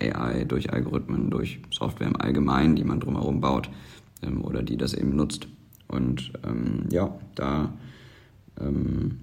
AI, 0.00 0.44
durch 0.44 0.72
Algorithmen, 0.72 1.30
durch 1.30 1.60
Software 1.70 2.08
im 2.08 2.20
Allgemeinen, 2.20 2.76
die 2.76 2.84
man 2.84 3.00
drumherum 3.00 3.40
baut 3.40 3.70
ähm, 4.22 4.44
oder 4.44 4.62
die 4.62 4.76
das 4.76 4.94
eben 4.94 5.16
nutzt. 5.16 5.48
Und 5.88 6.32
ähm, 6.46 6.84
ja, 6.90 7.18
da 7.34 7.72
ähm, 8.60 9.18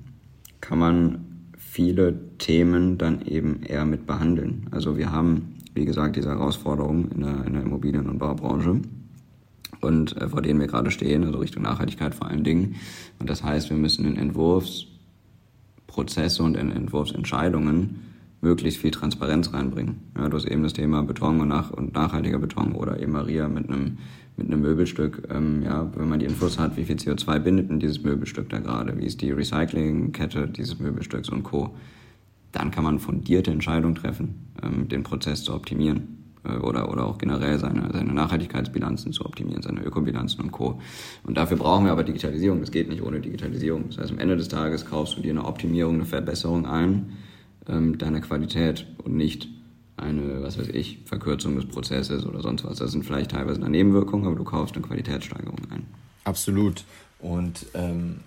kann 0.61 0.79
man 0.79 1.25
viele 1.57 2.37
Themen 2.37 2.97
dann 2.97 3.21
eben 3.23 3.63
eher 3.63 3.85
mit 3.85 4.05
behandeln. 4.05 4.67
Also 4.71 4.97
wir 4.97 5.11
haben, 5.11 5.55
wie 5.73 5.85
gesagt, 5.85 6.15
diese 6.15 6.29
Herausforderungen 6.29 7.11
in 7.11 7.21
der, 7.21 7.45
in 7.45 7.53
der 7.53 7.63
Immobilien- 7.63 8.09
und 8.09 8.19
Baubranche 8.19 8.79
und 9.81 10.15
äh, 10.21 10.29
vor 10.29 10.41
denen 10.41 10.59
wir 10.59 10.67
gerade 10.67 10.91
stehen, 10.91 11.23
also 11.23 11.39
Richtung 11.39 11.63
Nachhaltigkeit 11.63 12.15
vor 12.15 12.27
allen 12.27 12.43
Dingen. 12.43 12.75
Und 13.19 13.29
das 13.29 13.43
heißt, 13.43 13.69
wir 13.69 13.77
müssen 13.77 14.05
in 14.05 14.15
Entwurfsprozesse 14.15 16.43
und 16.43 16.55
in 16.55 16.71
Entwurfsentscheidungen 16.71 18.12
möglichst 18.43 18.79
viel 18.79 18.91
Transparenz 18.91 19.53
reinbringen. 19.53 19.95
Ja, 20.17 20.29
du 20.29 20.37
hast 20.37 20.45
eben 20.45 20.63
das 20.63 20.73
Thema 20.73 21.01
Beton 21.03 21.39
und, 21.39 21.47
nach, 21.47 21.71
und 21.71 21.93
nachhaltiger 21.93 22.37
Beton 22.37 22.73
oder 22.73 23.01
eben 23.01 23.13
Maria 23.13 23.47
mit 23.47 23.69
einem 23.69 23.97
mit 24.35 24.47
einem 24.47 24.61
Möbelstück, 24.61 25.27
ähm, 25.29 25.61
ja, 25.63 25.91
wenn 25.95 26.09
man 26.09 26.19
die 26.19 26.25
Infos 26.25 26.57
hat, 26.57 26.75
wie 26.75 26.85
viel 26.85 26.95
CO2 26.95 27.39
bindet 27.39 27.69
denn 27.69 27.79
dieses 27.79 28.01
Möbelstück 28.03 28.49
da 28.49 28.59
gerade, 28.59 28.97
wie 28.97 29.05
ist 29.05 29.21
die 29.21 29.31
Recyclingkette 29.31 30.47
dieses 30.47 30.79
Möbelstücks 30.79 31.29
und 31.29 31.43
Co., 31.43 31.75
dann 32.51 32.71
kann 32.71 32.83
man 32.83 32.99
fundierte 32.99 33.51
Entscheidungen 33.51 33.95
treffen, 33.95 34.51
ähm, 34.63 34.87
den 34.87 35.03
Prozess 35.03 35.43
zu 35.43 35.53
optimieren 35.53 36.23
äh, 36.45 36.57
oder, 36.57 36.91
oder 36.91 37.05
auch 37.05 37.17
generell 37.17 37.59
seine, 37.59 37.89
seine 37.91 38.13
Nachhaltigkeitsbilanzen 38.13 39.11
zu 39.11 39.25
optimieren, 39.25 39.61
seine 39.61 39.83
Ökobilanzen 39.83 40.41
und 40.41 40.51
Co. 40.51 40.79
Und 41.23 41.37
dafür 41.37 41.57
brauchen 41.57 41.85
wir 41.85 41.91
aber 41.91 42.03
Digitalisierung. 42.03 42.59
Das 42.59 42.71
geht 42.71 42.89
nicht 42.89 43.01
ohne 43.01 43.19
Digitalisierung. 43.19 43.85
Das 43.89 43.97
heißt, 43.99 44.11
am 44.11 44.19
Ende 44.19 44.37
des 44.37 44.47
Tages 44.47 44.85
kaufst 44.85 45.17
du 45.17 45.21
dir 45.21 45.31
eine 45.31 45.45
Optimierung, 45.45 45.95
eine 45.95 46.05
Verbesserung 46.05 46.65
ein, 46.65 47.13
ähm, 47.67 47.97
deiner 47.97 48.21
Qualität 48.21 48.85
und 49.03 49.15
nicht 49.15 49.47
eine, 49.97 50.41
was 50.41 50.57
weiß 50.57 50.69
ich, 50.69 50.99
Verkürzung 51.05 51.55
des 51.55 51.65
Prozesses 51.65 52.25
oder 52.25 52.41
sonst 52.41 52.63
was. 52.65 52.79
Das 52.79 52.91
sind 52.91 53.05
vielleicht 53.05 53.31
teilweise 53.31 53.61
eine 53.61 53.69
Nebenwirkung, 53.69 54.25
aber 54.25 54.35
du 54.35 54.43
kaufst 54.43 54.75
eine 54.75 54.85
Qualitätssteigerung 54.85 55.59
ein. 55.69 55.85
Absolut. 56.23 56.83
Und 57.19 57.67
ähm, 57.73 58.21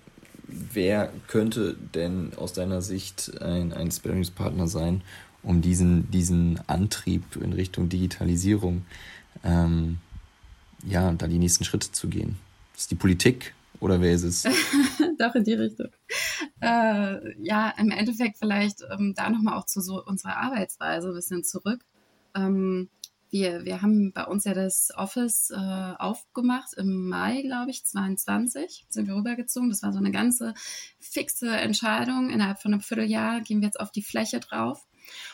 wer 0.47 1.13
könnte 1.27 1.77
denn 1.95 2.33
aus 2.37 2.53
deiner 2.53 2.83
Sicht 2.83 3.41
ein, 3.43 3.73
ein 3.73 3.91
Sparringspartner 3.91 4.69
sein, 4.69 5.03
um 5.43 5.61
diesen, 5.61 6.11
diesen 6.11 6.61
Antrieb 6.67 7.37
in 7.37 7.53
Richtung 7.53 7.89
Digitalisierung, 7.89 8.85
ähm, 9.45 9.99
ja, 10.85 11.13
da 11.13 11.27
die 11.27 11.39
nächsten 11.39 11.65
Schritte 11.65 11.93
zu 11.93 12.09
gehen? 12.09 12.37
Ist 12.77 12.91
die 12.91 12.97
Politik 12.97 13.55
oder 13.81 14.01
wer 14.01 14.13
ist 14.13 14.23
es? 14.23 14.45
Doch 15.19 15.35
in 15.35 15.45
die 15.45 15.55
Richtung. 15.55 15.89
Äh, 16.61 17.43
ja, 17.43 17.73
im 17.79 17.91
Endeffekt 17.91 18.39
vielleicht 18.39 18.83
ähm, 18.91 19.15
da 19.15 19.31
nochmal 19.31 19.59
auch 19.59 19.67
zu 19.67 19.81
so 19.81 20.05
unserer 20.05 20.37
Arbeitsweise 20.37 21.09
ein 21.09 21.15
bisschen 21.15 21.45
zurück. 21.45 21.85
Ähm, 22.35 22.89
wir, 23.31 23.65
wir 23.65 23.83
haben 23.83 24.13
bei 24.13 24.25
uns 24.25 24.45
ja 24.45 24.55
das 24.55 24.91
Office 24.97 25.51
äh, 25.51 25.95
aufgemacht 25.99 26.75
im 26.75 27.09
Mai, 27.09 27.43
glaube 27.43 27.71
ich, 27.71 27.85
22 27.85 28.87
sind 28.89 29.09
wir 29.09 29.17
rübergezogen. 29.17 29.69
Das 29.69 29.83
war 29.83 29.93
so 29.93 29.99
eine 29.99 30.13
ganze 30.13 30.55
fixe 30.99 31.51
Entscheidung. 31.51 32.31
Innerhalb 32.31 32.61
von 32.61 32.73
einem 32.73 32.83
Vierteljahr 32.83 33.41
gehen 33.41 33.61
wir 33.61 33.67
jetzt 33.67 33.81
auf 33.81 33.91
die 33.91 34.03
Fläche 34.03 34.41
drauf 34.41 34.87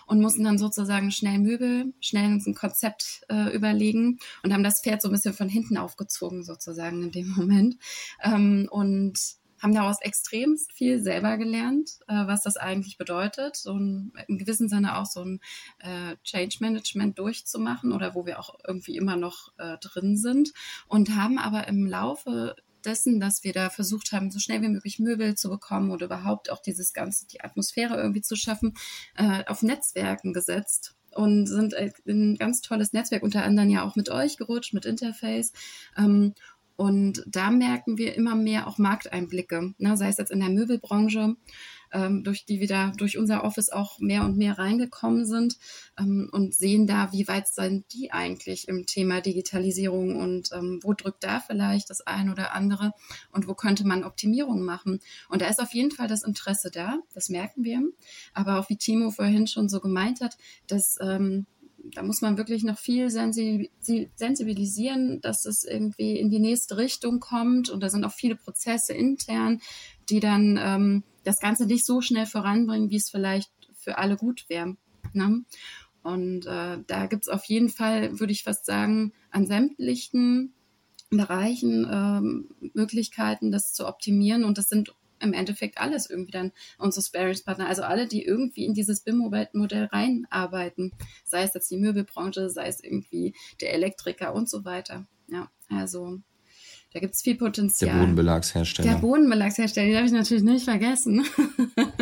und 0.06 0.20
mussten 0.20 0.44
dann 0.44 0.58
sozusagen 0.58 1.10
schnell 1.10 1.38
Möbel, 1.38 1.92
schnell 2.00 2.32
uns 2.32 2.46
ein 2.46 2.54
Konzept 2.54 3.22
äh, 3.28 3.54
überlegen 3.54 4.18
und 4.42 4.52
haben 4.52 4.64
das 4.64 4.82
Pferd 4.82 5.02
so 5.02 5.08
ein 5.08 5.12
bisschen 5.12 5.34
von 5.34 5.48
hinten 5.48 5.76
aufgezogen 5.76 6.44
sozusagen 6.44 7.02
in 7.02 7.10
dem 7.12 7.28
Moment 7.36 7.76
ähm, 8.22 8.68
und 8.70 9.18
haben 9.62 9.74
daraus 9.74 10.00
extremst 10.00 10.72
viel 10.72 11.00
selber 11.00 11.38
gelernt, 11.38 12.00
äh, 12.08 12.26
was 12.26 12.42
das 12.42 12.56
eigentlich 12.56 12.98
bedeutet, 12.98 13.56
so 13.56 13.74
ein, 13.74 14.12
im 14.26 14.38
gewissen 14.38 14.68
Sinne 14.68 14.98
auch 14.98 15.06
so 15.06 15.22
ein 15.22 15.40
äh, 15.78 16.16
Change 16.24 16.56
Management 16.60 17.18
durchzumachen 17.18 17.92
oder 17.92 18.14
wo 18.14 18.26
wir 18.26 18.40
auch 18.40 18.56
irgendwie 18.66 18.96
immer 18.96 19.16
noch 19.16 19.52
äh, 19.58 19.78
drin 19.78 20.16
sind 20.16 20.52
und 20.88 21.14
haben 21.14 21.38
aber 21.38 21.68
im 21.68 21.86
Laufe 21.86 22.56
dessen, 22.84 23.20
dass 23.20 23.44
wir 23.44 23.52
da 23.52 23.70
versucht 23.70 24.10
haben, 24.10 24.32
so 24.32 24.40
schnell 24.40 24.60
wie 24.62 24.68
möglich 24.68 24.98
Möbel 24.98 25.36
zu 25.36 25.48
bekommen 25.48 25.92
oder 25.92 26.06
überhaupt 26.06 26.50
auch 26.50 26.60
dieses 26.60 26.92
ganze, 26.92 27.28
die 27.28 27.40
Atmosphäre 27.40 27.96
irgendwie 27.96 28.22
zu 28.22 28.34
schaffen, 28.34 28.74
äh, 29.16 29.44
auf 29.46 29.62
Netzwerken 29.62 30.32
gesetzt 30.32 30.96
und 31.14 31.46
sind 31.46 31.74
ein 31.74 32.36
ganz 32.36 32.62
tolles 32.62 32.92
Netzwerk, 32.92 33.22
unter 33.22 33.44
anderem 33.44 33.70
ja 33.70 33.84
auch 33.84 33.96
mit 33.96 34.08
euch 34.08 34.36
gerutscht, 34.36 34.74
mit 34.74 34.86
Interface. 34.86 35.52
Ähm, 35.96 36.34
und 36.82 37.22
da 37.28 37.52
merken 37.52 37.96
wir 37.96 38.16
immer 38.16 38.34
mehr 38.34 38.66
auch 38.66 38.76
Markteinblicke, 38.76 39.72
ne? 39.78 39.96
sei 39.96 40.08
es 40.08 40.16
jetzt 40.16 40.32
in 40.32 40.40
der 40.40 40.48
Möbelbranche, 40.48 41.36
ähm, 41.92 42.24
durch 42.24 42.44
die 42.44 42.58
wir 42.58 42.66
da 42.66 42.90
durch 42.96 43.18
unser 43.18 43.44
Office 43.44 43.68
auch 43.68 44.00
mehr 44.00 44.24
und 44.24 44.36
mehr 44.36 44.58
reingekommen 44.58 45.24
sind 45.24 45.58
ähm, 45.96 46.28
und 46.32 46.56
sehen 46.56 46.88
da, 46.88 47.12
wie 47.12 47.28
weit 47.28 47.46
sind 47.46 47.84
die 47.92 48.10
eigentlich 48.10 48.66
im 48.66 48.84
Thema 48.84 49.20
Digitalisierung 49.20 50.16
und 50.16 50.50
ähm, 50.52 50.80
wo 50.82 50.92
drückt 50.92 51.22
da 51.22 51.38
vielleicht 51.38 51.88
das 51.88 52.00
ein 52.00 52.30
oder 52.30 52.52
andere 52.52 52.94
und 53.30 53.46
wo 53.46 53.54
könnte 53.54 53.86
man 53.86 54.02
Optimierung 54.02 54.64
machen. 54.64 54.98
Und 55.28 55.40
da 55.40 55.46
ist 55.46 55.60
auf 55.60 55.74
jeden 55.74 55.92
Fall 55.92 56.08
das 56.08 56.24
Interesse 56.24 56.72
da, 56.72 56.98
das 57.14 57.28
merken 57.28 57.62
wir. 57.62 57.80
Aber 58.34 58.58
auch 58.58 58.68
wie 58.68 58.76
Timo 58.76 59.12
vorhin 59.12 59.46
schon 59.46 59.68
so 59.68 59.78
gemeint 59.78 60.20
hat, 60.20 60.36
dass 60.66 60.98
ähm, 61.00 61.46
da 61.84 62.02
muss 62.02 62.20
man 62.20 62.36
wirklich 62.36 62.64
noch 62.64 62.78
viel 62.78 63.10
sensibilisieren, 63.10 65.20
dass 65.20 65.44
es 65.44 65.64
irgendwie 65.64 66.18
in 66.18 66.30
die 66.30 66.38
nächste 66.38 66.76
Richtung 66.76 67.20
kommt. 67.20 67.70
Und 67.70 67.82
da 67.82 67.88
sind 67.88 68.04
auch 68.04 68.12
viele 68.12 68.36
Prozesse 68.36 68.92
intern, 68.92 69.60
die 70.08 70.20
dann 70.20 70.58
ähm, 70.60 71.02
das 71.24 71.40
Ganze 71.40 71.66
nicht 71.66 71.84
so 71.84 72.00
schnell 72.00 72.26
voranbringen, 72.26 72.90
wie 72.90 72.96
es 72.96 73.10
vielleicht 73.10 73.50
für 73.74 73.98
alle 73.98 74.16
gut 74.16 74.44
wäre. 74.48 74.76
Ne? 75.12 75.44
Und 76.02 76.46
äh, 76.46 76.78
da 76.86 77.06
gibt 77.06 77.24
es 77.24 77.28
auf 77.28 77.44
jeden 77.44 77.68
Fall, 77.68 78.18
würde 78.18 78.32
ich 78.32 78.44
fast 78.44 78.66
sagen, 78.66 79.12
an 79.30 79.46
sämtlichen 79.46 80.54
Bereichen 81.10 81.86
ähm, 81.90 82.48
Möglichkeiten, 82.74 83.52
das 83.52 83.72
zu 83.72 83.86
optimieren. 83.86 84.44
Und 84.44 84.58
das 84.58 84.68
sind 84.68 84.94
im 85.22 85.32
Endeffekt 85.32 85.78
alles 85.78 86.08
irgendwie 86.08 86.32
dann 86.32 86.52
unsere 86.78 87.04
Sparingspartner, 87.04 87.68
also 87.68 87.82
alle, 87.82 88.06
die 88.06 88.24
irgendwie 88.24 88.64
in 88.64 88.74
dieses 88.74 89.00
BIM-Modell 89.00 89.86
reinarbeiten, 89.86 90.92
sei 91.24 91.42
es 91.42 91.54
jetzt 91.54 91.70
die 91.70 91.78
Möbelbranche, 91.78 92.50
sei 92.50 92.66
es 92.66 92.82
irgendwie 92.82 93.34
der 93.60 93.74
Elektriker 93.74 94.34
und 94.34 94.48
so 94.48 94.64
weiter. 94.64 95.06
Ja, 95.28 95.50
also 95.68 96.18
da 96.92 97.00
gibt 97.00 97.14
es 97.14 97.22
viel 97.22 97.36
Potenzial. 97.36 97.94
Der 97.94 98.00
Bodenbelagshersteller. 98.00 98.90
Der 98.90 98.98
Bodenbelagshersteller, 98.98 99.86
die 99.86 99.96
habe 99.96 100.06
ich 100.06 100.12
natürlich 100.12 100.42
nicht 100.42 100.64
vergessen. 100.64 101.24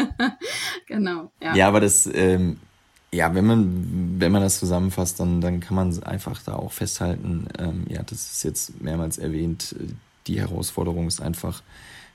genau. 0.87 1.31
Ja. 1.41 1.55
ja, 1.55 1.69
aber 1.69 1.81
das, 1.81 2.09
ähm, 2.13 2.57
ja, 3.13 3.35
wenn 3.35 3.47
man, 3.47 4.21
wenn 4.21 4.33
man 4.33 4.43
das 4.43 4.59
zusammenfasst, 4.59 5.21
dann, 5.21 5.41
dann 5.41 5.61
kann 5.61 5.77
man 5.77 6.03
einfach 6.03 6.43
da 6.43 6.55
auch 6.55 6.73
festhalten, 6.73 7.47
ähm, 7.59 7.85
ja, 7.89 8.03
das 8.03 8.33
ist 8.33 8.43
jetzt 8.43 8.81
mehrmals 8.81 9.19
erwähnt, 9.19 9.77
die 10.27 10.41
Herausforderung 10.41 11.07
ist 11.07 11.21
einfach, 11.21 11.63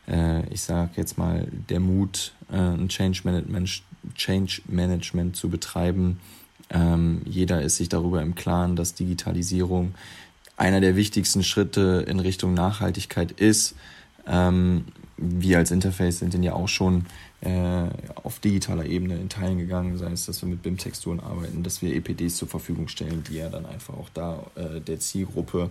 äh, 0.07 0.47
ich 0.49 0.61
sage 0.61 0.91
jetzt 0.95 1.17
mal, 1.17 1.47
der 1.69 1.79
Mut, 1.79 2.33
äh, 2.51 2.55
ein 2.57 2.89
Change 2.89 3.21
Management, 3.23 3.83
Change 4.15 4.61
Management 4.67 5.35
zu 5.35 5.49
betreiben. 5.49 6.19
Ähm, 6.69 7.21
jeder 7.25 7.61
ist 7.61 7.77
sich 7.77 7.89
darüber 7.89 8.21
im 8.21 8.35
Klaren, 8.35 8.75
dass 8.75 8.93
Digitalisierung 8.93 9.93
einer 10.57 10.81
der 10.81 10.95
wichtigsten 10.95 11.43
Schritte 11.43 12.05
in 12.07 12.19
Richtung 12.19 12.53
Nachhaltigkeit 12.53 13.31
ist. 13.31 13.75
Ähm, 14.27 14.85
wir 15.17 15.57
als 15.59 15.71
Interface 15.71 16.19
sind 16.19 16.33
denn 16.33 16.43
ja 16.43 16.53
auch 16.53 16.67
schon 16.67 17.05
äh, 17.41 17.87
auf 18.15 18.39
digitaler 18.39 18.85
Ebene 18.85 19.15
in 19.15 19.29
Teilen 19.29 19.57
gegangen, 19.57 19.97
sei 19.97 20.11
es, 20.11 20.25
dass 20.25 20.41
wir 20.41 20.49
mit 20.49 20.63
BIM-Texturen 20.63 21.19
arbeiten, 21.19 21.63
dass 21.63 21.81
wir 21.81 21.95
EPDs 21.95 22.37
zur 22.37 22.47
Verfügung 22.47 22.87
stellen, 22.87 23.23
die 23.29 23.35
ja 23.35 23.49
dann 23.49 23.65
einfach 23.65 23.93
auch 23.93 24.09
da 24.13 24.43
äh, 24.55 24.81
der 24.81 24.99
Zielgruppe 24.99 25.69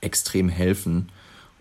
extrem 0.00 0.48
helfen. 0.48 1.08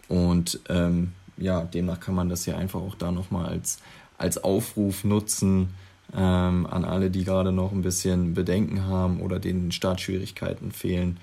Und 0.08 0.60
ähm, 0.70 1.14
ja, 1.38 1.62
demnach 1.62 2.00
kann 2.00 2.16
man 2.16 2.30
das 2.30 2.46
ja 2.46 2.58
einfach 2.58 2.82
auch 2.82 2.96
da 2.96 3.12
nochmal 3.12 3.48
als, 3.48 3.80
als 4.18 4.44
Aufruf 4.44 5.04
nutzen 5.04 5.70
ähm, 6.16 6.66
an 6.66 6.86
alle, 6.86 7.10
die 7.12 7.24
gerade 7.24 7.52
noch 7.52 7.72
ein 7.72 7.82
bisschen 7.82 8.34
Bedenken 8.34 8.86
haben 8.86 9.22
oder 9.22 9.40
denen 9.40 9.72
Startschwierigkeiten 9.72 10.72
fehlen. 10.72 11.18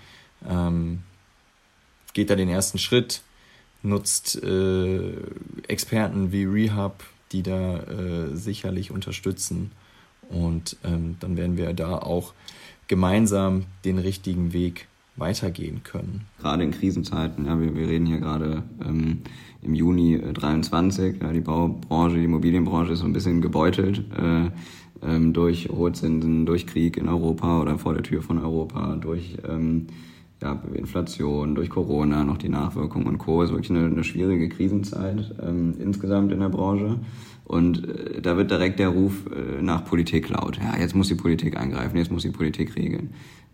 Ähm, 0.49 1.03
geht 2.13 2.31
da 2.31 2.37
den 2.37 2.49
ersten 2.49 2.79
Schritt, 2.79 3.23
nutzt 3.83 4.43
äh, 4.43 5.13
Experten 5.69 6.33
wie 6.33 6.45
Rehab, 6.45 7.05
die 7.33 7.43
da 7.43 7.79
äh, 7.79 8.37
sicherlich 8.37 8.91
unterstützen. 8.91 9.73
Und 10.29 10.77
ähm, 10.85 11.17
dann 11.21 11.37
werden 11.37 11.57
wir 11.57 11.73
da 11.75 11.99
auch 11.99 12.33
gemeinsam 12.89 13.67
den 13.85 13.99
richtigen 13.99 14.53
Weg 14.53 14.87
weitergehen 15.17 15.83
können. 15.85 16.23
Gerade 16.41 16.65
in 16.65 16.71
Krisenzeiten, 16.71 17.47
ja, 17.47 17.61
wir, 17.61 17.75
wir 17.75 17.89
reden 17.89 18.07
hier 18.07 18.19
gerade 18.19 18.63
ähm, 18.85 19.19
im 19.63 19.75
Juni 19.75 20.15
äh, 20.15 20.33
23, 20.33 21.23
ja, 21.23 21.33
die 21.33 21.41
Baubranche, 21.41 22.17
die 22.17 22.25
Immobilienbranche 22.25 22.93
ist 22.93 23.01
so 23.01 23.07
ein 23.07 23.13
bisschen 23.13 23.41
gebeutelt 23.41 24.05
äh, 24.17 24.51
ähm, 25.03 25.33
durch 25.33 25.69
hohe 25.71 25.93
Zinsen, 25.93 26.47
durch 26.47 26.67
Krieg 26.67 26.97
in 26.97 27.09
Europa 27.09 27.61
oder 27.61 27.79
vor 27.79 27.95
der 27.95 28.03
Tür 28.03 28.23
von 28.23 28.39
Europa, 28.39 28.97
durch 28.97 29.37
ähm, 29.49 29.87
ja, 30.43 30.61
Inflation, 30.75 31.55
durch 31.55 31.71
Corona, 31.71 32.25
noch 32.25 32.39
die 32.39 32.49
Nachwirkungen 32.49 33.07
und 33.07 33.19
Co. 33.19 33.43
ist 33.43 33.51
wirklich 33.51 33.71
eine, 33.71 33.87
eine 33.87 34.05
schwierige 34.05 34.49
Krisenzeit 34.49 35.35
ähm, 35.43 35.75
insgesamt 35.79 36.33
in 36.33 36.41
der 36.41 36.49
Branche. 36.49 36.99
Und 37.45 37.89
äh, 37.89 38.21
da 38.21 38.37
wird 38.37 38.51
direkt 38.51 38.79
der 38.79 38.89
Ruf 38.89 39.27
äh, 39.27 39.63
nach 39.63 39.85
Politik 39.85 40.29
laut. 40.29 40.59
Ja, 40.59 40.79
jetzt 40.79 40.95
muss 40.95 41.09
die 41.09 41.15
Politik 41.15 41.57
eingreifen, 41.57 41.97
jetzt 41.97 42.11
muss 42.11 42.23
die 42.23 42.31
Politik 42.31 42.77
regeln. 42.77 43.11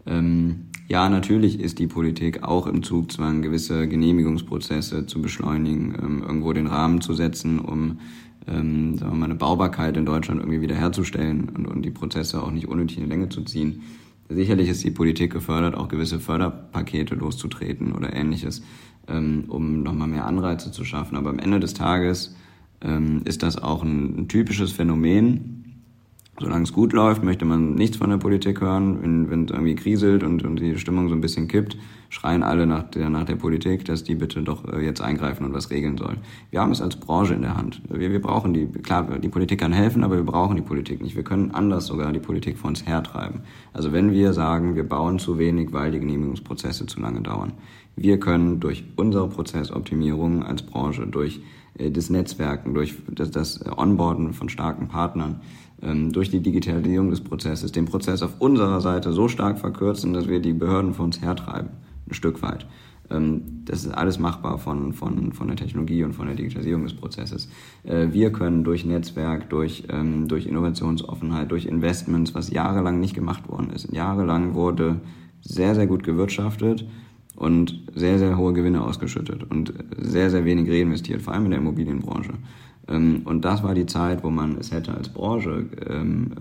Ähm, 0.06 0.66
ja, 0.88 1.08
natürlich 1.08 1.60
ist 1.60 1.78
die 1.78 1.86
Politik 1.86 2.42
auch 2.42 2.66
im 2.66 2.82
Zugzwang, 2.82 3.42
gewisse 3.42 3.86
Genehmigungsprozesse 3.86 5.06
zu 5.06 5.22
beschleunigen, 5.22 5.94
ähm, 6.00 6.22
irgendwo 6.22 6.52
den 6.52 6.66
Rahmen 6.66 7.00
zu 7.00 7.14
setzen, 7.14 7.60
um 7.60 7.98
ähm, 8.46 8.96
sagen 8.96 9.12
wir 9.12 9.18
mal, 9.18 9.24
eine 9.26 9.34
Baubarkeit 9.34 9.96
in 9.96 10.06
Deutschland 10.06 10.40
irgendwie 10.40 10.60
wiederherzustellen 10.60 11.48
und, 11.50 11.66
und 11.66 11.82
die 11.82 11.90
Prozesse 11.90 12.42
auch 12.42 12.50
nicht 12.50 12.68
unnötig 12.68 12.98
in 12.98 13.04
die 13.04 13.10
Länge 13.10 13.28
zu 13.28 13.42
ziehen. 13.42 13.82
Sicherlich 14.28 14.68
ist 14.68 14.84
die 14.84 14.90
Politik 14.90 15.32
gefördert, 15.32 15.74
auch 15.74 15.88
gewisse 15.88 16.20
Förderpakete 16.20 17.14
loszutreten 17.14 17.92
oder 17.92 18.14
ähnliches, 18.14 18.62
ähm, 19.08 19.44
um 19.48 19.82
nochmal 19.82 20.08
mehr 20.08 20.26
Anreize 20.26 20.72
zu 20.72 20.84
schaffen. 20.84 21.16
Aber 21.16 21.30
am 21.30 21.38
Ende 21.38 21.60
des 21.60 21.74
Tages 21.74 22.36
ähm, 22.80 23.22
ist 23.24 23.42
das 23.42 23.60
auch 23.60 23.82
ein, 23.82 24.20
ein 24.20 24.28
typisches 24.28 24.72
Phänomen, 24.72 25.59
solange 26.40 26.64
es 26.64 26.72
gut 26.72 26.92
läuft, 26.92 27.22
möchte 27.22 27.44
man 27.44 27.74
nichts 27.74 27.98
von 27.98 28.10
der 28.10 28.16
Politik 28.16 28.60
hören. 28.60 29.28
Wenn, 29.30 29.44
es 29.44 29.50
irgendwie 29.50 29.74
kriselt 29.74 30.22
und, 30.22 30.42
und 30.44 30.58
die 30.58 30.78
Stimmung 30.78 31.08
so 31.08 31.14
ein 31.14 31.20
bisschen 31.20 31.48
kippt, 31.48 31.76
schreien 32.08 32.42
alle 32.42 32.66
nach 32.66 32.84
der, 32.84 33.08
nach 33.10 33.24
der 33.24 33.36
Politik, 33.36 33.84
dass 33.84 34.02
die 34.02 34.14
bitte 34.14 34.42
doch 34.42 34.64
äh, 34.72 34.84
jetzt 34.84 35.00
eingreifen 35.00 35.44
und 35.44 35.52
was 35.52 35.70
regeln 35.70 35.96
soll. 35.96 36.16
Wir 36.50 36.60
haben 36.60 36.72
es 36.72 36.80
als 36.80 36.96
Branche 36.96 37.34
in 37.34 37.42
der 37.42 37.56
Hand. 37.56 37.82
Wir, 37.88 38.10
wir 38.10 38.20
brauchen 38.20 38.52
die, 38.52 38.66
klar, 38.66 39.18
die 39.18 39.28
Politik 39.28 39.60
kann 39.60 39.72
helfen, 39.72 40.02
aber 40.02 40.16
wir 40.16 40.24
brauchen 40.24 40.56
die 40.56 40.62
Politik 40.62 41.02
nicht. 41.02 41.14
Wir 41.14 41.22
können 41.22 41.52
anders 41.52 41.86
sogar 41.86 42.12
die 42.12 42.18
Politik 42.18 42.58
vor 42.58 42.68
uns 42.68 42.86
hertreiben. 42.86 43.42
Also 43.72 43.92
wenn 43.92 44.12
wir 44.12 44.32
sagen, 44.32 44.74
wir 44.74 44.88
bauen 44.88 45.18
zu 45.18 45.38
wenig, 45.38 45.72
weil 45.72 45.92
die 45.92 46.00
Genehmigungsprozesse 46.00 46.86
zu 46.86 47.00
lange 47.00 47.20
dauern. 47.20 47.52
Wir 47.96 48.18
können 48.18 48.60
durch 48.60 48.84
unsere 48.96 49.28
Prozessoptimierung 49.28 50.42
als 50.42 50.62
Branche, 50.62 51.06
durch 51.06 51.40
äh, 51.78 51.90
das 51.90 52.10
Netzwerken, 52.10 52.74
durch 52.74 52.94
das, 53.08 53.30
das 53.30 53.60
Onboarden 53.76 54.32
von 54.32 54.48
starken 54.48 54.88
Partnern, 54.88 55.40
durch 55.82 56.30
die 56.30 56.40
Digitalisierung 56.40 57.08
des 57.08 57.22
Prozesses 57.22 57.72
den 57.72 57.86
Prozess 57.86 58.22
auf 58.22 58.34
unserer 58.38 58.82
Seite 58.82 59.12
so 59.12 59.28
stark 59.28 59.58
verkürzen, 59.58 60.12
dass 60.12 60.28
wir 60.28 60.40
die 60.40 60.52
Behörden 60.52 60.92
vor 60.92 61.06
uns 61.06 61.22
hertreiben, 61.22 61.70
ein 62.06 62.14
Stück 62.14 62.42
weit. 62.42 62.66
Ähm, 63.10 63.42
das 63.64 63.84
ist 63.84 63.92
alles 63.92 64.18
machbar 64.18 64.58
von, 64.58 64.92
von, 64.92 65.32
von 65.32 65.48
der 65.48 65.56
Technologie 65.56 66.04
und 66.04 66.14
von 66.14 66.26
der 66.26 66.36
Digitalisierung 66.36 66.84
des 66.84 66.94
Prozesses. 66.94 67.48
Äh, 67.84 68.08
wir 68.12 68.32
können 68.32 68.64
durch 68.64 68.84
Netzwerk, 68.84 69.50
durch, 69.50 69.84
ähm, 69.90 70.28
durch 70.28 70.46
Innovationsoffenheit, 70.46 71.50
durch 71.50 71.66
Investments, 71.66 72.34
was 72.34 72.50
jahrelang 72.50 73.00
nicht 73.00 73.14
gemacht 73.14 73.48
worden 73.48 73.70
ist. 73.70 73.92
Jahrelang 73.92 74.54
wurde 74.54 75.00
sehr, 75.42 75.74
sehr 75.74 75.86
gut 75.86 76.02
gewirtschaftet 76.02 76.86
und 77.36 77.82
sehr, 77.94 78.18
sehr 78.18 78.36
hohe 78.36 78.52
Gewinne 78.52 78.84
ausgeschüttet 78.84 79.44
und 79.50 79.72
sehr, 79.96 80.30
sehr 80.30 80.44
wenig 80.44 80.70
reinvestiert, 80.70 81.22
vor 81.22 81.32
allem 81.32 81.46
in 81.46 81.50
der 81.52 81.60
Immobilienbranche. 81.60 82.34
Ähm, 82.90 83.22
und 83.24 83.44
das 83.44 83.62
war 83.62 83.74
die 83.74 83.86
Zeit, 83.86 84.22
wo 84.22 84.30
man 84.30 84.58
es 84.58 84.72
hätte 84.72 84.94
als 84.94 85.08
Branche 85.08 85.66
ähm, 85.88 86.32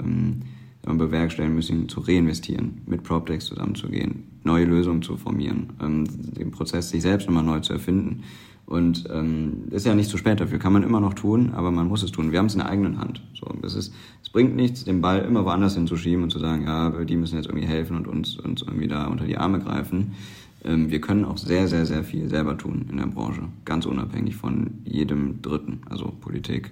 ähm, 0.85 0.97
bewerkstelligen 0.97 1.55
müssen, 1.55 1.87
zu 1.87 1.99
reinvestieren, 1.99 2.81
mit 2.87 3.03
PropTechs 3.03 3.45
zusammenzugehen, 3.45 4.23
neue 4.43 4.65
Lösungen 4.65 5.03
zu 5.03 5.17
formieren, 5.17 5.67
den 5.79 6.49
Prozess 6.49 6.89
sich 6.89 7.03
selbst 7.03 7.27
nochmal 7.27 7.43
neu 7.43 7.59
zu 7.59 7.73
erfinden. 7.73 8.23
Und 8.65 9.05
ähm, 9.11 9.63
ist 9.71 9.87
ja 9.87 9.95
nicht 9.95 10.11
zu 10.11 10.17
spät 10.17 10.39
dafür, 10.39 10.59
kann 10.59 10.73
man 10.73 10.83
immer 10.83 10.99
noch 10.99 11.15
tun, 11.15 11.53
aber 11.55 11.71
man 11.71 11.87
muss 11.87 12.03
es 12.03 12.11
tun. 12.11 12.31
Wir 12.31 12.37
haben 12.37 12.45
es 12.45 12.53
in 12.53 12.59
der 12.59 12.69
eigenen 12.69 12.99
Hand. 12.99 13.23
So, 13.33 13.47
es, 13.63 13.75
ist, 13.75 13.93
es 14.21 14.29
bringt 14.29 14.55
nichts, 14.55 14.83
den 14.83 15.01
Ball 15.01 15.19
immer 15.21 15.43
woanders 15.43 15.73
hinzuschieben 15.73 16.23
und 16.23 16.29
zu 16.29 16.37
sagen, 16.37 16.65
ja, 16.65 16.91
die 17.03 17.17
müssen 17.17 17.35
jetzt 17.35 17.47
irgendwie 17.47 17.67
helfen 17.67 17.97
und 17.97 18.07
uns, 18.07 18.37
uns 18.37 18.61
irgendwie 18.61 18.87
da 18.87 19.07
unter 19.07 19.25
die 19.25 19.37
Arme 19.37 19.59
greifen. 19.59 20.11
Ähm, 20.63 20.89
wir 20.89 21.01
können 21.01 21.25
auch 21.25 21.37
sehr, 21.37 21.67
sehr, 21.67 21.85
sehr 21.85 22.03
viel 22.03 22.27
selber 22.29 22.57
tun 22.57 22.85
in 22.89 22.97
der 22.97 23.07
Branche, 23.07 23.43
ganz 23.65 23.85
unabhängig 23.85 24.35
von 24.35 24.81
jedem 24.83 25.41
Dritten, 25.41 25.81
also 25.89 26.11
Politik 26.19 26.71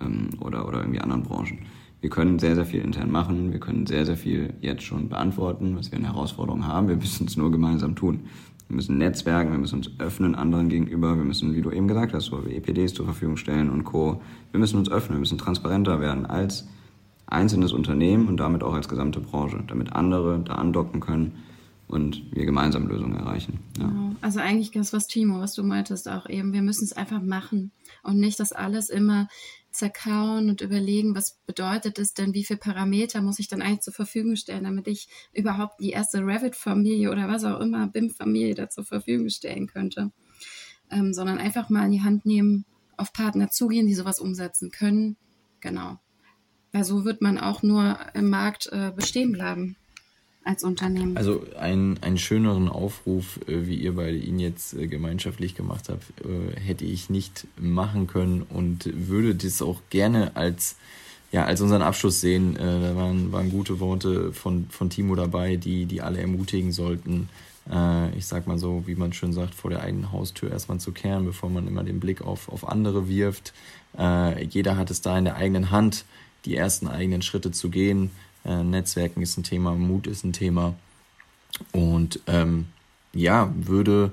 ähm, 0.00 0.30
oder, 0.40 0.66
oder 0.66 0.80
irgendwie 0.80 1.00
anderen 1.00 1.22
Branchen. 1.22 1.58
Wir 2.00 2.10
können 2.10 2.38
sehr, 2.38 2.54
sehr 2.54 2.66
viel 2.66 2.80
intern 2.80 3.10
machen, 3.10 3.52
wir 3.52 3.60
können 3.60 3.86
sehr, 3.86 4.06
sehr 4.06 4.16
viel 4.16 4.54
jetzt 4.60 4.82
schon 4.82 5.08
beantworten, 5.08 5.76
was 5.76 5.90
wir 5.90 5.98
eine 5.98 6.08
Herausforderung 6.08 6.66
haben. 6.66 6.88
Wir 6.88 6.96
müssen 6.96 7.26
es 7.26 7.36
nur 7.36 7.50
gemeinsam 7.50 7.94
tun. 7.94 8.20
Wir 8.68 8.76
müssen 8.76 8.98
netzwerken, 8.98 9.52
wir 9.52 9.58
müssen 9.58 9.76
uns 9.76 9.90
öffnen 9.98 10.34
anderen 10.34 10.68
gegenüber, 10.68 11.16
wir 11.16 11.24
müssen, 11.24 11.54
wie 11.54 11.62
du 11.62 11.70
eben 11.70 11.86
gesagt 11.86 12.12
hast, 12.14 12.26
so 12.26 12.42
EPDs 12.42 12.94
zur 12.94 13.06
Verfügung 13.06 13.36
stellen 13.36 13.70
und 13.70 13.84
Co. 13.84 14.20
Wir 14.50 14.58
müssen 14.58 14.78
uns 14.78 14.90
öffnen, 14.90 15.16
wir 15.16 15.20
müssen 15.20 15.38
transparenter 15.38 16.00
werden 16.00 16.26
als 16.26 16.68
einzelnes 17.26 17.72
Unternehmen 17.72 18.26
und 18.26 18.38
damit 18.38 18.64
auch 18.64 18.74
als 18.74 18.88
gesamte 18.88 19.20
Branche, 19.20 19.62
damit 19.68 19.92
andere 19.92 20.40
da 20.40 20.54
andocken 20.54 21.00
können 21.00 21.32
und 21.88 22.34
wir 22.34 22.44
gemeinsam 22.44 22.88
Lösungen 22.88 23.16
erreichen. 23.16 23.60
Ja. 23.78 23.86
Genau. 23.86 24.16
Also 24.20 24.40
eigentlich 24.40 24.70
das, 24.70 24.92
was 24.92 25.06
Timo, 25.06 25.40
was 25.40 25.54
du 25.54 25.62
meintest 25.62 26.08
auch 26.08 26.28
eben, 26.28 26.52
wir 26.52 26.62
müssen 26.62 26.84
es 26.84 26.92
einfach 26.92 27.22
machen 27.22 27.70
und 28.02 28.18
nicht 28.18 28.40
das 28.40 28.52
alles 28.52 28.88
immer 28.88 29.28
zerkauen 29.70 30.48
und 30.48 30.62
überlegen, 30.62 31.14
was 31.14 31.38
bedeutet 31.46 31.98
es 31.98 32.14
denn, 32.14 32.32
wie 32.32 32.44
viele 32.44 32.58
Parameter 32.58 33.20
muss 33.20 33.38
ich 33.38 33.48
dann 33.48 33.60
eigentlich 33.60 33.82
zur 33.82 33.92
Verfügung 33.92 34.34
stellen, 34.36 34.64
damit 34.64 34.88
ich 34.88 35.08
überhaupt 35.32 35.80
die 35.80 35.90
erste 35.90 36.20
Revit-Familie 36.20 37.10
oder 37.10 37.28
was 37.28 37.44
auch 37.44 37.60
immer, 37.60 37.86
BIM-Familie 37.86 38.54
da 38.54 38.70
zur 38.70 38.84
Verfügung 38.84 39.28
stellen 39.28 39.66
könnte. 39.66 40.12
Ähm, 40.90 41.12
sondern 41.12 41.38
einfach 41.38 41.68
mal 41.68 41.84
in 41.86 41.92
die 41.92 42.02
Hand 42.02 42.24
nehmen, 42.24 42.64
auf 42.96 43.12
Partner 43.12 43.50
zugehen, 43.50 43.86
die 43.86 43.94
sowas 43.94 44.18
umsetzen 44.18 44.70
können. 44.70 45.16
Genau. 45.60 45.98
Weil 46.72 46.84
so 46.84 47.04
wird 47.04 47.20
man 47.20 47.38
auch 47.38 47.62
nur 47.62 47.98
im 48.14 48.30
Markt 48.30 48.68
äh, 48.72 48.92
bestehen 48.94 49.32
bleiben 49.32 49.76
als 50.46 50.64
Unternehmen. 50.64 51.16
Also 51.16 51.44
einen, 51.58 52.02
einen 52.02 52.18
schöneren 52.18 52.68
Aufruf, 52.68 53.40
äh, 53.46 53.66
wie 53.66 53.76
ihr 53.76 53.96
beide 53.96 54.16
ihn 54.16 54.38
jetzt 54.38 54.74
äh, 54.74 54.86
gemeinschaftlich 54.86 55.54
gemacht 55.54 55.88
habt, 55.88 56.04
äh, 56.24 56.58
hätte 56.60 56.84
ich 56.84 57.10
nicht 57.10 57.46
machen 57.60 58.06
können 58.06 58.42
und 58.42 58.90
würde 59.08 59.34
das 59.34 59.60
auch 59.62 59.80
gerne 59.90 60.36
als 60.36 60.76
ja, 61.32 61.44
als 61.44 61.60
unseren 61.60 61.82
Abschluss 61.82 62.20
sehen. 62.20 62.54
da 62.54 62.94
waren, 62.94 63.32
waren 63.32 63.50
gute 63.50 63.80
Worte 63.80 64.32
von, 64.32 64.68
von 64.70 64.90
Timo 64.90 65.16
dabei, 65.16 65.56
die, 65.56 65.84
die 65.84 66.00
alle 66.00 66.20
ermutigen 66.20 66.70
sollten, 66.70 67.28
ich 68.16 68.26
sag 68.26 68.46
mal 68.46 68.58
so, 68.58 68.84
wie 68.86 68.94
man 68.94 69.12
schön 69.12 69.32
sagt, 69.32 69.52
vor 69.52 69.70
der 69.70 69.82
eigenen 69.82 70.12
Haustür 70.12 70.52
erstmal 70.52 70.78
zu 70.78 70.92
kehren, 70.92 71.26
bevor 71.26 71.50
man 71.50 71.66
immer 71.66 71.82
den 71.82 71.98
Blick 71.98 72.22
auf, 72.22 72.48
auf 72.48 72.66
andere 72.66 73.08
wirft. 73.08 73.52
jeder 74.48 74.76
hat 74.76 74.92
es 74.92 75.00
da 75.00 75.18
in 75.18 75.24
der 75.24 75.34
eigenen 75.34 75.72
Hand, 75.72 76.04
die 76.44 76.56
ersten 76.56 76.86
eigenen 76.86 77.22
Schritte 77.22 77.50
zu 77.50 77.70
gehen. 77.70 78.12
Äh, 78.46 78.62
Netzwerken 78.62 79.22
ist 79.22 79.36
ein 79.36 79.42
Thema, 79.42 79.74
Mut 79.74 80.06
ist 80.06 80.24
ein 80.24 80.32
Thema. 80.32 80.74
Und 81.72 82.20
ähm, 82.26 82.66
ja, 83.12 83.52
würde 83.56 84.12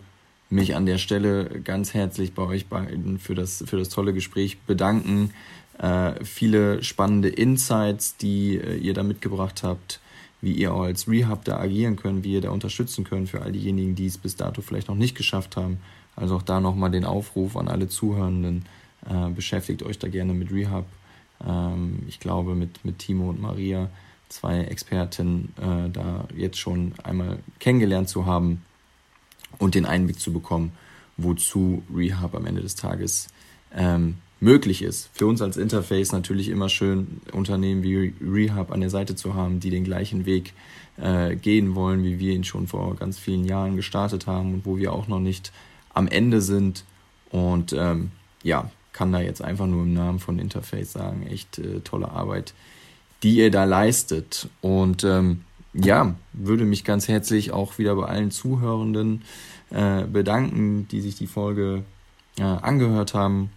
mich 0.49 0.75
an 0.75 0.85
der 0.85 0.97
Stelle 0.97 1.61
ganz 1.63 1.93
herzlich 1.93 2.33
bei 2.33 2.43
euch 2.43 2.67
beiden 2.67 3.19
für 3.19 3.35
das, 3.35 3.63
für 3.67 3.77
das 3.77 3.89
tolle 3.89 4.13
Gespräch 4.13 4.59
bedanken. 4.61 5.31
Äh, 5.79 6.23
viele 6.23 6.83
spannende 6.83 7.29
Insights, 7.29 8.17
die 8.17 8.57
äh, 8.57 8.77
ihr 8.77 8.93
da 8.93 9.03
mitgebracht 9.03 9.63
habt, 9.63 9.99
wie 10.41 10.53
ihr 10.53 10.73
auch 10.73 10.83
als 10.83 11.07
Rehab 11.07 11.45
da 11.45 11.57
agieren 11.57 11.95
könnt, 11.95 12.23
wie 12.23 12.33
ihr 12.33 12.41
da 12.41 12.51
unterstützen 12.51 13.03
könnt 13.03 13.29
für 13.29 13.41
all 13.41 13.51
diejenigen, 13.51 13.95
die 13.95 14.05
es 14.05 14.17
bis 14.17 14.35
dato 14.35 14.61
vielleicht 14.61 14.87
noch 14.87 14.95
nicht 14.95 15.15
geschafft 15.15 15.57
haben. 15.57 15.79
Also 16.15 16.35
auch 16.35 16.43
da 16.43 16.59
nochmal 16.59 16.91
den 16.91 17.05
Aufruf 17.05 17.57
an 17.57 17.67
alle 17.67 17.87
Zuhörenden, 17.87 18.65
äh, 19.09 19.29
beschäftigt 19.29 19.83
euch 19.83 19.97
da 19.97 20.07
gerne 20.07 20.33
mit 20.33 20.51
Rehab. 20.51 20.85
Ähm, 21.45 22.03
ich 22.07 22.19
glaube, 22.19 22.53
mit, 22.53 22.85
mit 22.85 22.99
Timo 22.99 23.29
und 23.29 23.41
Maria 23.41 23.89
zwei 24.33 24.61
Experten 24.61 25.53
äh, 25.57 25.89
da 25.89 26.27
jetzt 26.35 26.57
schon 26.57 26.93
einmal 27.03 27.39
kennengelernt 27.59 28.09
zu 28.09 28.25
haben 28.25 28.63
und 29.59 29.75
den 29.75 29.85
Einblick 29.85 30.19
zu 30.19 30.33
bekommen, 30.33 30.73
wozu 31.17 31.83
Rehab 31.95 32.35
am 32.35 32.45
Ende 32.45 32.61
des 32.61 32.75
Tages 32.75 33.27
ähm, 33.73 34.17
möglich 34.39 34.81
ist. 34.81 35.09
Für 35.13 35.27
uns 35.27 35.41
als 35.41 35.57
Interface 35.57 36.11
natürlich 36.11 36.49
immer 36.49 36.67
schön, 36.69 37.21
Unternehmen 37.31 37.83
wie 37.83 38.13
Rehab 38.21 38.71
an 38.71 38.81
der 38.81 38.89
Seite 38.89 39.15
zu 39.15 39.35
haben, 39.35 39.59
die 39.59 39.69
den 39.69 39.83
gleichen 39.83 40.25
Weg 40.25 40.53
äh, 40.97 41.35
gehen 41.35 41.75
wollen, 41.75 42.03
wie 42.03 42.19
wir 42.19 42.33
ihn 42.33 42.43
schon 42.43 42.67
vor 42.67 42.95
ganz 42.95 43.19
vielen 43.19 43.45
Jahren 43.45 43.75
gestartet 43.75 44.27
haben 44.27 44.55
und 44.55 44.65
wo 44.65 44.77
wir 44.77 44.93
auch 44.93 45.07
noch 45.07 45.19
nicht 45.19 45.51
am 45.93 46.07
Ende 46.07 46.41
sind. 46.41 46.83
Und 47.29 47.73
ähm, 47.73 48.11
ja, 48.41 48.69
kann 48.91 49.11
da 49.11 49.21
jetzt 49.21 49.41
einfach 49.41 49.67
nur 49.67 49.83
im 49.83 49.93
Namen 49.93 50.19
von 50.19 50.39
Interface 50.39 50.91
sagen, 50.91 51.25
echt 51.27 51.59
äh, 51.59 51.79
tolle 51.81 52.09
Arbeit, 52.09 52.53
die 53.23 53.37
ihr 53.37 53.51
da 53.51 53.63
leistet. 53.63 54.49
Und 54.61 55.03
ähm, 55.03 55.41
ja, 55.73 56.15
würde 56.33 56.65
mich 56.65 56.83
ganz 56.83 57.07
herzlich 57.07 57.51
auch 57.51 57.77
wieder 57.77 57.95
bei 57.95 58.05
allen 58.05 58.31
Zuhörenden 58.31 59.23
äh, 59.71 60.03
bedanken, 60.03 60.87
die 60.89 61.01
sich 61.01 61.15
die 61.15 61.27
Folge 61.27 61.83
äh, 62.37 62.43
angehört 62.43 63.13
haben. 63.13 63.49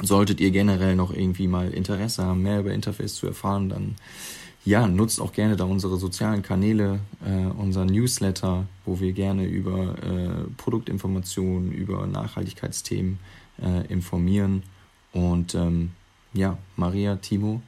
Solltet 0.00 0.40
ihr 0.40 0.50
generell 0.50 0.96
noch 0.96 1.12
irgendwie 1.12 1.46
mal 1.46 1.70
Interesse 1.70 2.24
haben, 2.24 2.42
mehr 2.42 2.60
über 2.60 2.72
Interface 2.72 3.14
zu 3.14 3.26
erfahren, 3.26 3.68
dann 3.68 3.94
ja, 4.64 4.86
nutzt 4.86 5.20
auch 5.20 5.32
gerne 5.32 5.56
da 5.56 5.64
unsere 5.64 5.96
sozialen 5.96 6.42
Kanäle, 6.42 7.00
äh, 7.24 7.46
unser 7.58 7.84
Newsletter, 7.84 8.66
wo 8.84 9.00
wir 9.00 9.12
gerne 9.12 9.44
über 9.44 9.96
äh, 9.98 10.44
Produktinformationen, 10.56 11.72
über 11.72 12.06
Nachhaltigkeitsthemen 12.06 13.18
äh, 13.60 13.86
informieren. 13.88 14.62
Und 15.12 15.56
ähm, 15.56 15.90
ja, 16.32 16.58
Maria, 16.76 17.16
Timo, 17.16 17.60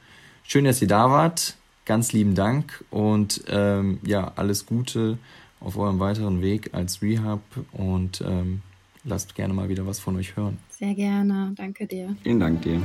Schön, 0.47 0.65
dass 0.65 0.81
ihr 0.81 0.87
da 0.87 1.09
wart. 1.09 1.55
Ganz 1.85 2.13
lieben 2.13 2.35
Dank 2.35 2.83
und 2.89 3.43
ähm, 3.47 3.99
ja, 4.03 4.31
alles 4.35 4.65
Gute 4.65 5.17
auf 5.59 5.77
eurem 5.77 5.99
weiteren 5.99 6.41
Weg 6.41 6.69
als 6.73 7.01
Rehab 7.01 7.41
und 7.71 8.21
ähm, 8.25 8.61
lasst 9.03 9.35
gerne 9.35 9.53
mal 9.53 9.69
wieder 9.69 9.85
was 9.85 9.99
von 9.99 10.15
euch 10.15 10.35
hören. 10.35 10.57
Sehr 10.69 10.93
gerne. 10.93 11.53
Danke 11.55 11.85
dir. 11.85 12.15
Vielen 12.23 12.39
Dank 12.39 12.61
dir. 12.63 12.81